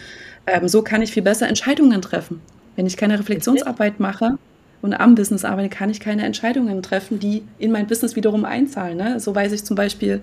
Ähm, 0.45 0.67
so 0.67 0.81
kann 0.81 1.01
ich 1.01 1.11
viel 1.11 1.23
besser 1.23 1.47
Entscheidungen 1.47 2.01
treffen. 2.01 2.41
Wenn 2.75 2.85
ich 2.85 2.97
keine 2.97 3.17
Reflexionsarbeit 3.17 3.99
mache 3.99 4.37
und 4.83 4.93
am 4.93 5.15
Business 5.15 5.45
arbeite, 5.45 5.69
kann 5.69 5.89
ich 5.89 5.99
keine 5.99 6.23
Entscheidungen 6.23 6.83
treffen, 6.83 7.19
die 7.19 7.43
in 7.57 7.71
mein 7.71 7.87
Business 7.87 8.15
wiederum 8.15 8.45
einzahlen. 8.45 8.97
Ne? 8.97 9.19
So 9.19 9.33
weiß 9.33 9.51
ich 9.53 9.63
zum 9.63 9.75
Beispiel, 9.75 10.21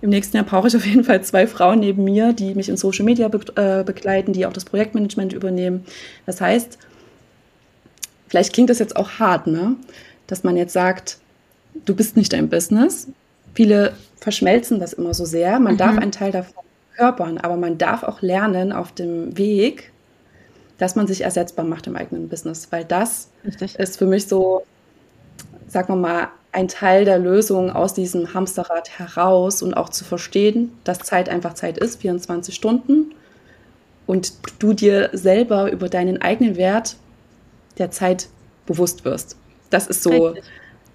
im 0.00 0.10
nächsten 0.10 0.36
Jahr 0.36 0.46
brauche 0.46 0.68
ich 0.68 0.76
auf 0.76 0.86
jeden 0.86 1.04
Fall 1.04 1.22
zwei 1.22 1.46
Frauen 1.46 1.80
neben 1.80 2.04
mir, 2.04 2.32
die 2.32 2.54
mich 2.54 2.68
in 2.68 2.76
Social 2.76 3.04
Media 3.04 3.28
be 3.28 3.40
äh, 3.56 3.84
begleiten, 3.84 4.32
die 4.32 4.46
auch 4.46 4.52
das 4.52 4.64
Projektmanagement 4.64 5.32
übernehmen. 5.32 5.84
Das 6.26 6.40
heißt, 6.40 6.78
vielleicht 8.28 8.52
klingt 8.52 8.70
das 8.70 8.78
jetzt 8.78 8.96
auch 8.96 9.18
hart, 9.18 9.46
ne? 9.46 9.76
dass 10.26 10.44
man 10.44 10.56
jetzt 10.56 10.72
sagt, 10.72 11.18
du 11.84 11.96
bist 11.96 12.16
nicht 12.16 12.32
dein 12.32 12.48
Business. 12.48 13.08
Viele 13.54 13.94
verschmelzen 14.20 14.78
das 14.78 14.92
immer 14.92 15.14
so 15.14 15.24
sehr. 15.24 15.58
Man 15.58 15.74
mhm. 15.74 15.78
darf 15.78 15.98
einen 15.98 16.12
Teil 16.12 16.32
davon 16.32 16.64
körpern, 16.96 17.38
aber 17.38 17.56
man 17.56 17.78
darf 17.78 18.02
auch 18.02 18.22
lernen 18.22 18.72
auf 18.72 18.92
dem 18.92 19.36
Weg, 19.38 19.92
dass 20.78 20.94
man 20.94 21.06
sich 21.06 21.22
ersetzbar 21.22 21.64
macht 21.64 21.86
im 21.86 21.96
eigenen 21.96 22.28
Business, 22.28 22.68
weil 22.70 22.84
das 22.84 23.28
Richtig. 23.44 23.76
ist 23.76 23.98
für 23.98 24.06
mich 24.06 24.28
so, 24.28 24.64
sagen 25.66 25.88
wir 25.88 25.96
mal, 25.96 26.28
ein 26.52 26.68
Teil 26.68 27.04
der 27.04 27.18
Lösung 27.18 27.70
aus 27.70 27.94
diesem 27.94 28.34
Hamsterrad 28.34 28.98
heraus 28.98 29.62
und 29.62 29.74
auch 29.74 29.90
zu 29.90 30.04
verstehen, 30.04 30.72
dass 30.84 30.98
Zeit 31.00 31.28
einfach 31.28 31.54
Zeit 31.54 31.78
ist, 31.78 32.00
24 32.00 32.54
Stunden 32.54 33.14
und 34.06 34.32
du 34.58 34.72
dir 34.72 35.10
selber 35.12 35.70
über 35.70 35.88
deinen 35.88 36.22
eigenen 36.22 36.56
Wert 36.56 36.96
der 37.76 37.90
Zeit 37.90 38.28
bewusst 38.66 39.04
wirst. 39.04 39.36
Das 39.70 39.86
ist 39.86 40.02
so 40.02 40.28
Richtig 40.28 40.44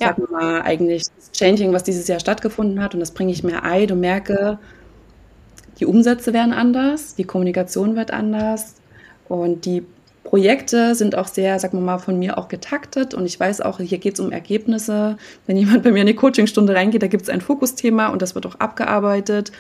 ja. 0.04 0.16
mal, 0.30 0.62
eigentlich 0.62 1.04
das 1.04 1.32
Changing, 1.32 1.74
was 1.74 1.84
dieses 1.84 2.08
Jahr 2.08 2.20
stattgefunden 2.20 2.82
hat. 2.82 2.94
Und 2.94 3.00
das 3.00 3.12
bringe 3.12 3.32
ich 3.32 3.44
mir 3.44 3.64
ein 3.64 3.92
und 3.92 4.00
merke, 4.00 4.60
die 5.80 5.86
Umsätze 5.86 6.34
werden 6.34 6.54
anders, 6.54 7.16
die 7.16 7.24
Kommunikation 7.24 7.96
wird 7.96 8.12
anders 8.12 8.76
und 9.28 9.66
die 9.66 9.86
Projekte 10.24 10.96
sind 10.96 11.18
auch 11.18 11.28
sehr, 11.28 11.60
sagen 11.60 11.78
wir 11.78 11.84
mal, 11.84 11.98
von 12.00 12.18
mir 12.18 12.38
auch 12.38 12.48
getaktet 12.48 13.14
und 13.14 13.26
ich 13.26 13.40
weiß 13.40 13.62
auch, 13.62 13.80
hier 13.80 13.98
geht 13.98 14.16
es 14.16 14.20
um 14.20 14.32
Ergebnisse. 14.32 15.18
Wenn 15.48 15.58
jemand 15.58 15.84
bei 15.84 15.92
mir 15.92 16.02
in 16.02 16.08
die 16.08 16.16
Coachingstunde 16.16 16.74
reingeht, 16.74 17.04
da 17.04 17.08
gibt 17.08 17.24
es 17.24 17.30
ein 17.30 17.42
Fokusthema 17.42 18.08
und 18.08 18.22
das 18.22 18.34
wird 18.34 18.46
auch 18.46 18.56
abgearbeitet. 18.56 19.52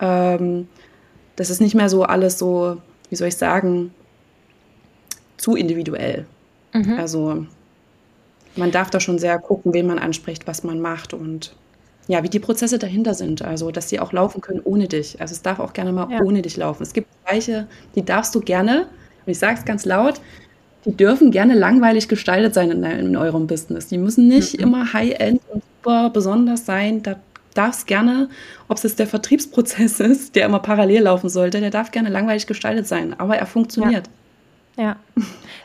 Ähm, 0.00 0.68
das 1.36 1.50
ist 1.50 1.60
nicht 1.60 1.74
mehr 1.74 1.88
so 1.88 2.02
alles 2.02 2.38
so, 2.38 2.78
wie 3.10 3.16
soll 3.16 3.28
ich 3.28 3.36
sagen, 3.36 3.94
zu 5.36 5.54
individuell. 5.54 6.26
Mhm. 6.74 6.98
Also 6.98 7.46
man 8.56 8.72
darf 8.72 8.90
da 8.90 8.98
schon 8.98 9.18
sehr 9.18 9.38
gucken, 9.38 9.72
wen 9.72 9.86
man 9.86 9.98
anspricht, 9.98 10.46
was 10.46 10.64
man 10.64 10.80
macht 10.80 11.14
und 11.14 11.54
ja, 12.08 12.22
wie 12.22 12.28
die 12.28 12.40
Prozesse 12.40 12.78
dahinter 12.78 13.14
sind. 13.14 13.42
Also, 13.42 13.70
dass 13.70 13.88
sie 13.90 14.00
auch 14.00 14.12
laufen 14.12 14.40
können 14.40 14.60
ohne 14.64 14.88
dich. 14.88 15.20
Also, 15.20 15.32
es 15.32 15.42
darf 15.42 15.60
auch 15.60 15.74
gerne 15.74 15.92
mal 15.92 16.10
ja. 16.10 16.22
ohne 16.22 16.40
dich 16.40 16.56
laufen. 16.56 16.82
Es 16.82 16.94
gibt 16.94 17.08
Bereiche, 17.22 17.68
die 17.94 18.04
darfst 18.04 18.34
du 18.34 18.40
gerne, 18.40 18.88
und 19.28 19.32
ich 19.32 19.38
sage 19.38 19.58
es 19.58 19.66
ganz 19.66 19.84
laut, 19.84 20.22
die 20.86 20.96
dürfen 20.96 21.30
gerne 21.30 21.54
langweilig 21.54 22.08
gestaltet 22.08 22.54
sein 22.54 22.70
in, 22.70 22.82
in 22.82 23.14
eurem 23.14 23.46
Business. 23.46 23.88
Die 23.88 23.98
müssen 23.98 24.26
nicht 24.26 24.56
mhm. 24.56 24.64
immer 24.64 24.92
high-end 24.94 25.42
und 25.52 25.62
super 25.62 26.08
besonders 26.08 26.64
sein. 26.64 27.02
Da 27.02 27.16
darf 27.52 27.76
es 27.76 27.84
gerne, 27.84 28.30
ob 28.68 28.78
es 28.78 28.84
jetzt 28.84 28.98
der 28.98 29.06
Vertriebsprozess 29.06 30.00
ist, 30.00 30.34
der 30.34 30.46
immer 30.46 30.60
parallel 30.60 31.02
laufen 31.02 31.28
sollte, 31.28 31.60
der 31.60 31.68
darf 31.68 31.90
gerne 31.90 32.08
langweilig 32.08 32.46
gestaltet 32.46 32.88
sein, 32.88 33.14
aber 33.20 33.36
er 33.36 33.44
funktioniert. 33.44 34.08
Ja, 34.78 34.96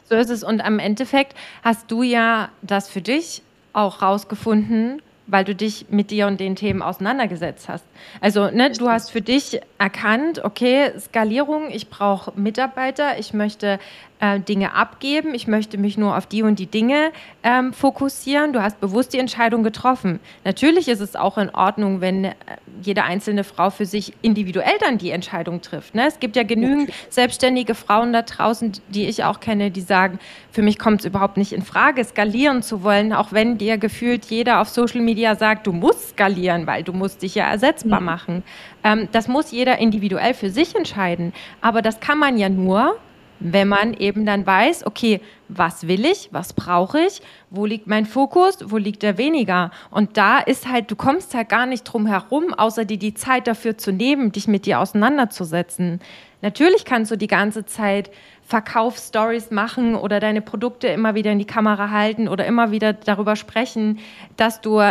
so 0.09 0.15
ist 0.15 0.29
es. 0.29 0.43
Und 0.43 0.59
am 0.59 0.79
Endeffekt 0.79 1.37
hast 1.63 1.89
du 1.89 2.03
ja 2.03 2.49
das 2.63 2.89
für 2.89 3.01
dich 3.01 3.43
auch 3.71 4.01
rausgefunden, 4.01 5.01
weil 5.27 5.45
du 5.45 5.55
dich 5.55 5.87
mit 5.89 6.11
dir 6.11 6.27
und 6.27 6.39
den 6.39 6.55
Themen 6.55 6.81
auseinandergesetzt 6.81 7.69
hast. 7.69 7.85
Also, 8.21 8.49
ne, 8.49 8.71
du 8.71 8.89
hast 8.89 9.11
für 9.11 9.21
dich 9.21 9.61
erkannt, 9.77 10.43
okay, 10.43 10.91
Skalierung, 10.99 11.69
ich 11.71 11.89
brauche 11.89 12.31
Mitarbeiter, 12.35 13.17
ich 13.19 13.33
möchte 13.33 13.79
äh, 14.23 14.39
Dinge 14.39 14.73
abgeben, 14.73 15.33
ich 15.33 15.47
möchte 15.47 15.77
mich 15.77 15.97
nur 15.97 16.15
auf 16.17 16.25
die 16.27 16.43
und 16.43 16.57
die 16.57 16.67
Dinge 16.67 17.11
ähm, 17.43 17.73
fokussieren. 17.73 18.53
Du 18.53 18.61
hast 18.61 18.79
bewusst 18.79 19.13
die 19.13 19.19
Entscheidung 19.19 19.63
getroffen. 19.63 20.21
Natürlich 20.45 20.87
ist 20.87 21.01
es 21.01 21.17
auch 21.17 21.37
in 21.37 21.49
Ordnung, 21.49 21.99
wenn 21.99 22.25
äh, 22.25 22.33
jede 22.81 23.03
einzelne 23.03 23.43
Frau 23.43 23.69
für 23.69 23.85
sich 23.85 24.13
individuell 24.21 24.77
dann 24.79 24.97
die 24.97 25.09
Entscheidung 25.09 25.59
trifft. 25.61 25.93
Ne? 25.93 26.07
Es 26.07 26.21
gibt 26.21 26.37
ja 26.37 26.43
genügend 26.43 26.91
selbstständige 27.09 27.75
Frauen 27.75 28.13
da 28.13 28.21
draußen, 28.21 28.71
die 28.87 29.07
ich 29.07 29.25
auch 29.25 29.41
kenne, 29.41 29.71
die 29.71 29.81
sagen, 29.81 30.19
für 30.51 30.61
mich 30.61 30.79
kommt 30.79 31.01
es 31.01 31.05
überhaupt 31.05 31.35
nicht 31.35 31.51
in 31.51 31.61
Frage, 31.61 32.01
skalieren 32.05 32.61
zu 32.63 32.81
wollen, 32.81 33.11
auch 33.11 33.33
wenn 33.33 33.57
dir 33.57 33.77
gefühlt 33.77 34.25
jeder 34.25 34.61
auf 34.61 34.69
Social 34.69 35.01
Media 35.01 35.35
sagt, 35.35 35.67
du 35.67 35.73
musst 35.73 36.11
skalieren, 36.11 36.65
weil 36.65 36.83
du 36.83 36.93
musst 36.93 37.23
dich 37.23 37.35
ja 37.35 37.49
ersetzbar 37.49 37.99
mhm. 37.99 38.05
machen. 38.05 38.43
Ähm, 38.85 39.09
das 39.11 39.27
muss 39.27 39.51
jeder 39.51 39.79
individuell 39.79 40.33
für 40.33 40.49
sich 40.49 40.75
entscheiden. 40.75 41.33
Aber 41.59 41.81
das 41.81 41.99
kann 41.99 42.19
man 42.19 42.37
ja 42.37 42.47
nur, 42.47 42.95
wenn 43.39 43.67
man 43.67 43.93
eben 43.93 44.25
dann 44.25 44.45
weiß, 44.45 44.85
okay, 44.85 45.19
was 45.49 45.87
will 45.87 46.05
ich, 46.05 46.29
was 46.31 46.53
brauche 46.53 46.99
ich, 46.99 47.21
wo 47.49 47.65
liegt 47.65 47.87
mein 47.87 48.05
Fokus, 48.05 48.59
wo 48.65 48.77
liegt 48.77 49.03
er 49.03 49.17
weniger. 49.17 49.71
Und 49.91 50.17
da 50.17 50.39
ist 50.39 50.69
halt, 50.69 50.89
du 50.89 50.95
kommst 50.95 51.33
halt 51.33 51.49
gar 51.49 51.65
nicht 51.65 51.83
drum 51.83 52.05
herum, 52.05 52.53
außer 52.53 52.85
dir 52.85 52.97
die 52.97 53.13
Zeit 53.13 53.47
dafür 53.47 53.77
zu 53.77 53.91
nehmen, 53.91 54.31
dich 54.31 54.47
mit 54.47 54.65
dir 54.65 54.79
auseinanderzusetzen. 54.79 55.99
Natürlich 56.41 56.85
kannst 56.85 57.11
du 57.11 57.17
die 57.17 57.27
ganze 57.27 57.65
Zeit 57.65 58.11
Verkaufsstories 58.43 59.51
machen 59.51 59.95
oder 59.95 60.19
deine 60.19 60.41
Produkte 60.41 60.87
immer 60.87 61.15
wieder 61.15 61.31
in 61.31 61.39
die 61.39 61.45
Kamera 61.45 61.89
halten 61.89 62.27
oder 62.27 62.45
immer 62.45 62.71
wieder 62.71 62.93
darüber 62.93 63.35
sprechen, 63.35 63.99
dass 64.35 64.61
du 64.61 64.81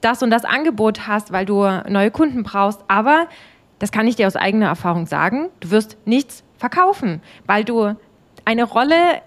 das 0.00 0.22
und 0.22 0.30
das 0.30 0.44
Angebot 0.44 1.06
hast, 1.06 1.32
weil 1.32 1.46
du 1.46 1.64
neue 1.88 2.10
Kunden 2.10 2.42
brauchst. 2.42 2.80
Aber 2.88 3.28
das 3.78 3.92
kann 3.92 4.06
ich 4.06 4.16
dir 4.16 4.26
aus 4.26 4.36
eigener 4.36 4.66
Erfahrung 4.66 5.06
sagen, 5.06 5.50
du 5.60 5.70
wirst 5.70 5.96
nichts 6.04 6.42
verkaufen, 6.58 7.22
weil 7.46 7.64
du 7.64 7.94
eine 8.44 8.64
Rolle 8.64 9.22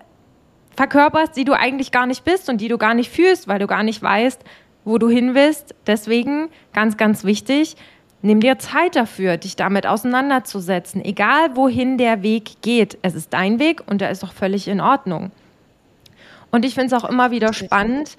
verkörperst, 0.75 1.35
die 1.35 1.45
du 1.45 1.53
eigentlich 1.53 1.91
gar 1.91 2.05
nicht 2.05 2.23
bist 2.23 2.49
und 2.49 2.59
die 2.59 2.67
du 2.67 2.77
gar 2.77 2.93
nicht 2.93 3.09
fühlst, 3.09 3.47
weil 3.47 3.59
du 3.59 3.67
gar 3.67 3.83
nicht 3.83 4.01
weißt, 4.01 4.41
wo 4.85 4.97
du 4.97 5.09
hin 5.09 5.35
willst. 5.35 5.75
Deswegen 5.87 6.49
ganz, 6.73 6.97
ganz 6.97 7.23
wichtig, 7.23 7.75
nimm 8.21 8.39
dir 8.39 8.59
Zeit 8.59 8.95
dafür, 8.95 9.37
dich 9.37 9.55
damit 9.55 9.85
auseinanderzusetzen, 9.87 11.03
egal 11.03 11.55
wohin 11.55 11.97
der 11.97 12.23
Weg 12.23 12.61
geht. 12.61 12.97
Es 13.01 13.15
ist 13.15 13.33
dein 13.33 13.59
Weg 13.59 13.81
und 13.87 14.01
der 14.01 14.11
ist 14.11 14.23
auch 14.23 14.33
völlig 14.33 14.67
in 14.67 14.81
Ordnung. 14.81 15.31
Und 16.51 16.65
ich 16.65 16.75
finde 16.75 16.95
es 16.95 17.03
auch 17.03 17.09
immer 17.09 17.31
wieder 17.31 17.53
spannend, 17.53 18.17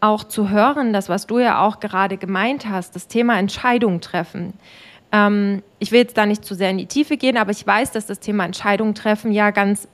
auch 0.00 0.24
zu 0.24 0.50
hören, 0.50 0.92
das, 0.92 1.08
was 1.08 1.26
du 1.26 1.38
ja 1.38 1.60
auch 1.60 1.80
gerade 1.80 2.16
gemeint 2.16 2.68
hast, 2.68 2.96
das 2.96 3.06
Thema 3.06 3.38
Entscheidung 3.38 4.00
treffen. 4.00 4.54
Ähm, 5.12 5.62
ich 5.78 5.92
will 5.92 6.00
jetzt 6.00 6.16
da 6.16 6.26
nicht 6.26 6.44
zu 6.44 6.54
sehr 6.54 6.70
in 6.70 6.78
die 6.78 6.86
Tiefe 6.86 7.16
gehen, 7.16 7.36
aber 7.36 7.50
ich 7.50 7.66
weiß, 7.66 7.92
dass 7.92 8.06
das 8.06 8.20
Thema 8.20 8.44
Entscheidung 8.44 8.94
treffen 8.94 9.32
ja 9.32 9.50
ganz, 9.50 9.88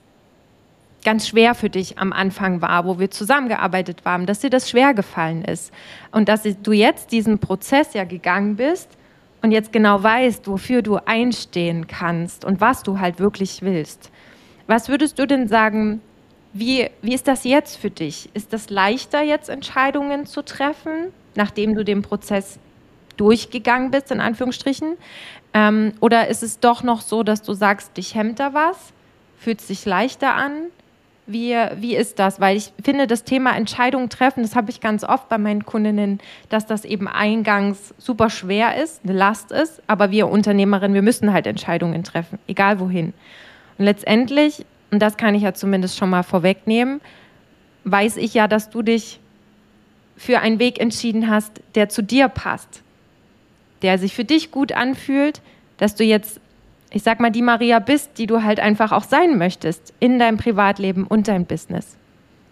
ganz 1.03 1.27
schwer 1.27 1.55
für 1.55 1.69
dich 1.69 1.97
am 1.97 2.13
Anfang 2.13 2.61
war, 2.61 2.85
wo 2.85 2.99
wir 2.99 3.09
zusammengearbeitet 3.09 4.01
haben, 4.05 4.25
dass 4.25 4.39
dir 4.39 4.49
das 4.49 4.69
schwer 4.69 4.93
gefallen 4.93 5.43
ist. 5.43 5.73
Und 6.11 6.29
dass 6.29 6.43
du 6.43 6.71
jetzt 6.71 7.11
diesen 7.11 7.39
Prozess 7.39 7.93
ja 7.93 8.03
gegangen 8.03 8.55
bist 8.55 8.89
und 9.41 9.51
jetzt 9.51 9.71
genau 9.71 10.01
weißt, 10.01 10.47
wofür 10.47 10.81
du 10.81 10.97
einstehen 11.05 11.87
kannst 11.87 12.45
und 12.45 12.61
was 12.61 12.83
du 12.83 12.99
halt 12.99 13.19
wirklich 13.19 13.61
willst. 13.61 14.11
Was 14.67 14.89
würdest 14.89 15.17
du 15.17 15.25
denn 15.25 15.47
sagen, 15.47 16.01
wie, 16.53 16.89
wie 17.01 17.13
ist 17.13 17.27
das 17.27 17.43
jetzt 17.43 17.77
für 17.77 17.89
dich? 17.89 18.29
Ist 18.33 18.51
das 18.51 18.69
leichter, 18.69 19.21
jetzt 19.21 19.49
Entscheidungen 19.49 20.25
zu 20.25 20.43
treffen, 20.43 21.13
nachdem 21.35 21.75
du 21.75 21.85
den 21.85 22.01
Prozess 22.01 22.59
durchgegangen 23.17 23.91
bist, 23.91 24.11
in 24.11 24.21
Anführungsstrichen? 24.21 24.95
Ähm, 25.53 25.93
oder 25.99 26.27
ist 26.27 26.43
es 26.43 26.59
doch 26.59 26.83
noch 26.83 27.01
so, 27.01 27.23
dass 27.23 27.41
du 27.41 27.53
sagst, 27.53 27.97
dich 27.97 28.15
hemmt 28.15 28.39
da 28.39 28.53
was? 28.53 28.93
Fühlt 29.39 29.59
es 29.59 29.67
sich 29.67 29.85
leichter 29.85 30.35
an? 30.35 30.53
Wie, 31.25 31.55
wie 31.75 31.95
ist 31.95 32.19
das? 32.19 32.39
Weil 32.39 32.55
ich 32.55 32.71
finde, 32.81 33.05
das 33.05 33.25
Thema 33.25 33.55
Entscheidungen 33.55 34.09
treffen, 34.09 34.43
das 34.43 34.55
habe 34.55 34.69
ich 34.69 34.79
ganz 34.79 35.03
oft 35.03 35.27
bei 35.27 35.37
meinen 35.37 35.65
Kundinnen, 35.65 36.19
dass 36.47 36.65
das 36.65 36.85
eben 36.85 37.07
eingangs 37.07 37.93
super 37.97 38.29
schwer 38.29 38.81
ist, 38.81 39.01
eine 39.03 39.13
Last 39.13 39.51
ist, 39.51 39.81
aber 39.87 40.11
wir 40.11 40.29
Unternehmerinnen, 40.29 40.93
wir 40.93 41.01
müssen 41.01 41.33
halt 41.33 41.45
Entscheidungen 41.45 42.03
treffen, 42.03 42.39
egal 42.47 42.79
wohin. 42.79 43.13
Und 43.77 43.85
letztendlich, 43.85 44.65
und 44.89 45.01
das 45.01 45.17
kann 45.17 45.35
ich 45.35 45.43
ja 45.43 45.53
zumindest 45.53 45.97
schon 45.97 46.09
mal 46.09 46.23
vorwegnehmen, 46.23 47.01
weiß 47.83 48.15
ich 48.17 48.33
ja, 48.33 48.47
dass 48.47 48.69
du 48.69 48.81
dich 48.81 49.19
für 50.15 50.39
einen 50.39 50.59
Weg 50.59 50.79
entschieden 50.79 51.29
hast, 51.29 51.61
der 51.75 51.89
zu 51.89 52.01
dir 52.01 52.29
passt 52.29 52.83
der 53.81 53.97
sich 53.97 54.13
für 54.13 54.25
dich 54.25 54.51
gut 54.51 54.71
anfühlt, 54.71 55.41
dass 55.77 55.95
du 55.95 56.03
jetzt, 56.03 56.39
ich 56.91 57.03
sag 57.03 57.19
mal, 57.19 57.31
die 57.31 57.41
Maria 57.41 57.79
bist, 57.79 58.11
die 58.17 58.27
du 58.27 58.43
halt 58.43 58.59
einfach 58.59 58.91
auch 58.91 59.03
sein 59.03 59.37
möchtest 59.37 59.93
in 59.99 60.19
deinem 60.19 60.37
Privatleben 60.37 61.05
und 61.05 61.27
dein 61.27 61.45
Business. 61.45 61.95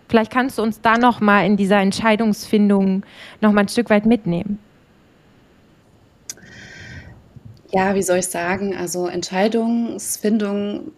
Vielleicht 0.07 0.31
kannst 0.31 0.57
du 0.57 0.61
uns 0.61 0.81
da 0.81 0.97
noch 0.97 1.19
mal 1.19 1.45
in 1.45 1.57
dieser 1.57 1.79
Entscheidungsfindung 1.79 3.03
noch 3.41 3.51
mal 3.51 3.61
ein 3.61 3.67
Stück 3.67 3.89
weit 3.89 4.05
mitnehmen. 4.05 4.59
Ja, 7.71 7.95
wie 7.95 8.03
soll 8.03 8.19
ich 8.19 8.27
sagen? 8.27 8.75
Also 8.75 9.07
Entscheidungsfindung 9.07 10.91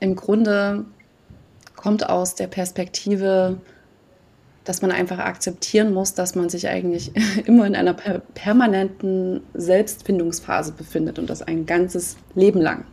im 0.00 0.16
Grunde 0.16 0.84
kommt 1.76 2.08
aus 2.08 2.34
der 2.34 2.48
Perspektive, 2.48 3.60
dass 4.68 4.82
man 4.82 4.92
einfach 4.92 5.18
akzeptieren 5.18 5.94
muss, 5.94 6.12
dass 6.12 6.34
man 6.34 6.50
sich 6.50 6.68
eigentlich 6.68 7.12
immer 7.46 7.66
in 7.66 7.74
einer 7.74 7.94
per 7.94 8.18
permanenten 8.34 9.40
Selbstfindungsphase 9.54 10.72
befindet 10.72 11.18
und 11.18 11.30
das 11.30 11.40
ein 11.40 11.64
ganzes 11.64 12.16
Leben 12.34 12.60
lang. 12.60 12.84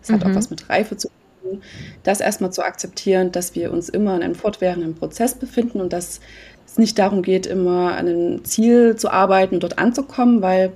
Das 0.00 0.10
mhm. 0.10 0.14
hat 0.14 0.24
auch 0.24 0.28
mhm. 0.30 0.34
was 0.34 0.50
mit 0.50 0.68
Reife 0.68 0.96
zu 0.96 1.08
tun, 1.42 1.62
das 2.02 2.20
erstmal 2.20 2.52
zu 2.52 2.64
akzeptieren, 2.64 3.30
dass 3.30 3.54
wir 3.54 3.72
uns 3.72 3.88
immer 3.88 4.16
in 4.16 4.22
einem 4.24 4.34
fortwährenden 4.34 4.96
Prozess 4.96 5.34
befinden 5.34 5.80
und 5.80 5.92
dass 5.92 6.20
es 6.66 6.78
nicht 6.78 6.98
darum 6.98 7.22
geht, 7.22 7.46
immer 7.46 7.96
an 7.96 8.08
einem 8.08 8.44
Ziel 8.44 8.96
zu 8.96 9.10
arbeiten 9.10 9.54
und 9.54 9.62
dort 9.62 9.78
anzukommen, 9.78 10.42
weil 10.42 10.72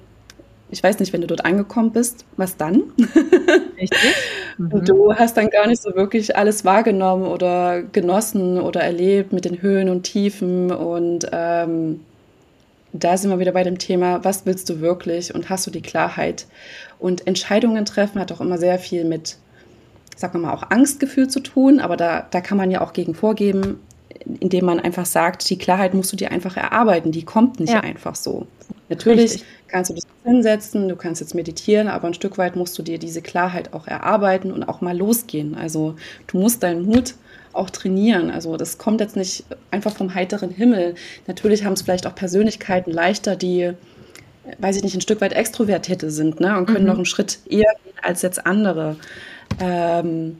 ich 0.75 0.83
weiß 0.83 0.99
nicht, 0.99 1.13
wenn 1.13 1.21
du 1.21 1.29
dort 1.29 1.45
angekommen 1.45 1.93
bist, 1.93 2.25
was 2.37 2.57
dann? 2.57 2.83
Richtig. 3.81 4.15
Mhm. 4.59 4.85
Du 4.85 5.15
hast 5.15 5.37
dann 5.37 5.49
gar 5.49 5.69
nicht 5.69 5.81
so 5.81 5.95
wirklich 5.95 6.37
alles 6.37 6.65
wahrgenommen 6.65 7.27
oder 7.27 7.83
genossen 7.83 8.61
oder 8.61 8.81
erlebt 8.81 9.33
mit 9.33 9.45
den 9.45 9.63
Höhen 9.63 9.89
und 9.89 10.03
Tiefen. 10.03 10.73
Und 10.73 11.29
ähm, 11.31 12.01
da 12.93 13.17
sind 13.17 13.31
wir 13.31 13.39
wieder 13.39 13.53
bei 13.53 13.63
dem 13.63 13.79
Thema, 13.79 14.25
was 14.25 14.47
willst 14.47 14.69
du 14.69 14.81
wirklich 14.81 15.33
und 15.33 15.49
hast 15.49 15.65
du 15.69 15.71
die 15.71 15.81
Klarheit? 15.81 16.47
Und 16.99 17.25
Entscheidungen 17.29 17.85
treffen 17.85 18.21
hat 18.21 18.33
auch 18.33 18.41
immer 18.41 18.59
sehr 18.59 18.81
viel 18.81 19.05
mit, 19.05 19.37
sagen 20.17 20.35
wir 20.35 20.49
mal, 20.49 20.55
auch 20.55 20.71
Angstgefühl 20.71 21.29
zu 21.29 21.39
tun, 21.39 21.79
aber 21.79 21.97
da, 21.97 22.27
da 22.29 22.41
kann 22.41 22.59
man 22.59 22.73
ja 22.73 22.81
auch 22.81 22.93
gegen 22.93 23.15
vorgeben, 23.15 23.79
indem 24.41 24.65
man 24.65 24.81
einfach 24.81 25.07
sagt, 25.07 25.49
die 25.49 25.59
Klarheit 25.59 25.95
musst 25.95 26.13
du 26.13 26.17
dir 26.17 26.33
einfach 26.33 26.57
erarbeiten, 26.57 27.13
die 27.13 27.25
kommt 27.25 27.61
nicht 27.61 27.73
ja. 27.73 27.81
einfach 27.81 28.17
so. 28.17 28.49
Natürlich 28.95 29.33
Richtig. 29.33 29.49
kannst 29.67 29.91
du 29.91 29.95
dich 29.95 30.05
hinsetzen, 30.25 30.89
du 30.89 30.95
kannst 30.97 31.21
jetzt 31.21 31.35
meditieren, 31.35 31.89
aber 31.89 32.07
ein 32.07 32.15
Stück 32.15 32.39
weit 32.39 32.55
musst 32.55 32.79
du 32.79 32.83
dir 32.83 32.99
diese 32.99 33.23
Klarheit 33.23 33.73
auch 33.73 33.89
erarbeiten 33.89 34.53
und 34.53 34.63
auch 34.65 34.81
mal 34.81 34.97
losgehen. 34.97 35.57
Also 35.57 35.97
du 36.29 36.39
musst 36.39 36.63
deinen 36.63 36.85
Mut 36.85 37.15
auch 37.53 37.71
trainieren. 37.71 38.31
Also 38.31 38.57
das 38.57 38.79
kommt 38.79 39.01
jetzt 39.01 39.17
nicht 39.17 39.45
einfach 39.71 39.97
vom 39.97 40.15
heiteren 40.15 40.51
Himmel. 40.51 40.95
Natürlich 41.27 41.65
haben 41.65 41.73
es 41.73 41.83
vielleicht 41.83 42.07
auch 42.07 42.15
Persönlichkeiten 42.15 42.93
leichter, 42.93 43.35
die, 43.37 43.73
weiß 44.59 44.77
ich 44.77 44.85
nicht, 44.85 44.95
ein 44.95 45.01
Stück 45.01 45.21
weit 45.21 45.33
Extrovertierte 45.33 46.11
sind 46.11 46.41
ne? 46.41 46.57
und 46.57 46.67
können 46.67 46.83
mhm. 46.83 46.87
noch 46.87 46.97
einen 46.97 47.07
Schritt 47.07 47.39
eher 47.47 47.73
gehen 47.85 47.95
als 48.03 48.23
jetzt 48.23 48.47
andere. 48.47 48.97
Ähm, 49.61 50.39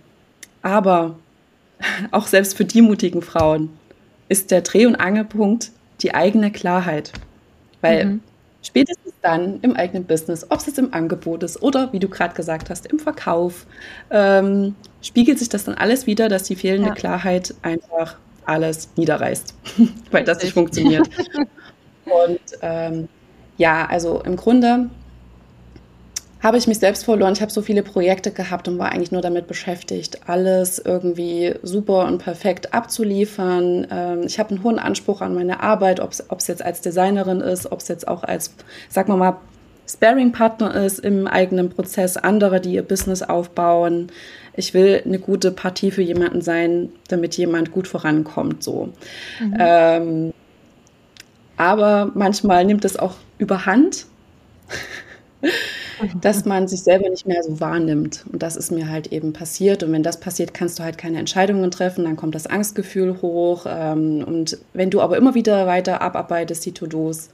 aber 0.63 1.19
auch 2.13 2.29
selbst 2.29 2.57
für 2.57 2.65
die 2.65 2.83
mutigen 2.83 3.23
Frauen 3.23 3.71
ist 4.29 4.51
der 4.51 4.63
Dreh- 4.63 4.87
und 4.87 4.97
Angelpunkt 4.97 5.73
die 6.03 6.15
eigene 6.15 6.51
Klarheit. 6.53 7.13
Weil 7.81 8.05
mhm. 8.05 8.21
Spätestens 8.67 9.13
dann 9.23 9.61
im 9.61 9.77
eigenen 9.77 10.05
Business, 10.05 10.47
ob 10.51 10.59
es 10.59 10.67
jetzt 10.67 10.79
im 10.79 10.93
Angebot 10.93 11.43
ist 11.43 11.63
oder 11.63 11.93
wie 11.93 11.99
du 11.99 12.09
gerade 12.09 12.35
gesagt 12.35 12.71
hast, 12.71 12.87
im 12.87 12.99
Verkauf, 12.99 13.67
ähm, 14.11 14.75
spiegelt 15.03 15.39
sich 15.39 15.49
das 15.49 15.65
dann 15.65 15.75
alles 15.75 16.07
wieder, 16.07 16.29
dass 16.29 16.45
die 16.45 16.57
fehlende 16.57 16.89
ja. 16.89 16.95
Klarheit 16.95 17.55
einfach 17.63 18.17
alles 18.47 18.89
niederreißt, 18.97 19.55
weil 20.11 20.25
das 20.25 20.43
nicht 20.43 20.55
funktioniert. 20.55 21.09
Und 22.05 22.41
ähm, 22.61 23.09
ja, 23.57 23.87
also 23.87 24.21
im 24.23 24.37
Grunde 24.37 24.91
habe 26.45 26.59
ich 26.59 26.67
mich 26.67 26.79
selbst 26.79 27.07
verloren. 27.07 27.33
Ich 27.33 27.41
habe 27.41 27.51
so 27.51 27.63
viele 27.63 27.83
Projekte 27.83 28.31
gehabt 28.31 28.69
und 28.69 28.79
war 28.79 28.93
eigentlich 28.93 29.11
nur 29.11 29.23
damit 29.23 29.47
beschäftigt, 29.47 30.29
alles 30.29 30.79
irgendwie 30.79 31.55
super 31.63 32.05
und 32.05 32.19
perfekt 32.19 32.75
abzuliefern. 32.75 33.87
Ähm, 33.91 34.21
ich 34.27 34.39
habe 34.39 34.51
einen 34.51 34.63
hohen 34.63 34.79
Anspruch 34.79 35.23
an 35.23 35.35
meine 35.35 35.61
Arbeit, 35.61 36.01
ob 36.01 36.13
es 36.13 36.47
jetzt 36.47 36.63
als 36.63 36.83
Designerin 36.83 37.41
ist, 37.41 37.73
ob 37.73 37.81
es 37.81 37.89
jetzt 37.89 38.07
auch 38.07 38.25
als, 38.25 38.55
sag 38.91 39.09
mal 39.09 39.17
mal, 39.17 39.39
Sparing-Partner 39.87 40.75
ist 40.85 40.99
im 40.99 41.27
eigenen 41.27 41.71
Prozess, 41.71 42.17
andere, 42.17 42.61
die 42.61 42.75
ihr 42.75 42.83
Business 42.83 43.23
aufbauen. 43.23 44.09
ich 44.57 44.73
will 44.73 45.03
eine 45.05 45.19
gute 45.19 45.51
Partie 45.51 45.91
für 45.91 46.03
jemanden 46.03 46.41
sein, 46.41 46.91
damit 47.09 47.37
jemand 47.37 47.73
gut 47.73 47.89
vorankommt. 47.89 48.63
So. 48.63 48.91
Mhm. 49.41 49.57
Ähm, 49.59 50.35
aber 51.57 52.13
manchmal 52.15 52.65
nimmt 52.65 52.85
es 52.85 52.99
auch 52.99 53.15
überhand, 53.39 54.07
dass 56.21 56.45
man 56.45 56.69
sich 56.69 56.83
selber 56.83 57.09
nicht 57.09 57.27
mehr 57.27 57.43
so 57.43 57.61
wahrnimmt. 57.61 58.25
Und 58.33 58.43
das 58.43 58.57
ist 58.57 58.71
mir 58.71 58.89
halt 58.89 59.13
eben 59.13 59.33
passiert. 59.33 59.83
Und 59.83 59.93
wenn 59.93 60.03
das 60.03 60.21
passiert, 60.21 60.55
kannst 60.55 60.79
du 60.79 60.83
halt 60.83 60.99
keine 60.99 61.19
Entscheidungen 61.19 61.71
treffen. 61.71 62.05
Dann 62.05 62.17
kommt 62.17 62.35
das 62.35 62.47
Angstgefühl 62.47 63.21
hoch. 63.23 63.67
Ähm, 63.69 64.25
und 64.27 64.59
wenn 64.73 64.91
du 64.91 65.01
aber 65.01 65.17
immer 65.17 65.35
wieder 65.35 65.67
weiter 65.67 66.01
abarbeitest, 66.01 66.65
die 66.67 66.73
To-Dos, 66.73 67.31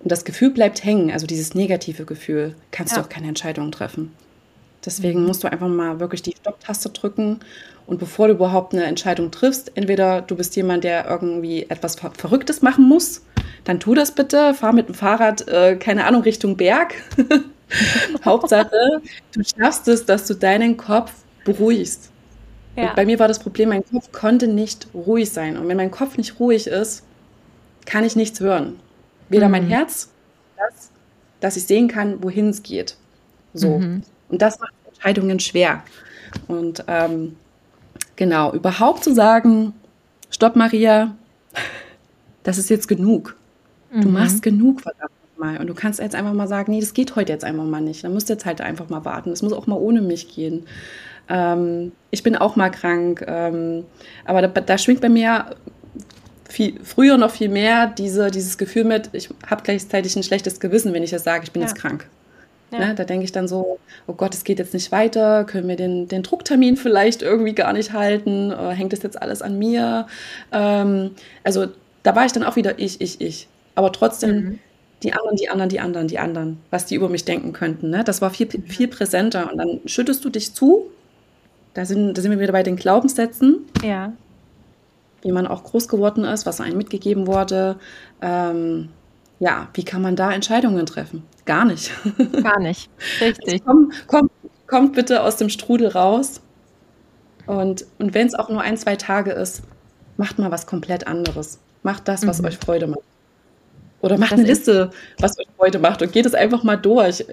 und 0.00 0.12
das 0.12 0.24
Gefühl 0.24 0.50
bleibt 0.50 0.84
hängen, 0.84 1.10
also 1.10 1.26
dieses 1.26 1.54
negative 1.54 2.04
Gefühl, 2.04 2.54
kannst 2.70 2.94
ja. 2.94 3.02
du 3.02 3.04
auch 3.04 3.08
keine 3.08 3.28
Entscheidungen 3.28 3.72
treffen. 3.72 4.12
Deswegen 4.84 5.20
mhm. 5.20 5.26
musst 5.26 5.42
du 5.42 5.50
einfach 5.50 5.68
mal 5.68 5.98
wirklich 6.00 6.22
die 6.22 6.36
Stopp-Taste 6.38 6.90
drücken 6.90 7.40
und 7.86 7.98
bevor 7.98 8.28
du 8.28 8.34
überhaupt 8.34 8.74
eine 8.74 8.84
Entscheidung 8.84 9.30
triffst, 9.30 9.72
entweder 9.74 10.20
du 10.22 10.36
bist 10.36 10.54
jemand, 10.56 10.84
der 10.84 11.08
irgendwie 11.08 11.64
etwas 11.68 11.96
Verrücktes 11.96 12.62
machen 12.62 12.84
muss, 12.84 13.22
dann 13.64 13.80
tu 13.80 13.94
das 13.94 14.14
bitte, 14.14 14.54
fahr 14.54 14.72
mit 14.72 14.88
dem 14.88 14.94
Fahrrad, 14.94 15.48
äh, 15.48 15.76
keine 15.76 16.04
Ahnung, 16.04 16.22
Richtung 16.22 16.56
Berg. 16.56 16.94
Hauptsache, 18.24 19.02
du 19.32 19.42
schaffst 19.42 19.88
es, 19.88 20.04
dass 20.04 20.26
du 20.26 20.34
deinen 20.34 20.76
Kopf 20.76 21.12
beruhigst. 21.44 22.10
Ja. 22.76 22.92
Bei 22.94 23.04
mir 23.04 23.18
war 23.18 23.28
das 23.28 23.38
Problem, 23.38 23.70
mein 23.70 23.84
Kopf 23.84 24.12
konnte 24.12 24.46
nicht 24.46 24.88
ruhig 24.94 25.30
sein. 25.30 25.56
Und 25.56 25.68
wenn 25.68 25.76
mein 25.76 25.90
Kopf 25.90 26.16
nicht 26.16 26.38
ruhig 26.38 26.66
ist, 26.66 27.04
kann 27.86 28.04
ich 28.04 28.14
nichts 28.14 28.40
hören. 28.40 28.78
Weder 29.28 29.46
mhm. 29.46 29.52
mein 29.52 29.66
Herz, 29.66 30.10
das, 30.56 30.90
dass 31.40 31.56
ich 31.56 31.66
sehen 31.66 31.88
kann, 31.88 32.22
wohin 32.22 32.50
es 32.50 32.62
geht. 32.62 32.96
So. 33.52 33.78
Mhm. 33.78 34.02
Und 34.28 34.42
das 34.42 34.60
macht 34.60 34.72
Entscheidungen 34.86 35.40
schwer. 35.40 35.82
Und 36.46 36.84
ähm, 36.86 37.36
genau, 38.16 38.52
überhaupt 38.52 39.02
zu 39.02 39.14
sagen, 39.14 39.72
stopp 40.30 40.54
Maria, 40.54 41.16
das 42.42 42.58
ist 42.58 42.70
jetzt 42.70 42.86
genug. 42.86 43.36
Mhm. 43.90 44.00
Du 44.02 44.08
machst 44.08 44.42
genug, 44.42 44.82
verdammt 44.82 45.10
mal. 45.38 45.58
Und 45.58 45.66
du 45.66 45.74
kannst 45.74 46.00
jetzt 46.00 46.14
einfach 46.14 46.32
mal 46.32 46.48
sagen, 46.48 46.72
nee, 46.72 46.80
das 46.80 46.94
geht 46.94 47.16
heute 47.16 47.32
jetzt 47.32 47.44
einfach 47.44 47.64
mal 47.64 47.80
nicht. 47.80 48.04
Dann 48.04 48.12
musst 48.12 48.28
du 48.28 48.34
jetzt 48.34 48.46
halt 48.46 48.60
einfach 48.60 48.88
mal 48.88 49.04
warten. 49.04 49.30
Es 49.30 49.42
muss 49.42 49.52
auch 49.52 49.66
mal 49.66 49.76
ohne 49.76 50.00
mich 50.00 50.34
gehen. 50.34 50.66
Ähm, 51.28 51.92
ich 52.10 52.22
bin 52.22 52.36
auch 52.36 52.56
mal 52.56 52.70
krank. 52.70 53.24
Ähm, 53.26 53.84
aber 54.24 54.42
da, 54.42 54.48
da, 54.48 54.78
schwingt 54.78 55.00
bei 55.00 55.08
mir 55.08 55.56
viel, 56.48 56.80
früher 56.82 57.18
noch 57.18 57.30
viel 57.30 57.48
mehr 57.48 57.86
diese, 57.86 58.30
dieses 58.30 58.58
Gefühl 58.58 58.84
mit, 58.84 59.10
ich 59.12 59.28
habe 59.46 59.62
gleichzeitig 59.62 60.16
ein 60.16 60.22
schlechtes 60.22 60.60
Gewissen, 60.60 60.92
wenn 60.92 61.02
ich 61.02 61.10
jetzt 61.10 61.24
sage, 61.24 61.44
ich 61.44 61.52
bin 61.52 61.62
ja. 61.62 61.68
jetzt 61.68 61.76
krank. 61.76 62.08
Ja. 62.70 62.78
Ne, 62.78 62.94
da 62.94 63.04
denke 63.04 63.24
ich 63.24 63.32
dann 63.32 63.48
so, 63.48 63.78
oh 64.06 64.12
Gott, 64.12 64.34
es 64.34 64.44
geht 64.44 64.58
jetzt 64.58 64.74
nicht 64.74 64.92
weiter, 64.92 65.44
können 65.44 65.68
wir 65.68 65.76
den, 65.76 66.06
den 66.06 66.22
Drucktermin 66.22 66.76
vielleicht 66.76 67.22
irgendwie 67.22 67.54
gar 67.54 67.72
nicht 67.72 67.94
halten, 67.94 68.50
äh, 68.50 68.70
hängt 68.72 68.92
das 68.92 69.02
jetzt 69.02 69.20
alles 69.20 69.40
an 69.40 69.58
mir? 69.58 70.06
Ähm, 70.52 71.12
also 71.44 71.68
da 72.02 72.14
war 72.14 72.26
ich 72.26 72.32
dann 72.32 72.44
auch 72.44 72.56
wieder 72.56 72.78
ich, 72.78 73.00
ich, 73.00 73.20
ich. 73.20 73.48
Aber 73.74 73.92
trotzdem 73.92 74.36
mhm. 74.36 74.58
Die 75.02 75.12
anderen, 75.12 75.36
die 75.36 75.48
anderen, 75.48 75.68
die 75.68 75.80
anderen, 75.80 76.08
die 76.08 76.18
anderen, 76.18 76.60
was 76.70 76.86
die 76.86 76.96
über 76.96 77.08
mich 77.08 77.24
denken 77.24 77.52
könnten. 77.52 77.90
Ne? 77.90 78.02
Das 78.04 78.20
war 78.20 78.30
viel, 78.30 78.48
viel 78.66 78.88
präsenter. 78.88 79.50
Und 79.50 79.58
dann 79.58 79.80
schüttest 79.86 80.24
du 80.24 80.30
dich 80.30 80.54
zu. 80.54 80.90
Da 81.74 81.84
sind, 81.84 82.14
da 82.14 82.22
sind 82.22 82.32
wir 82.32 82.40
wieder 82.40 82.52
bei 82.52 82.64
den 82.64 82.76
Glaubenssätzen. 82.76 83.60
Ja. 83.84 84.12
Wie 85.22 85.32
man 85.32 85.46
auch 85.46 85.62
groß 85.64 85.88
geworden 85.88 86.24
ist, 86.24 86.46
was 86.46 86.60
einem 86.60 86.78
mitgegeben 86.78 87.26
wurde. 87.26 87.76
Ähm, 88.20 88.88
ja, 89.38 89.68
wie 89.74 89.84
kann 89.84 90.02
man 90.02 90.16
da 90.16 90.32
Entscheidungen 90.32 90.84
treffen? 90.86 91.22
Gar 91.44 91.64
nicht. 91.64 91.92
Gar 92.42 92.60
nicht. 92.60 92.90
Richtig. 93.20 93.52
Also 93.52 93.64
komm, 93.64 93.92
komm, 94.08 94.30
kommt 94.66 94.94
bitte 94.94 95.22
aus 95.22 95.36
dem 95.36 95.48
Strudel 95.48 95.88
raus. 95.88 96.40
Und, 97.46 97.86
und 97.98 98.14
wenn 98.14 98.26
es 98.26 98.34
auch 98.34 98.48
nur 98.48 98.60
ein, 98.60 98.76
zwei 98.76 98.96
Tage 98.96 99.30
ist, 99.30 99.62
macht 100.16 100.38
mal 100.38 100.50
was 100.50 100.66
komplett 100.66 101.06
anderes. 101.06 101.60
Macht 101.82 102.08
das, 102.08 102.26
was 102.26 102.40
mhm. 102.40 102.48
euch 102.48 102.58
Freude 102.58 102.88
macht. 102.88 103.00
Oder 104.00 104.18
macht 104.18 104.32
das 104.32 104.38
eine 104.38 104.48
Liste, 104.48 104.90
was 105.18 105.38
euch 105.38 105.46
Freude 105.56 105.78
macht 105.78 106.02
und 106.02 106.12
geht 106.12 106.26
es 106.26 106.34
einfach 106.34 106.62
mal 106.62 106.76
durch. 106.76 107.24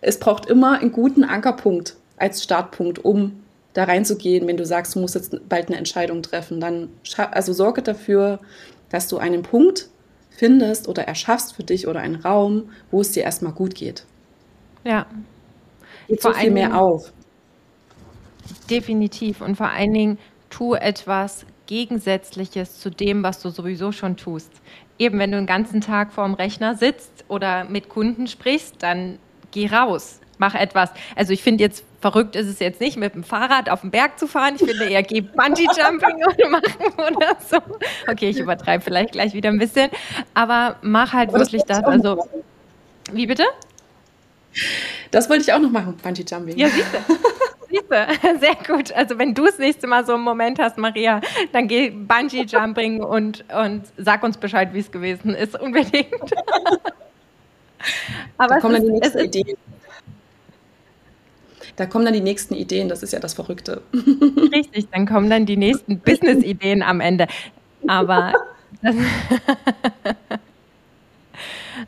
Es 0.00 0.18
braucht 0.18 0.46
immer 0.46 0.78
einen 0.80 0.92
guten 0.92 1.24
Ankerpunkt 1.24 1.96
als 2.16 2.42
Startpunkt, 2.42 3.04
um 3.04 3.42
da 3.74 3.84
reinzugehen, 3.84 4.46
wenn 4.46 4.56
du 4.56 4.64
sagst, 4.64 4.94
du 4.94 5.00
musst 5.00 5.14
jetzt 5.14 5.36
bald 5.48 5.68
eine 5.68 5.76
Entscheidung 5.76 6.22
treffen. 6.22 6.60
Dann 6.60 6.88
also 7.30 7.52
sorge 7.52 7.82
dafür, 7.82 8.40
dass 8.88 9.08
du 9.08 9.18
einen 9.18 9.42
Punkt 9.42 9.88
findest 10.30 10.88
oder 10.88 11.02
erschaffst 11.02 11.54
für 11.54 11.64
dich 11.64 11.86
oder 11.86 12.00
einen 12.00 12.16
Raum, 12.16 12.70
wo 12.90 13.00
es 13.00 13.12
dir 13.12 13.22
erstmal 13.22 13.52
gut 13.52 13.74
geht. 13.74 14.04
Ja. 14.84 15.06
Geht 16.08 16.22
vor 16.22 16.32
so 16.32 16.40
viel 16.40 16.50
mehr 16.50 16.80
auf. 16.80 17.12
Definitiv. 18.70 19.40
Und 19.40 19.56
vor 19.56 19.68
allen 19.70 19.92
Dingen, 19.92 20.18
tu 20.50 20.74
etwas 20.74 21.44
Gegensätzliches 21.66 22.78
zu 22.80 22.90
dem, 22.90 23.22
was 23.22 23.42
du 23.42 23.50
sowieso 23.50 23.92
schon 23.92 24.16
tust. 24.16 24.50
Eben, 24.98 25.18
wenn 25.18 25.30
du 25.30 25.36
den 25.38 25.46
ganzen 25.46 25.80
Tag 25.80 26.12
vorm 26.12 26.34
Rechner 26.34 26.74
sitzt 26.74 27.24
oder 27.28 27.64
mit 27.64 27.88
Kunden 27.88 28.26
sprichst, 28.26 28.82
dann 28.82 29.18
geh 29.50 29.68
raus 29.68 30.20
mach 30.38 30.54
etwas. 30.54 30.90
Also 31.14 31.32
ich 31.32 31.42
finde 31.42 31.64
jetzt 31.64 31.84
verrückt 32.00 32.36
ist 32.36 32.46
es 32.46 32.58
jetzt 32.58 32.80
nicht, 32.80 32.96
mit 32.96 33.14
dem 33.14 33.24
Fahrrad 33.24 33.68
auf 33.70 33.80
den 33.80 33.90
Berg 33.90 34.18
zu 34.18 34.26
fahren. 34.26 34.54
Ich 34.56 34.64
finde 34.64 34.84
eher, 34.84 35.02
geh 35.02 35.20
Bungee-Jumping 35.20 36.50
machen 36.50 37.16
oder 37.16 37.36
so. 37.48 37.58
Okay, 38.10 38.30
ich 38.30 38.38
übertreibe 38.38 38.82
vielleicht 38.82 39.12
gleich 39.12 39.32
wieder 39.34 39.50
ein 39.50 39.58
bisschen. 39.58 39.90
Aber 40.34 40.76
mach 40.82 41.12
halt 41.12 41.30
Aber 41.30 41.40
wirklich 41.40 41.62
das. 41.64 41.80
das 41.80 41.86
also, 41.86 42.28
wie 43.12 43.26
bitte? 43.26 43.44
Das 45.10 45.28
wollte 45.28 45.42
ich 45.42 45.52
auch 45.52 45.58
noch 45.58 45.70
machen, 45.70 45.96
Bungee-Jumping. 46.02 46.56
Ja, 46.56 46.68
siehst 46.68 46.92
du. 46.92 46.98
Siehste, 47.76 48.06
sehr 48.40 48.56
gut. 48.66 48.92
Also 48.92 49.18
wenn 49.18 49.34
du 49.34 49.44
das 49.46 49.58
nächste 49.58 49.86
Mal 49.86 50.04
so 50.06 50.14
einen 50.14 50.24
Moment 50.24 50.58
hast, 50.58 50.78
Maria, 50.78 51.20
dann 51.52 51.68
geh 51.68 51.90
Bungee-Jumping 51.90 53.02
und, 53.02 53.44
und 53.52 53.84
sag 53.96 54.22
uns 54.22 54.38
Bescheid, 54.38 54.72
wie 54.72 54.80
es 54.80 54.90
gewesen 54.90 55.34
ist, 55.34 55.58
unbedingt. 55.58 56.06
Aber 58.38 58.54
da 58.54 58.60
kommen 58.60 58.74
dann 58.74 58.84
die 58.84 58.92
nächsten 58.92 59.18
Ideen. 59.18 59.56
Da 61.76 61.86
kommen 61.86 62.04
dann 62.06 62.14
die 62.14 62.20
nächsten 62.20 62.54
Ideen, 62.54 62.88
das 62.88 63.02
ist 63.02 63.12
ja 63.12 63.20
das 63.20 63.34
Verrückte. 63.34 63.82
Richtig, 64.52 64.88
dann 64.90 65.06
kommen 65.06 65.28
dann 65.28 65.44
die 65.44 65.58
nächsten 65.58 65.98
Business-Ideen 66.04 66.82
am 66.82 67.00
Ende. 67.00 67.26
Aber, 67.86 68.32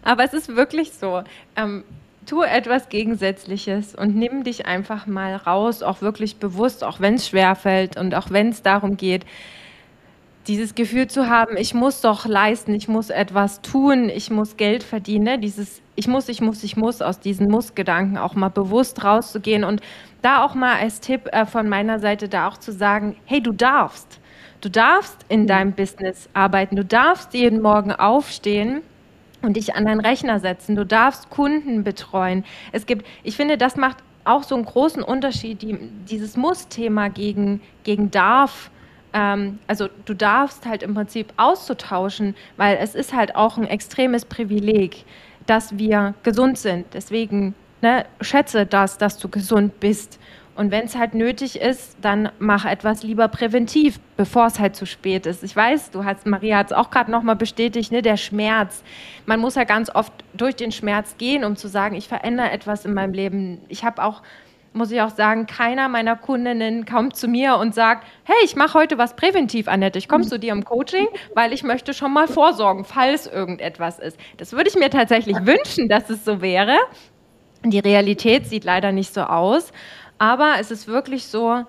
aber 0.02 0.24
es 0.24 0.34
ist 0.34 0.54
wirklich 0.54 0.92
so. 0.92 1.22
Ähm, 1.56 1.84
tu 2.28 2.42
etwas 2.42 2.88
Gegensätzliches 2.88 3.94
und 3.94 4.14
nimm 4.14 4.44
dich 4.44 4.66
einfach 4.66 5.06
mal 5.06 5.34
raus, 5.34 5.82
auch 5.82 6.02
wirklich 6.02 6.36
bewusst, 6.36 6.84
auch 6.84 7.00
wenn 7.00 7.14
es 7.14 7.28
schwerfällt 7.28 7.96
und 7.96 8.14
auch 8.14 8.30
wenn 8.30 8.50
es 8.50 8.62
darum 8.62 8.96
geht, 8.96 9.24
dieses 10.46 10.74
Gefühl 10.74 11.08
zu 11.08 11.28
haben, 11.28 11.56
ich 11.56 11.74
muss 11.74 12.00
doch 12.00 12.26
leisten, 12.26 12.74
ich 12.74 12.88
muss 12.88 13.10
etwas 13.10 13.60
tun, 13.60 14.08
ich 14.08 14.30
muss 14.30 14.56
Geld 14.56 14.82
verdienen, 14.82 15.24
ne? 15.24 15.38
dieses 15.38 15.82
ich 15.94 16.06
muss, 16.06 16.28
ich 16.28 16.40
muss, 16.40 16.62
ich 16.62 16.76
muss 16.76 17.02
aus 17.02 17.18
diesen 17.18 17.50
Muss-Gedanken 17.50 18.18
auch 18.18 18.34
mal 18.34 18.50
bewusst 18.50 19.02
rauszugehen 19.02 19.64
und 19.64 19.80
da 20.22 20.44
auch 20.44 20.54
mal 20.54 20.78
als 20.78 21.00
Tipp 21.00 21.28
äh, 21.32 21.44
von 21.44 21.68
meiner 21.68 21.98
Seite 21.98 22.28
da 22.28 22.46
auch 22.46 22.56
zu 22.56 22.72
sagen, 22.72 23.16
hey, 23.24 23.42
du 23.42 23.52
darfst. 23.52 24.20
Du 24.60 24.70
darfst 24.70 25.24
in 25.28 25.46
deinem 25.46 25.72
Business 25.72 26.28
arbeiten, 26.34 26.76
du 26.76 26.84
darfst 26.84 27.34
jeden 27.34 27.60
Morgen 27.60 27.92
aufstehen 27.92 28.82
und 29.42 29.56
dich 29.56 29.74
an 29.74 29.84
deinen 29.84 30.00
Rechner 30.00 30.40
setzen, 30.40 30.76
du 30.76 30.84
darfst 30.84 31.30
Kunden 31.30 31.84
betreuen. 31.84 32.44
Es 32.72 32.86
gibt, 32.86 33.06
ich 33.22 33.36
finde, 33.36 33.56
das 33.56 33.76
macht 33.76 33.98
auch 34.24 34.42
so 34.42 34.54
einen 34.54 34.64
großen 34.64 35.02
Unterschied, 35.02 35.62
die, 35.62 35.78
dieses 36.08 36.36
Muss-Thema 36.36 37.08
gegen, 37.08 37.60
gegen 37.84 38.10
darf 38.10 38.70
ähm, 39.12 39.58
also 39.66 39.88
du 40.04 40.14
darfst 40.14 40.66
halt 40.66 40.82
im 40.82 40.94
Prinzip 40.94 41.32
auszutauschen, 41.36 42.34
weil 42.56 42.78
es 42.80 42.94
ist 42.94 43.14
halt 43.14 43.36
auch 43.36 43.56
ein 43.56 43.66
extremes 43.66 44.24
Privileg, 44.24 45.04
dass 45.46 45.78
wir 45.78 46.14
gesund 46.22 46.58
sind. 46.58 46.86
Deswegen 46.92 47.54
ne, 47.80 48.04
schätze 48.20 48.66
das, 48.66 48.98
dass 48.98 49.18
du 49.18 49.28
gesund 49.28 49.80
bist. 49.80 50.18
Und 50.58 50.72
wenn 50.72 50.86
es 50.86 50.96
halt 50.96 51.14
nötig 51.14 51.60
ist, 51.60 51.96
dann 52.02 52.30
mach 52.40 52.64
etwas 52.64 53.04
lieber 53.04 53.28
präventiv, 53.28 54.00
bevor 54.16 54.46
es 54.46 54.58
halt 54.58 54.74
zu 54.74 54.86
spät 54.86 55.24
ist. 55.24 55.44
Ich 55.44 55.54
weiß, 55.54 55.92
du 55.92 56.04
hast, 56.04 56.26
Maria 56.26 56.58
hat 56.58 56.66
es 56.66 56.72
auch 56.72 56.90
gerade 56.90 57.12
nochmal 57.12 57.36
bestätigt, 57.36 57.92
ne, 57.92 58.02
der 58.02 58.16
Schmerz. 58.16 58.82
Man 59.24 59.38
muss 59.38 59.54
ja 59.54 59.62
ganz 59.62 59.88
oft 59.88 60.12
durch 60.34 60.56
den 60.56 60.72
Schmerz 60.72 61.16
gehen, 61.16 61.44
um 61.44 61.54
zu 61.54 61.68
sagen, 61.68 61.94
ich 61.94 62.08
verändere 62.08 62.50
etwas 62.50 62.84
in 62.84 62.92
meinem 62.92 63.12
Leben. 63.12 63.60
Ich 63.68 63.84
habe 63.84 64.02
auch 64.02 64.20
muss 64.72 64.90
ich 64.90 65.00
auch 65.00 65.10
sagen, 65.10 65.46
keiner 65.46 65.88
meiner 65.88 66.16
Kundinnen 66.16 66.84
kommt 66.86 67.14
zu 67.16 67.28
mir 67.28 67.56
und 67.56 67.74
sagt, 67.74 68.06
hey, 68.24 68.36
ich 68.44 68.56
mache 68.56 68.74
heute 68.74 68.98
was 68.98 69.14
präventiv, 69.14 69.68
Annette. 69.68 69.98
Ich 69.98 70.08
komme 70.08 70.24
zu 70.24 70.38
dir 70.38 70.52
im 70.52 70.64
Coaching, 70.64 71.06
weil 71.34 71.52
ich 71.52 71.62
möchte 71.62 71.94
schon 71.94 72.12
mal 72.12 72.26
vorsorgen, 72.26 72.84
falls 72.84 73.28
irgendetwas 73.28 73.98
ist. 73.98 74.18
Das 74.36 74.52
würde 74.52 74.68
ich 74.68 74.76
mir 74.76 74.90
tatsächlich 74.90 75.36
wünschen, 75.46 75.88
dass 75.88 76.10
es 76.10 76.24
so 76.24 76.42
wäre. 76.42 76.76
Die 77.64 77.78
Realität 77.78 78.46
sieht 78.46 78.64
leider 78.64 78.92
nicht 78.92 79.12
so 79.12 79.22
aus. 79.22 79.72
Aber 80.18 80.54
es 80.60 80.70
ist 80.70 80.88
wirklich 80.88 81.26
so, 81.26 81.64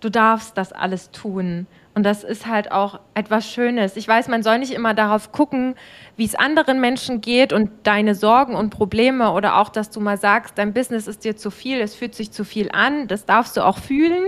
du 0.00 0.10
darfst 0.10 0.56
das 0.56 0.72
alles 0.72 1.10
tun. 1.10 1.66
Und 1.94 2.02
das 2.02 2.24
ist 2.24 2.46
halt 2.46 2.72
auch 2.72 2.98
etwas 3.14 3.48
Schönes. 3.48 3.96
Ich 3.96 4.08
weiß, 4.08 4.26
man 4.26 4.42
soll 4.42 4.58
nicht 4.58 4.72
immer 4.72 4.94
darauf 4.94 5.30
gucken, 5.30 5.76
wie 6.16 6.24
es 6.24 6.34
anderen 6.34 6.80
Menschen 6.80 7.20
geht 7.20 7.52
und 7.52 7.70
deine 7.84 8.16
Sorgen 8.16 8.56
und 8.56 8.70
Probleme 8.70 9.30
oder 9.30 9.56
auch, 9.58 9.68
dass 9.68 9.90
du 9.90 10.00
mal 10.00 10.18
sagst, 10.18 10.58
dein 10.58 10.72
Business 10.74 11.06
ist 11.06 11.24
dir 11.24 11.36
zu 11.36 11.50
viel, 11.50 11.80
es 11.80 11.94
fühlt 11.94 12.16
sich 12.16 12.32
zu 12.32 12.44
viel 12.44 12.70
an. 12.72 13.06
Das 13.06 13.26
darfst 13.26 13.56
du 13.56 13.64
auch 13.64 13.78
fühlen. 13.78 14.24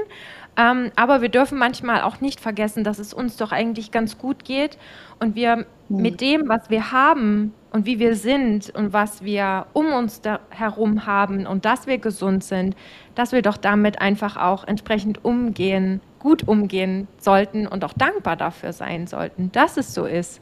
Ähm, 0.57 0.91
aber 0.97 1.21
wir 1.21 1.29
dürfen 1.29 1.59
manchmal 1.59 2.03
auch 2.03 2.21
nicht 2.21 2.41
vergessen, 2.41 2.85
dass 2.85 2.99
es 2.99 3.13
uns 3.13 3.37
doch 3.37 3.53
eigentlich 3.53 3.91
ganz 3.91 4.17
gut 4.17 4.45
geht 4.45 4.79
und 5.19 5.35
wir 5.35 5.67
mit 5.89 6.21
dem, 6.21 6.49
was 6.49 6.71
wir 6.71 6.93
haben 6.93 7.53
und 7.77 7.85
wie 7.85 7.99
wir 7.99 8.17
sind 8.17 8.71
und 8.75 8.95
was 8.95 9.23
wir 9.23 9.67
um 9.75 9.93
uns 9.93 10.23
herum 10.49 11.05
haben 11.05 11.47
und 11.47 11.67
dass 11.67 11.87
wir 11.87 11.99
gesund 11.99 12.43
sind, 12.43 12.75
dass 13.15 13.33
wir 13.33 13.43
doch 13.43 13.59
damit 13.59 14.01
einfach 14.01 14.39
auch 14.39 14.65
entsprechend 14.65 15.23
umgehen, 15.27 16.01
gut 16.19 16.49
umgehen 16.49 17.07
sollten 17.19 17.67
und 17.67 17.85
auch 17.85 17.93
dankbar 17.93 18.35
dafür 18.35 18.73
sein 18.73 19.07
sollten, 19.07 19.53
dass 19.53 19.77
es 19.77 19.93
so 19.93 20.07
ist. 20.07 20.41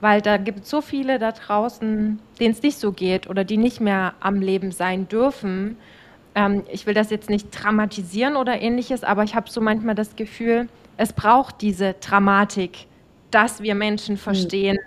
Weil 0.00 0.20
da 0.20 0.36
gibt 0.36 0.64
es 0.64 0.70
so 0.70 0.80
viele 0.80 1.20
da 1.20 1.30
draußen, 1.30 2.18
denen 2.40 2.52
es 2.52 2.62
nicht 2.62 2.78
so 2.78 2.90
geht 2.90 3.30
oder 3.30 3.44
die 3.44 3.56
nicht 3.56 3.80
mehr 3.80 4.14
am 4.18 4.40
Leben 4.40 4.72
sein 4.72 5.06
dürfen 5.08 5.76
ähm, 6.34 6.64
ich 6.68 6.84
will 6.86 6.94
das 6.94 7.10
jetzt 7.10 7.30
nicht 7.30 7.50
dramatisieren 7.52 8.34
oder 8.34 8.60
ähnliches, 8.60 9.04
aber 9.04 9.22
ich 9.22 9.36
habe 9.36 9.48
so 9.48 9.60
manchmal 9.60 9.94
das 9.94 10.16
Gefühl, 10.16 10.68
es 10.96 11.12
braucht 11.12 11.62
diese 11.62 11.94
Dramatik, 12.00 12.88
dass 13.30 13.62
wir 13.62 13.76
Menschen 13.76 14.16
verstehen, 14.16 14.80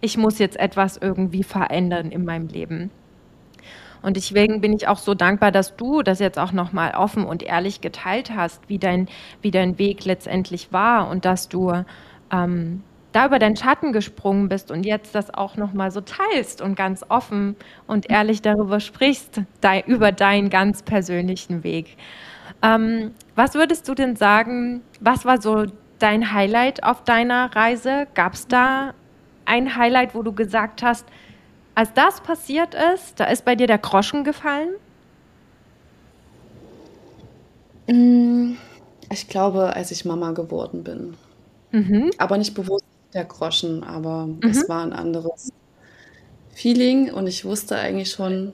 ich 0.00 0.16
muss 0.16 0.38
jetzt 0.38 0.58
etwas 0.58 0.96
irgendwie 0.96 1.42
verändern 1.42 2.10
in 2.10 2.24
meinem 2.24 2.48
Leben. 2.48 2.90
Und 4.00 4.16
deswegen 4.16 4.60
bin 4.60 4.72
ich 4.72 4.86
auch 4.86 4.98
so 4.98 5.14
dankbar, 5.14 5.50
dass 5.50 5.76
du 5.76 6.02
das 6.02 6.20
jetzt 6.20 6.38
auch 6.38 6.52
nochmal 6.52 6.94
offen 6.94 7.24
und 7.24 7.42
ehrlich 7.42 7.80
geteilt 7.80 8.30
hast, 8.34 8.68
wie 8.68 8.78
dein, 8.78 9.08
wie 9.42 9.50
dein 9.50 9.78
Weg 9.78 10.04
letztendlich 10.04 10.72
war 10.72 11.08
und 11.08 11.24
dass 11.24 11.48
du 11.48 11.72
ähm, 12.30 12.82
da 13.12 13.26
über 13.26 13.38
deinen 13.38 13.56
Schatten 13.56 13.92
gesprungen 13.92 14.48
bist 14.48 14.70
und 14.70 14.84
jetzt 14.84 15.14
das 15.14 15.32
auch 15.32 15.56
nochmal 15.56 15.90
so 15.90 16.00
teilst 16.00 16.60
und 16.60 16.76
ganz 16.76 17.04
offen 17.08 17.56
und 17.86 18.10
ehrlich 18.10 18.42
darüber 18.42 18.80
sprichst, 18.80 19.42
de 19.62 19.82
über 19.86 20.12
deinen 20.12 20.50
ganz 20.50 20.82
persönlichen 20.82 21.64
Weg. 21.64 21.96
Ähm, 22.62 23.12
was 23.34 23.54
würdest 23.54 23.88
du 23.88 23.94
denn 23.94 24.14
sagen, 24.14 24.82
was 25.00 25.24
war 25.24 25.40
so 25.40 25.66
dein 25.98 26.32
Highlight 26.32 26.84
auf 26.84 27.02
deiner 27.02 27.54
Reise? 27.56 28.06
Gab 28.14 28.34
es 28.34 28.46
da 28.46 28.94
ein 29.48 29.76
Highlight, 29.76 30.14
wo 30.14 30.22
du 30.22 30.32
gesagt 30.32 30.82
hast, 30.82 31.06
als 31.74 31.92
das 31.94 32.20
passiert 32.20 32.74
ist, 32.94 33.20
da 33.20 33.24
ist 33.26 33.44
bei 33.44 33.54
dir 33.54 33.66
der 33.66 33.78
Groschen 33.78 34.24
gefallen? 34.24 34.70
Mm, 37.86 38.56
ich 39.10 39.28
glaube, 39.28 39.74
als 39.74 39.90
ich 39.90 40.04
Mama 40.04 40.32
geworden 40.32 40.84
bin. 40.84 41.14
Mhm. 41.70 42.10
Aber 42.18 42.36
nicht 42.36 42.54
bewusst 42.54 42.84
der 43.14 43.24
Groschen, 43.24 43.84
aber 43.84 44.26
mhm. 44.26 44.40
es 44.42 44.68
war 44.68 44.82
ein 44.82 44.92
anderes 44.92 45.52
Feeling 46.52 47.12
und 47.12 47.26
ich 47.26 47.44
wusste 47.44 47.76
eigentlich 47.76 48.10
schon, 48.10 48.52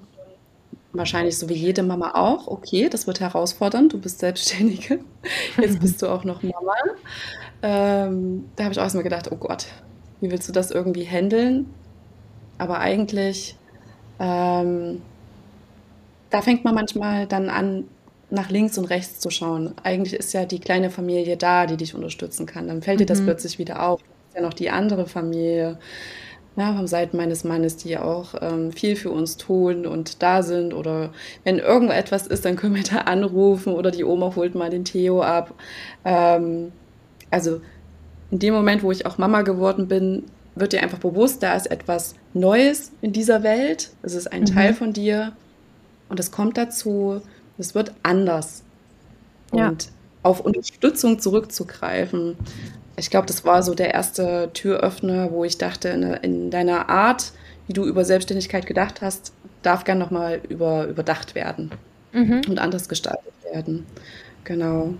wahrscheinlich 0.92 1.38
so 1.38 1.48
wie 1.48 1.54
jede 1.54 1.82
Mama 1.82 2.12
auch, 2.14 2.46
okay, 2.46 2.88
das 2.88 3.06
wird 3.06 3.20
herausfordernd, 3.20 3.92
du 3.92 3.98
bist 3.98 4.20
Selbstständige, 4.20 5.00
jetzt 5.60 5.80
bist 5.80 6.02
du 6.02 6.08
auch 6.08 6.24
noch 6.24 6.42
Mama. 6.42 6.74
Ähm, 7.62 8.50
da 8.54 8.64
habe 8.64 8.72
ich 8.72 8.78
auch 8.78 8.84
erstmal 8.84 9.04
gedacht, 9.04 9.30
oh 9.32 9.36
Gott, 9.36 9.66
wie 10.24 10.30
willst 10.30 10.48
du 10.48 10.52
das 10.52 10.70
irgendwie 10.70 11.04
handeln? 11.04 11.66
Aber 12.58 12.78
eigentlich, 12.78 13.56
ähm, 14.18 15.02
da 16.30 16.42
fängt 16.42 16.64
man 16.64 16.74
manchmal 16.74 17.26
dann 17.26 17.48
an, 17.48 17.84
nach 18.30 18.50
links 18.50 18.78
und 18.78 18.86
rechts 18.86 19.20
zu 19.20 19.30
schauen. 19.30 19.74
Eigentlich 19.82 20.14
ist 20.14 20.32
ja 20.32 20.44
die 20.46 20.60
kleine 20.60 20.90
Familie 20.90 21.36
da, 21.36 21.66
die 21.66 21.76
dich 21.76 21.94
unterstützen 21.94 22.46
kann. 22.46 22.68
Dann 22.68 22.82
fällt 22.82 22.96
mhm. 22.96 23.02
dir 23.02 23.06
das 23.06 23.20
mhm. 23.20 23.26
plötzlich 23.26 23.58
wieder 23.58 23.86
auf 23.86 24.00
ja 24.34 24.42
noch 24.42 24.54
die 24.54 24.70
andere 24.70 25.06
Familie 25.06 25.78
ja, 26.56 26.72
vom 26.74 26.86
Seiten 26.86 27.16
meines 27.16 27.42
Mannes, 27.42 27.76
die 27.76 27.98
auch 27.98 28.34
ähm, 28.40 28.70
viel 28.70 28.94
für 28.94 29.10
uns 29.10 29.36
tun 29.36 29.86
und 29.86 30.22
da 30.22 30.42
sind. 30.42 30.72
Oder 30.72 31.10
wenn 31.42 31.58
irgendetwas 31.58 32.28
ist, 32.28 32.44
dann 32.44 32.56
können 32.56 32.76
wir 32.76 32.84
da 32.84 32.98
anrufen 32.98 33.72
oder 33.72 33.90
die 33.90 34.04
Oma 34.04 34.34
holt 34.36 34.54
mal 34.54 34.70
den 34.70 34.84
Theo 34.84 35.20
ab. 35.20 35.52
Ähm, 36.04 36.72
also 37.30 37.60
in 38.34 38.40
dem 38.40 38.52
Moment, 38.52 38.82
wo 38.82 38.90
ich 38.90 39.06
auch 39.06 39.16
Mama 39.16 39.42
geworden 39.42 39.86
bin, 39.86 40.24
wird 40.56 40.72
dir 40.72 40.82
einfach 40.82 40.98
bewusst, 40.98 41.40
da 41.44 41.54
ist 41.54 41.70
etwas 41.70 42.16
Neues 42.32 42.90
in 43.00 43.12
dieser 43.12 43.44
Welt. 43.44 43.92
Es 44.02 44.14
ist 44.14 44.26
ein 44.32 44.40
mhm. 44.40 44.46
Teil 44.46 44.74
von 44.74 44.92
dir 44.92 45.34
und 46.08 46.18
es 46.18 46.32
kommt 46.32 46.56
dazu, 46.56 47.22
es 47.58 47.76
wird 47.76 47.92
anders. 48.02 48.64
Ja. 49.52 49.68
Und 49.68 49.88
auf 50.24 50.40
Unterstützung 50.40 51.20
zurückzugreifen, 51.20 52.36
ich 52.96 53.08
glaube, 53.08 53.28
das 53.28 53.44
war 53.44 53.62
so 53.62 53.72
der 53.72 53.94
erste 53.94 54.50
Türöffner, 54.52 55.30
wo 55.30 55.44
ich 55.44 55.56
dachte, 55.56 55.90
in, 55.90 56.02
in, 56.02 56.50
deiner 56.50 56.88
Art, 56.88 57.30
wie 57.68 57.72
du 57.72 57.84
über 57.84 58.04
Selbstständigkeit 58.04 58.66
gedacht 58.66 59.00
hast, 59.00 59.32
darf 59.62 59.84
gern 59.84 59.98
nochmal 59.98 60.40
über, 60.48 60.88
überdacht 60.88 61.36
werden 61.36 61.70
mhm. 62.12 62.42
und 62.48 62.58
anders 62.58 62.88
gestaltet 62.88 63.32
werden. 63.52 63.86
Genau. 64.42 64.94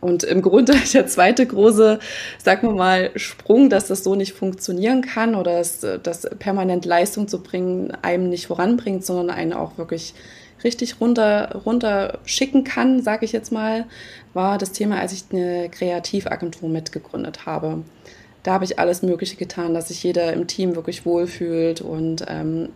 Und 0.00 0.22
im 0.24 0.42
Grunde 0.42 0.74
der 0.92 1.06
zweite 1.06 1.46
große, 1.46 1.98
sagen 2.38 2.68
wir 2.68 2.74
mal, 2.74 3.10
Sprung, 3.16 3.70
dass 3.70 3.86
das 3.86 4.04
so 4.04 4.14
nicht 4.14 4.32
funktionieren 4.32 5.02
kann 5.02 5.34
oder 5.34 5.58
dass, 5.58 5.80
dass 6.02 6.28
permanent 6.38 6.84
Leistung 6.84 7.28
zu 7.28 7.42
bringen 7.42 7.92
einem 8.02 8.28
nicht 8.28 8.46
voranbringt, 8.46 9.04
sondern 9.04 9.30
einen 9.30 9.52
auch 9.52 9.78
wirklich 9.78 10.14
richtig 10.64 11.00
runter, 11.00 11.60
runter 11.64 12.18
schicken 12.24 12.64
kann, 12.64 13.02
sage 13.02 13.24
ich 13.24 13.32
jetzt 13.32 13.52
mal, 13.52 13.86
war 14.34 14.58
das 14.58 14.72
Thema, 14.72 14.98
als 14.98 15.12
ich 15.12 15.24
eine 15.30 15.68
Kreativagentur 15.68 16.68
mitgegründet 16.68 17.46
habe. 17.46 17.84
Da 18.42 18.52
habe 18.52 18.64
ich 18.64 18.78
alles 18.78 19.02
Mögliche 19.02 19.36
getan, 19.36 19.74
dass 19.74 19.88
sich 19.88 20.02
jeder 20.02 20.32
im 20.32 20.46
Team 20.46 20.74
wirklich 20.74 21.04
wohlfühlt 21.04 21.80
und 21.80 22.24
ähm, 22.28 22.68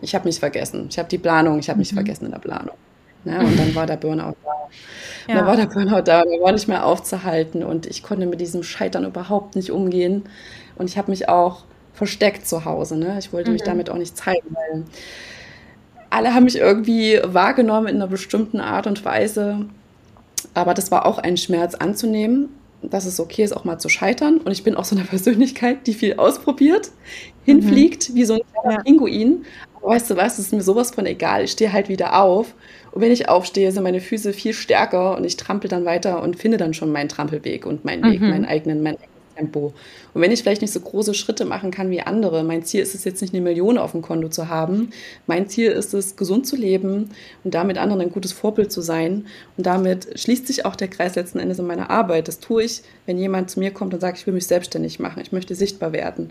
ich 0.00 0.14
habe 0.14 0.26
mich 0.26 0.38
vergessen. 0.38 0.86
Ich 0.90 0.98
habe 0.98 1.08
die 1.08 1.18
Planung, 1.18 1.58
ich 1.58 1.68
habe 1.68 1.78
mich 1.78 1.92
mhm. 1.92 1.96
vergessen 1.96 2.26
in 2.26 2.30
der 2.30 2.38
Planung. 2.38 2.76
Ne? 3.24 3.38
Und 3.40 3.58
dann 3.58 3.74
war 3.74 3.86
der 3.86 3.96
Burnout 3.96 4.36
da. 4.44 4.68
Ja. 5.28 5.36
Dann 5.36 5.46
war 5.46 5.56
der 5.56 5.66
Burnout 5.66 6.02
da, 6.02 6.22
der 6.22 6.40
war 6.40 6.52
nicht 6.52 6.68
mehr 6.68 6.84
aufzuhalten 6.84 7.62
und 7.62 7.86
ich 7.86 8.02
konnte 8.02 8.26
mit 8.26 8.40
diesem 8.40 8.62
Scheitern 8.62 9.04
überhaupt 9.04 9.56
nicht 9.56 9.70
umgehen. 9.70 10.24
Und 10.76 10.88
ich 10.88 10.96
habe 10.96 11.10
mich 11.10 11.28
auch 11.28 11.64
versteckt 11.92 12.46
zu 12.46 12.64
Hause. 12.64 12.96
Ne? 12.96 13.16
Ich 13.18 13.32
wollte 13.32 13.50
mhm. 13.50 13.54
mich 13.54 13.64
damit 13.64 13.90
auch 13.90 13.96
nicht 13.96 14.16
zeigen, 14.16 14.46
weil 14.54 14.84
alle 16.10 16.34
haben 16.34 16.44
mich 16.44 16.56
irgendwie 16.56 17.20
wahrgenommen 17.24 17.88
in 17.88 17.96
einer 17.96 18.06
bestimmten 18.06 18.60
Art 18.60 18.86
und 18.86 19.04
Weise. 19.04 19.66
Aber 20.54 20.74
das 20.74 20.90
war 20.90 21.04
auch 21.04 21.18
ein 21.18 21.36
Schmerz 21.36 21.74
anzunehmen, 21.74 22.48
dass 22.82 23.04
es 23.04 23.20
okay 23.20 23.42
ist, 23.42 23.56
auch 23.56 23.64
mal 23.64 23.78
zu 23.78 23.88
scheitern. 23.88 24.38
Und 24.38 24.52
ich 24.52 24.62
bin 24.62 24.76
auch 24.76 24.84
so 24.84 24.96
eine 24.96 25.04
Persönlichkeit, 25.08 25.86
die 25.86 25.94
viel 25.94 26.14
ausprobiert, 26.14 26.90
hinfliegt, 27.44 28.10
mhm. 28.10 28.14
wie 28.14 28.24
so 28.24 28.34
ein 28.34 28.40
kleiner 28.52 28.76
ja. 28.76 28.82
Pinguin. 28.82 29.44
Aber 29.76 29.88
weißt 29.88 30.10
du 30.10 30.16
was, 30.16 30.38
es 30.38 30.46
ist 30.46 30.52
mir 30.52 30.62
sowas 30.62 30.92
von 30.92 31.04
egal. 31.04 31.44
Ich 31.44 31.52
stehe 31.52 31.72
halt 31.72 31.88
wieder 31.88 32.22
auf. 32.22 32.54
Und 32.92 33.02
wenn 33.02 33.12
ich 33.12 33.28
aufstehe, 33.28 33.70
sind 33.72 33.82
meine 33.82 34.00
Füße 34.00 34.32
viel 34.32 34.52
stärker 34.52 35.16
und 35.16 35.24
ich 35.24 35.36
trampel 35.36 35.68
dann 35.68 35.84
weiter 35.84 36.22
und 36.22 36.36
finde 36.36 36.56
dann 36.56 36.74
schon 36.74 36.92
meinen 36.92 37.08
Trampelweg 37.08 37.66
und 37.66 37.84
meinen 37.84 38.04
Weg, 38.04 38.20
mhm. 38.20 38.30
meinen 38.30 38.44
eigenen, 38.44 38.82
meinen 38.82 38.98
Tempo. 39.38 39.72
Und 40.14 40.22
wenn 40.22 40.32
ich 40.32 40.42
vielleicht 40.42 40.62
nicht 40.62 40.72
so 40.72 40.80
große 40.80 41.14
Schritte 41.14 41.44
machen 41.44 41.70
kann 41.70 41.90
wie 41.90 42.00
andere, 42.00 42.42
mein 42.42 42.64
Ziel 42.64 42.82
ist 42.82 42.94
es 42.94 43.04
jetzt 43.04 43.20
nicht 43.22 43.32
eine 43.32 43.42
Million 43.42 43.78
auf 43.78 43.92
dem 43.92 44.02
Konto 44.02 44.28
zu 44.28 44.48
haben. 44.48 44.90
Mein 45.26 45.48
Ziel 45.48 45.70
ist 45.70 45.94
es, 45.94 46.16
gesund 46.16 46.46
zu 46.46 46.56
leben 46.56 47.10
und 47.44 47.54
damit 47.54 47.78
anderen 47.78 48.02
ein 48.02 48.10
gutes 48.10 48.32
Vorbild 48.32 48.72
zu 48.72 48.80
sein. 48.80 49.26
Und 49.56 49.66
damit 49.66 50.18
schließt 50.18 50.46
sich 50.46 50.64
auch 50.64 50.76
der 50.76 50.88
Kreis 50.88 51.14
letzten 51.14 51.38
Endes 51.38 51.58
in 51.58 51.66
meiner 51.66 51.90
Arbeit. 51.90 52.28
Das 52.28 52.40
tue 52.40 52.64
ich, 52.64 52.82
wenn 53.06 53.18
jemand 53.18 53.50
zu 53.50 53.60
mir 53.60 53.70
kommt 53.70 53.94
und 53.94 54.00
sagt, 54.00 54.18
ich 54.18 54.26
will 54.26 54.34
mich 54.34 54.46
selbstständig 54.46 54.98
machen, 54.98 55.22
ich 55.22 55.32
möchte 55.32 55.54
sichtbar 55.54 55.92
werden, 55.92 56.30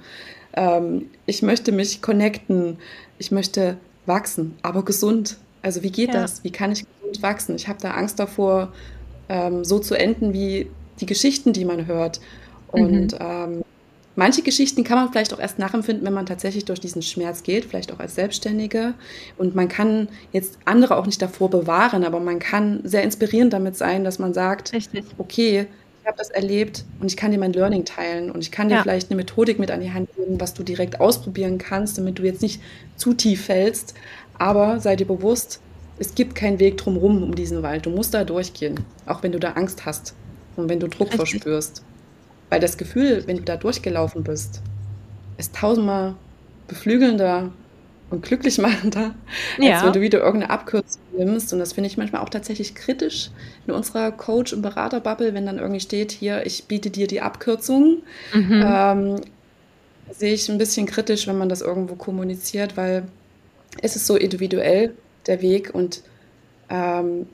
ähm, 0.54 1.06
ich 1.26 1.42
möchte 1.42 1.72
mich 1.72 2.02
connecten, 2.02 2.78
ich 3.20 3.32
möchte 3.32 3.78
wachsen, 4.06 4.56
aber 4.62 4.84
gesund. 4.84 5.38
Also 5.68 5.84
wie 5.84 5.92
geht 5.92 6.14
ja. 6.14 6.22
das? 6.22 6.46
Wie 6.46 6.50
kann 6.50 6.72
ich 6.72 6.86
gesund 6.86 7.22
wachsen? 7.22 7.56
Ich 7.58 7.68
habe 7.68 7.78
da 7.82 7.92
Angst 7.92 8.20
davor, 8.20 8.72
ähm, 9.28 9.66
so 9.66 9.80
zu 9.80 9.96
enden 9.96 10.32
wie 10.32 10.68
die 11.02 11.06
Geschichten, 11.06 11.52
die 11.52 11.66
man 11.66 11.88
hört. 11.88 12.22
Und 12.70 13.12
mhm. 13.12 13.18
ähm, 13.20 13.64
manche 14.16 14.44
Geschichten 14.44 14.86
kann 14.86 14.98
man 14.98 15.12
vielleicht 15.12 15.34
auch 15.34 15.40
erst 15.40 15.60
nachempfinden, 15.60 16.06
wenn 16.06 16.14
man 16.14 16.26
tatsächlich 16.26 16.64
durch 16.64 16.80
diesen 16.80 17.02
Schmerz 17.02 17.44
geht, 17.44 17.66
vielleicht 17.66 17.92
auch 17.92 18.00
als 18.00 18.16
Selbstständige. 18.16 18.94
Und 19.38 19.56
man 19.56 19.68
kann 19.68 20.08
jetzt 20.32 20.58
andere 20.64 20.96
auch 20.96 21.06
nicht 21.06 21.22
davor 21.22 21.50
bewahren, 21.50 22.06
aber 22.06 22.22
man 22.22 22.40
kann 22.40 22.80
sehr 22.86 23.04
inspirierend 23.04 23.52
damit 23.52 23.76
sein, 23.76 24.06
dass 24.06 24.20
man 24.20 24.34
sagt, 24.34 24.72
Richtig. 24.72 25.04
okay, 25.18 25.68
ich 26.02 26.08
habe 26.08 26.18
das 26.18 26.30
erlebt 26.30 26.86
und 27.02 27.08
ich 27.08 27.18
kann 27.18 27.32
dir 27.32 27.38
mein 27.38 27.52
Learning 27.52 27.84
teilen 27.84 28.32
und 28.32 28.40
ich 28.40 28.50
kann 28.50 28.70
dir 28.70 28.76
ja. 28.76 28.82
vielleicht 28.82 29.12
eine 29.12 29.18
Methodik 29.18 29.60
mit 29.60 29.72
an 29.72 29.82
die 29.82 29.92
Hand 29.92 30.08
geben, 30.16 30.40
was 30.40 30.54
du 30.54 30.64
direkt 30.64 31.02
ausprobieren 31.02 31.58
kannst, 31.58 31.98
damit 31.98 32.18
du 32.18 32.24
jetzt 32.24 32.42
nicht 32.42 32.62
zu 32.96 33.14
tief 33.14 33.44
fällst. 33.44 33.94
Aber 34.38 34.80
sei 34.80 34.96
dir 34.96 35.08
bewusst, 35.08 35.62
es 36.00 36.14
gibt 36.14 36.36
keinen 36.36 36.60
Weg 36.60 36.78
drumherum 36.78 37.24
um 37.24 37.36
diesen 37.36 37.64
Wald. 37.64 37.86
Du 37.86 37.90
musst 37.90 38.14
da 38.14 38.24
durchgehen, 38.24 38.80
auch 39.06 39.24
wenn 39.24 39.32
du 39.32 39.40
da 39.40 39.54
Angst 39.54 39.86
hast 39.86 40.14
und 40.56 40.70
wenn 40.70 40.80
du 40.80 40.88
Druck 40.88 41.12
Richtig. 41.12 41.30
verspürst. 41.30 41.84
Weil 42.50 42.60
das 42.60 42.78
Gefühl, 42.78 43.24
wenn 43.26 43.38
du 43.38 43.44
da 43.44 43.58
durchgelaufen 43.58 44.24
bist, 44.24 44.62
ist 45.38 45.56
tausendmal 45.56 46.16
beflügelnder 46.68 47.52
und 48.10 48.24
glücklich 48.24 48.58
machender, 48.58 49.16
ja. 49.58 49.76
als 49.76 49.86
wenn 49.86 49.94
du 49.94 50.02
wieder 50.02 50.20
irgendeine 50.20 50.52
Abkürzung 50.52 51.02
nimmst. 51.18 51.52
Und 51.52 51.60
das 51.60 51.74
finde 51.74 51.90
ich 51.90 51.98
manchmal 51.98 52.22
auch 52.22 52.30
tatsächlich 52.30 52.74
kritisch 52.76 53.32
in 53.66 53.74
unserer 53.74 54.12
Coach- 54.12 54.54
und 54.54 54.62
Beraterbubble, 54.62 55.34
wenn 55.34 55.46
dann 55.46 55.58
irgendwie 55.58 55.82
steht, 55.82 56.12
hier, 56.12 56.46
ich 56.46 56.66
biete 56.66 56.90
dir 56.90 57.08
die 57.08 57.22
Abkürzung. 57.22 58.04
Mhm. 58.34 58.64
Ähm, 58.66 59.16
sehe 60.12 60.34
ich 60.34 60.48
ein 60.48 60.58
bisschen 60.58 60.86
kritisch, 60.86 61.28
wenn 61.28 61.38
man 61.38 61.50
das 61.50 61.62
irgendwo 61.62 61.96
kommuniziert, 61.96 62.78
weil 62.78 63.04
es 63.82 63.96
ist 63.96 64.08
so 64.08 64.16
individuell, 64.16 64.94
der 65.28 65.42
Weg, 65.42 65.74
und 65.74 66.02
ähm, 66.70 67.28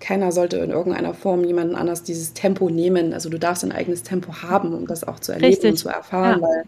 keiner 0.00 0.32
sollte 0.32 0.56
in 0.58 0.70
irgendeiner 0.70 1.14
Form 1.14 1.44
jemanden 1.44 1.76
anders 1.76 2.02
dieses 2.02 2.34
Tempo 2.34 2.68
nehmen. 2.68 3.14
Also 3.14 3.28
du 3.30 3.38
darfst 3.38 3.64
ein 3.64 3.72
eigenes 3.72 4.02
Tempo 4.02 4.42
haben, 4.42 4.74
um 4.74 4.86
das 4.86 5.04
auch 5.04 5.20
zu 5.20 5.32
erleben 5.32 5.52
Richtig. 5.52 5.70
und 5.70 5.76
zu 5.76 5.88
erfahren, 5.88 6.40
ja. 6.40 6.48
weil 6.48 6.64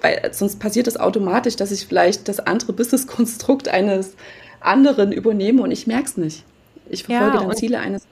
weil 0.00 0.32
sonst 0.32 0.58
passiert 0.60 0.86
es 0.86 0.94
das 0.94 1.02
automatisch, 1.02 1.56
dass 1.56 1.70
ich 1.70 1.86
vielleicht 1.86 2.28
das 2.28 2.40
andere 2.40 2.72
Business-Konstrukt 2.72 3.68
eines 3.68 4.14
anderen 4.60 5.12
übernehme 5.12 5.62
und 5.62 5.70
ich 5.70 5.86
merke 5.86 6.06
es 6.06 6.16
nicht. 6.16 6.44
Ich 6.88 7.04
verfolge 7.04 7.36
ja, 7.36 7.44
dann 7.44 7.56
Ziele 7.56 7.78
eines. 7.78 8.06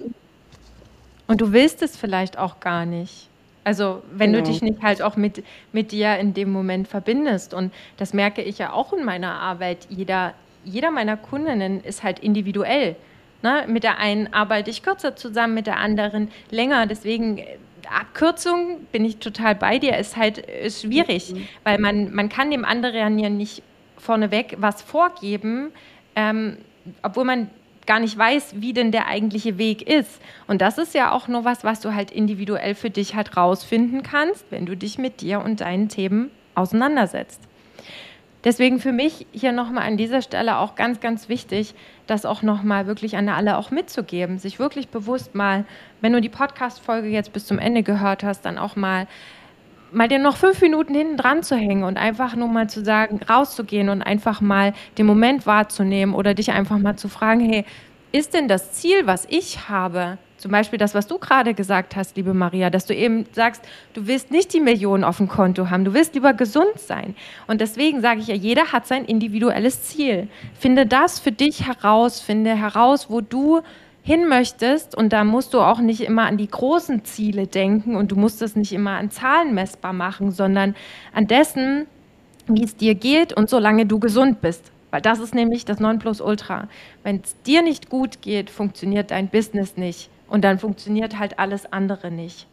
Und 1.26 1.40
du 1.40 1.52
willst 1.52 1.82
es 1.82 1.96
vielleicht 1.96 2.38
auch 2.38 2.60
gar 2.60 2.84
nicht. 2.84 3.28
Also 3.66 4.04
wenn 4.12 4.32
genau. 4.32 4.44
du 4.44 4.52
dich 4.52 4.62
nicht 4.62 4.80
halt 4.80 5.02
auch 5.02 5.16
mit, 5.16 5.42
mit 5.72 5.90
dir 5.90 6.16
in 6.18 6.34
dem 6.34 6.52
Moment 6.52 6.86
verbindest. 6.86 7.52
Und 7.52 7.74
das 7.96 8.14
merke 8.14 8.40
ich 8.40 8.58
ja 8.58 8.72
auch 8.72 8.92
in 8.92 9.04
meiner 9.04 9.40
Arbeit. 9.40 9.88
Jeder, 9.90 10.34
jeder 10.64 10.92
meiner 10.92 11.16
Kundinnen 11.16 11.82
ist 11.82 12.04
halt 12.04 12.20
individuell. 12.20 12.94
Ne? 13.42 13.64
Mit 13.66 13.82
der 13.82 13.98
einen 13.98 14.32
arbeite 14.32 14.70
ich 14.70 14.84
kürzer 14.84 15.16
zusammen, 15.16 15.54
mit 15.54 15.66
der 15.66 15.78
anderen 15.78 16.30
länger. 16.48 16.86
Deswegen 16.86 17.42
Abkürzung 17.90 18.86
bin 18.92 19.04
ich 19.04 19.16
total 19.16 19.56
bei 19.56 19.80
dir, 19.80 19.96
ist 19.96 20.16
halt 20.16 20.38
ist 20.38 20.82
schwierig, 20.82 21.34
mhm. 21.34 21.48
weil 21.64 21.80
man, 21.80 22.14
man 22.14 22.28
kann 22.28 22.52
dem 22.52 22.64
anderen 22.64 23.18
ja 23.18 23.30
nicht 23.30 23.64
vorneweg 23.98 24.54
was 24.58 24.80
vorgeben, 24.80 25.72
ähm, 26.14 26.58
obwohl 27.02 27.24
man 27.24 27.50
gar 27.86 28.00
nicht 28.00 28.16
weiß, 28.16 28.56
wie 28.56 28.72
denn 28.72 28.92
der 28.92 29.06
eigentliche 29.06 29.58
Weg 29.58 29.82
ist. 29.88 30.20
Und 30.46 30.60
das 30.60 30.78
ist 30.78 30.94
ja 30.94 31.12
auch 31.12 31.28
nur 31.28 31.44
was, 31.44 31.64
was 31.64 31.80
du 31.80 31.94
halt 31.94 32.10
individuell 32.10 32.74
für 32.74 32.90
dich 32.90 33.14
halt 33.14 33.36
rausfinden 33.36 34.02
kannst, 34.02 34.44
wenn 34.50 34.66
du 34.66 34.76
dich 34.76 34.98
mit 34.98 35.20
dir 35.20 35.40
und 35.40 35.60
deinen 35.60 35.88
Themen 35.88 36.30
auseinandersetzt. 36.54 37.40
Deswegen 38.46 38.78
für 38.78 38.92
mich 38.92 39.26
hier 39.32 39.50
nochmal 39.50 39.88
an 39.88 39.96
dieser 39.96 40.22
Stelle 40.22 40.58
auch 40.58 40.76
ganz, 40.76 41.00
ganz 41.00 41.28
wichtig, 41.28 41.74
das 42.06 42.24
auch 42.24 42.42
nochmal 42.42 42.86
wirklich 42.86 43.16
an 43.16 43.28
alle 43.28 43.58
auch 43.58 43.72
mitzugeben, 43.72 44.38
sich 44.38 44.60
wirklich 44.60 44.88
bewusst 44.88 45.34
mal, 45.34 45.64
wenn 46.00 46.12
du 46.12 46.20
die 46.20 46.28
Podcast-Folge 46.28 47.08
jetzt 47.08 47.32
bis 47.32 47.46
zum 47.46 47.58
Ende 47.58 47.82
gehört 47.82 48.22
hast, 48.22 48.42
dann 48.42 48.56
auch 48.56 48.76
mal 48.76 49.08
mal 49.96 50.08
dir 50.08 50.18
noch 50.18 50.36
fünf 50.36 50.60
Minuten 50.60 50.94
hinten 50.94 51.16
dran 51.16 51.42
zu 51.42 51.56
hängen 51.56 51.82
und 51.82 51.96
einfach 51.96 52.36
nur 52.36 52.48
mal 52.48 52.68
zu 52.68 52.84
sagen, 52.84 53.18
rauszugehen 53.26 53.88
und 53.88 54.02
einfach 54.02 54.42
mal 54.42 54.74
den 54.98 55.06
Moment 55.06 55.46
wahrzunehmen 55.46 56.14
oder 56.14 56.34
dich 56.34 56.52
einfach 56.52 56.78
mal 56.78 56.96
zu 56.96 57.08
fragen, 57.08 57.40
hey, 57.40 57.64
ist 58.12 58.34
denn 58.34 58.46
das 58.46 58.72
Ziel, 58.72 59.06
was 59.06 59.26
ich 59.30 59.70
habe, 59.70 60.18
zum 60.36 60.52
Beispiel 60.52 60.78
das, 60.78 60.94
was 60.94 61.06
du 61.06 61.18
gerade 61.18 61.54
gesagt 61.54 61.96
hast, 61.96 62.14
liebe 62.18 62.34
Maria, 62.34 62.68
dass 62.68 62.84
du 62.84 62.94
eben 62.94 63.24
sagst, 63.32 63.62
du 63.94 64.06
willst 64.06 64.30
nicht 64.30 64.52
die 64.52 64.60
Millionen 64.60 65.02
auf 65.02 65.16
dem 65.16 65.28
Konto 65.28 65.70
haben, 65.70 65.86
du 65.86 65.94
willst 65.94 66.14
lieber 66.14 66.34
gesund 66.34 66.78
sein. 66.78 67.16
Und 67.46 67.62
deswegen 67.62 68.02
sage 68.02 68.20
ich 68.20 68.26
ja, 68.26 68.34
jeder 68.34 68.72
hat 68.72 68.86
sein 68.86 69.06
individuelles 69.06 69.84
Ziel. 69.84 70.28
Finde 70.58 70.84
das 70.84 71.18
für 71.18 71.32
dich 71.32 71.66
heraus, 71.66 72.20
finde 72.20 72.54
heraus, 72.54 73.08
wo 73.08 73.22
du 73.22 73.62
hin 74.06 74.28
möchtest. 74.28 74.96
Und 74.96 75.12
da 75.12 75.24
musst 75.24 75.52
du 75.52 75.60
auch 75.60 75.80
nicht 75.80 76.02
immer 76.02 76.26
an 76.26 76.36
die 76.36 76.46
großen 76.48 77.04
Ziele 77.04 77.48
denken 77.48 77.96
und 77.96 78.12
du 78.12 78.16
musst 78.16 78.40
es 78.40 78.54
nicht 78.54 78.72
immer 78.72 78.92
an 78.92 79.10
Zahlen 79.10 79.52
messbar 79.52 79.92
machen, 79.92 80.30
sondern 80.30 80.76
an 81.12 81.26
dessen, 81.26 81.86
wie 82.46 82.62
es 82.62 82.76
dir 82.76 82.94
geht 82.94 83.32
und 83.32 83.50
solange 83.50 83.84
du 83.84 83.98
gesund 83.98 84.40
bist. 84.40 84.70
Weil 84.92 85.00
das 85.00 85.18
ist 85.18 85.34
nämlich 85.34 85.64
das 85.64 85.80
Nonplusultra. 85.80 86.68
Wenn 87.02 87.16
es 87.16 87.34
dir 87.42 87.62
nicht 87.62 87.90
gut 87.90 88.22
geht, 88.22 88.48
funktioniert 88.48 89.10
dein 89.10 89.28
Business 89.28 89.76
nicht. 89.76 90.08
Und 90.28 90.44
dann 90.44 90.60
funktioniert 90.60 91.18
halt 91.18 91.40
alles 91.40 91.72
andere 91.72 92.12
nicht. 92.12 92.46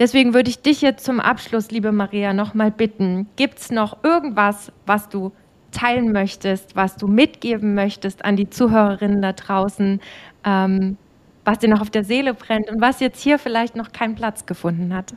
Deswegen 0.00 0.34
würde 0.34 0.50
ich 0.50 0.62
dich 0.62 0.80
jetzt 0.80 1.04
zum 1.04 1.20
Abschluss, 1.20 1.70
liebe 1.70 1.92
Maria, 1.92 2.32
nochmal 2.32 2.72
bitten, 2.72 3.28
gibt 3.36 3.60
es 3.60 3.70
noch 3.70 4.02
irgendwas, 4.02 4.72
was 4.84 5.08
du 5.08 5.30
teilen 5.70 6.12
möchtest, 6.12 6.76
was 6.76 6.96
du 6.96 7.06
mitgeben 7.06 7.74
möchtest 7.74 8.24
an 8.24 8.36
die 8.36 8.50
Zuhörerinnen 8.50 9.22
da 9.22 9.32
draußen, 9.32 10.00
ähm, 10.44 10.96
was 11.44 11.58
dir 11.58 11.68
noch 11.68 11.80
auf 11.80 11.90
der 11.90 12.04
Seele 12.04 12.34
brennt 12.34 12.70
und 12.70 12.80
was 12.80 13.00
jetzt 13.00 13.20
hier 13.20 13.38
vielleicht 13.38 13.76
noch 13.76 13.92
keinen 13.92 14.14
Platz 14.14 14.46
gefunden 14.46 14.94
hat? 14.94 15.14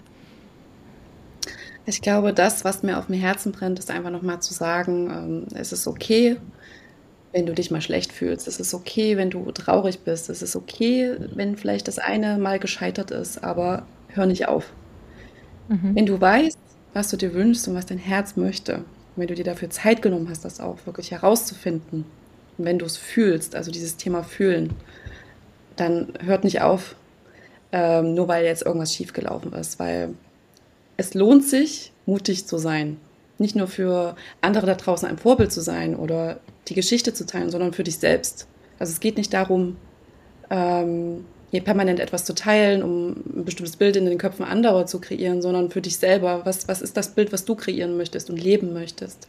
Ich 1.85 2.01
glaube, 2.01 2.33
das, 2.33 2.63
was 2.63 2.81
mir 2.81 2.97
auf 2.97 3.07
dem 3.07 3.15
Herzen 3.15 3.51
brennt, 3.51 3.77
ist 3.77 3.91
einfach 3.91 4.09
nochmal 4.09 4.41
zu 4.41 4.53
sagen, 4.53 5.09
ähm, 5.09 5.57
es 5.57 5.73
ist 5.73 5.85
okay, 5.85 6.37
wenn 7.33 7.45
du 7.45 7.53
dich 7.53 7.71
mal 7.71 7.81
schlecht 7.81 8.13
fühlst. 8.13 8.47
Es 8.47 8.59
ist 8.59 8.73
okay, 8.73 9.17
wenn 9.17 9.29
du 9.29 9.51
traurig 9.51 9.99
bist. 9.99 10.29
Es 10.29 10.41
ist 10.41 10.55
okay, 10.55 11.17
wenn 11.33 11.57
vielleicht 11.57 11.87
das 11.87 11.99
eine 11.99 12.37
mal 12.37 12.59
gescheitert 12.59 13.11
ist, 13.11 13.43
aber 13.43 13.85
hör 14.09 14.25
nicht 14.25 14.47
auf. 14.47 14.71
Mhm. 15.67 15.95
Wenn 15.95 16.05
du 16.05 16.21
weißt, 16.21 16.57
was 16.93 17.09
du 17.09 17.17
dir 17.17 17.33
wünschst 17.33 17.67
und 17.67 17.75
was 17.75 17.87
dein 17.87 17.97
Herz 17.97 18.37
möchte, 18.37 18.85
wenn 19.15 19.27
du 19.27 19.35
dir 19.35 19.43
dafür 19.43 19.69
Zeit 19.69 20.01
genommen 20.01 20.29
hast, 20.29 20.45
das 20.45 20.59
auch 20.59 20.77
wirklich 20.85 21.11
herauszufinden, 21.11 22.05
und 22.57 22.65
wenn 22.65 22.77
du 22.77 22.85
es 22.85 22.97
fühlst, 22.97 23.55
also 23.55 23.71
dieses 23.71 23.97
Thema 23.97 24.23
fühlen, 24.23 24.73
dann 25.75 26.13
hört 26.23 26.43
nicht 26.43 26.61
auf, 26.61 26.95
ähm, 27.71 28.13
nur 28.13 28.27
weil 28.27 28.45
jetzt 28.45 28.65
irgendwas 28.65 28.93
schiefgelaufen 28.93 29.53
ist, 29.53 29.79
weil 29.79 30.13
es 30.97 31.13
lohnt 31.13 31.43
sich, 31.43 31.91
mutig 32.05 32.45
zu 32.45 32.57
sein. 32.57 32.97
Nicht 33.39 33.55
nur 33.55 33.67
für 33.67 34.15
andere 34.41 34.67
da 34.67 34.75
draußen 34.75 35.07
ein 35.07 35.17
Vorbild 35.17 35.51
zu 35.51 35.61
sein 35.61 35.95
oder 35.95 36.39
die 36.67 36.75
Geschichte 36.75 37.13
zu 37.13 37.25
teilen, 37.25 37.49
sondern 37.49 37.73
für 37.73 37.83
dich 37.83 37.97
selbst. 37.97 38.47
Also 38.79 38.91
es 38.91 38.99
geht 38.99 39.17
nicht 39.17 39.33
darum, 39.33 39.77
ähm, 40.49 41.25
hier 41.49 41.63
permanent 41.63 41.99
etwas 41.99 42.25
zu 42.25 42.33
teilen, 42.33 42.81
um 42.81 43.11
ein 43.11 43.45
bestimmtes 43.45 43.75
Bild 43.75 43.95
in 43.95 44.05
den 44.05 44.17
Köpfen 44.17 44.45
anderer 44.45 44.85
zu 44.85 44.99
kreieren, 44.99 45.41
sondern 45.41 45.69
für 45.69 45.81
dich 45.81 45.97
selber. 45.97 46.41
Was, 46.45 46.67
was 46.67 46.81
ist 46.81 46.97
das 46.97 47.09
Bild, 47.09 47.31
was 47.31 47.45
du 47.45 47.55
kreieren 47.55 47.97
möchtest 47.97 48.29
und 48.29 48.41
leben 48.41 48.73
möchtest? 48.73 49.27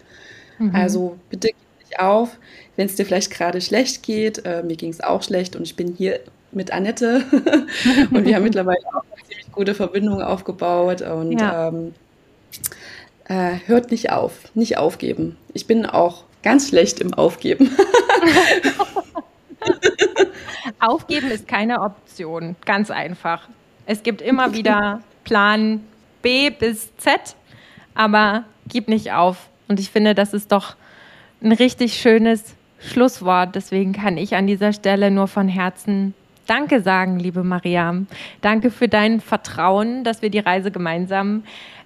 Mhm. 0.58 0.74
Also 0.74 1.18
bitte 1.28 1.50
dich 1.88 1.98
auf, 1.98 2.36
wenn 2.76 2.86
es 2.86 2.94
dir 2.94 3.06
vielleicht 3.06 3.30
gerade 3.30 3.60
schlecht 3.60 4.02
geht. 4.02 4.44
Äh, 4.44 4.62
mir 4.62 4.76
ging 4.76 4.90
es 4.90 5.00
auch 5.00 5.22
schlecht 5.22 5.56
und 5.56 5.62
ich 5.62 5.76
bin 5.76 5.94
hier 5.96 6.20
mit 6.52 6.72
Annette 6.72 7.24
und 8.10 8.24
wir 8.24 8.36
haben 8.36 8.44
mittlerweile 8.44 8.84
auch 8.88 9.04
eine 9.12 9.22
ziemlich 9.28 9.52
gute 9.52 9.74
Verbindung 9.74 10.22
aufgebaut 10.22 11.02
und 11.02 11.40
ja. 11.40 11.68
ähm, 11.68 11.94
äh, 13.24 13.56
hört 13.66 13.90
nicht 13.90 14.10
auf, 14.10 14.32
nicht 14.54 14.78
aufgeben. 14.78 15.36
Ich 15.52 15.66
bin 15.66 15.86
auch 15.86 16.24
ganz 16.42 16.68
schlecht 16.68 17.00
im 17.00 17.14
Aufgeben. 17.14 17.70
Aufgeben 20.80 21.30
ist 21.30 21.48
keine 21.48 21.80
Option, 21.80 22.56
ganz 22.66 22.90
einfach. 22.90 23.48
Es 23.86 24.02
gibt 24.02 24.20
immer 24.20 24.52
wieder 24.54 25.00
Plan 25.24 25.80
B 26.20 26.50
bis 26.50 26.94
Z, 26.96 27.36
aber 27.94 28.44
gib 28.68 28.88
nicht 28.88 29.12
auf. 29.12 29.48
Und 29.68 29.80
ich 29.80 29.90
finde, 29.90 30.14
das 30.14 30.34
ist 30.34 30.52
doch 30.52 30.76
ein 31.42 31.52
richtig 31.52 31.94
schönes 31.94 32.54
Schlusswort. 32.78 33.54
Deswegen 33.54 33.92
kann 33.92 34.16
ich 34.16 34.34
an 34.34 34.46
dieser 34.46 34.72
Stelle 34.72 35.10
nur 35.10 35.28
von 35.28 35.48
Herzen 35.48 36.14
Danke 36.46 36.82
sagen, 36.82 37.18
liebe 37.18 37.42
Maria. 37.42 37.94
Danke 38.42 38.70
für 38.70 38.86
dein 38.86 39.20
Vertrauen, 39.20 40.04
dass 40.04 40.20
wir 40.20 40.28
die 40.28 40.40
Reise 40.40 40.70
gemeinsam 40.70 41.44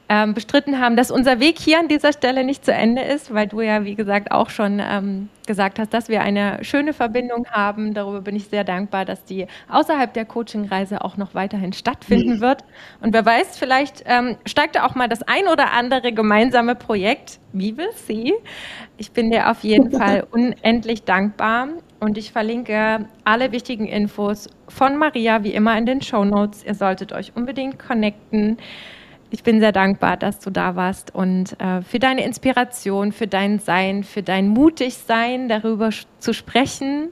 ähm, 0.09 0.33
bestritten 0.33 0.81
haben, 0.81 0.97
dass 0.97 1.11
unser 1.11 1.39
Weg 1.39 1.59
hier 1.59 1.79
an 1.79 1.89
dieser 1.89 2.13
Stelle 2.13 2.43
nicht 2.43 2.65
zu 2.65 2.73
Ende 2.73 3.03
ist, 3.03 3.33
weil 3.35 3.47
du 3.47 3.61
ja, 3.61 3.85
wie 3.85 3.95
gesagt, 3.95 4.31
auch 4.31 4.49
schon 4.49 4.81
ähm, 4.83 5.29
gesagt 5.47 5.79
hast, 5.79 5.93
dass 5.93 6.09
wir 6.09 6.23
eine 6.23 6.65
schöne 6.65 6.95
Verbindung 6.95 7.47
haben. 7.51 7.93
Darüber 7.93 8.23
bin 8.23 8.35
ich 8.35 8.47
sehr 8.49 8.65
dankbar, 8.65 9.05
dass 9.05 9.25
die 9.25 9.47
außerhalb 9.69 10.13
der 10.15 10.25
Coaching-Reise 10.25 11.05
auch 11.05 11.19
noch 11.19 11.35
weiterhin 11.35 11.75
stattfinden 11.75 12.37
mhm. 12.37 12.41
wird. 12.41 12.65
Und 13.03 13.13
wer 13.13 13.27
weiß, 13.27 13.59
vielleicht 13.59 14.05
ähm, 14.07 14.37
steigt 14.47 14.77
da 14.77 14.87
auch 14.87 14.95
mal 14.95 15.09
das 15.09 15.23
ein 15.23 15.47
oder 15.47 15.73
andere 15.73 16.13
gemeinsame 16.13 16.75
Projekt. 16.75 17.39
Wie 17.53 17.77
will 17.77 17.91
sie? 17.95 18.33
Ich 18.97 19.13
bin 19.13 19.31
dir 19.31 19.51
auf 19.51 19.63
jeden 19.63 19.91
Fall 19.99 20.27
unendlich 20.31 21.05
dankbar. 21.05 21.69
Und 22.01 22.17
ich 22.17 22.33
verlinke 22.33 23.07
alle 23.25 23.53
wichtigen 23.53 23.87
Infos 23.87 24.49
von 24.69 24.97
Maria 24.97 25.43
wie 25.43 25.53
immer 25.53 25.77
in 25.77 25.85
den 25.85 26.01
Show 26.01 26.25
Notes. 26.25 26.65
Ihr 26.65 26.75
solltet 26.75 27.13
euch 27.13 27.33
unbedingt 27.35 27.79
connecten 27.79 28.57
ich 29.31 29.43
bin 29.43 29.61
sehr 29.61 29.73
dankbar, 29.73 30.17
dass 30.17 30.39
du 30.39 30.51
da 30.51 30.75
warst 30.75 31.15
und 31.15 31.61
äh, 31.61 31.83
für 31.83 31.99
deine 31.99 32.25
Inspiration, 32.25 33.13
für 33.13 33.27
dein 33.27 33.59
Sein, 33.59 34.05
für 34.05 34.23
dein 34.23 34.49
Mutigsein, 34.49 35.49
darüber 35.49 35.91
zu 36.19 36.33
sprechen 36.33 37.11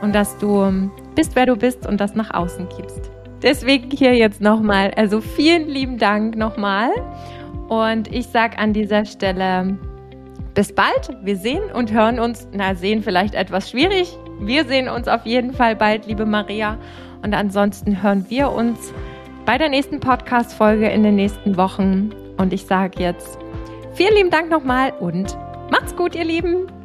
und 0.00 0.14
dass 0.14 0.38
du 0.38 0.90
bist, 1.14 1.34
wer 1.34 1.46
du 1.46 1.56
bist 1.56 1.86
und 1.86 2.00
das 2.00 2.14
nach 2.14 2.32
außen 2.32 2.68
gibst. 2.76 3.10
Deswegen 3.42 3.90
hier 3.90 4.14
jetzt 4.14 4.40
nochmal, 4.40 4.92
also 4.96 5.20
vielen 5.20 5.68
lieben 5.68 5.98
Dank 5.98 6.36
nochmal 6.36 6.90
und 7.68 8.12
ich 8.14 8.26
sage 8.26 8.58
an 8.58 8.72
dieser 8.72 9.04
Stelle 9.04 9.76
bis 10.54 10.72
bald. 10.72 11.10
Wir 11.22 11.36
sehen 11.36 11.64
und 11.72 11.92
hören 11.92 12.18
uns, 12.18 12.48
na 12.52 12.74
sehen 12.74 13.02
vielleicht 13.02 13.34
etwas 13.34 13.70
schwierig. 13.70 14.16
Wir 14.40 14.64
sehen 14.64 14.88
uns 14.88 15.08
auf 15.08 15.26
jeden 15.26 15.52
Fall 15.52 15.76
bald, 15.76 16.06
liebe 16.06 16.26
Maria. 16.26 16.78
Und 17.22 17.34
ansonsten 17.34 18.02
hören 18.02 18.26
wir 18.28 18.52
uns 18.52 18.92
bei 19.46 19.56
der 19.56 19.68
nächsten 19.68 20.00
Podcast-Folge 20.00 20.88
in 20.88 21.04
den 21.04 21.14
nächsten 21.14 21.56
Wochen. 21.56 22.10
Und 22.36 22.52
ich 22.52 22.66
sage 22.66 23.00
jetzt 23.00 23.38
vielen 23.94 24.14
lieben 24.14 24.30
Dank 24.30 24.50
nochmal 24.50 24.92
und 25.00 25.38
Macht's 25.70 25.96
gut, 25.96 26.14
ihr 26.14 26.24
Lieben! 26.24 26.75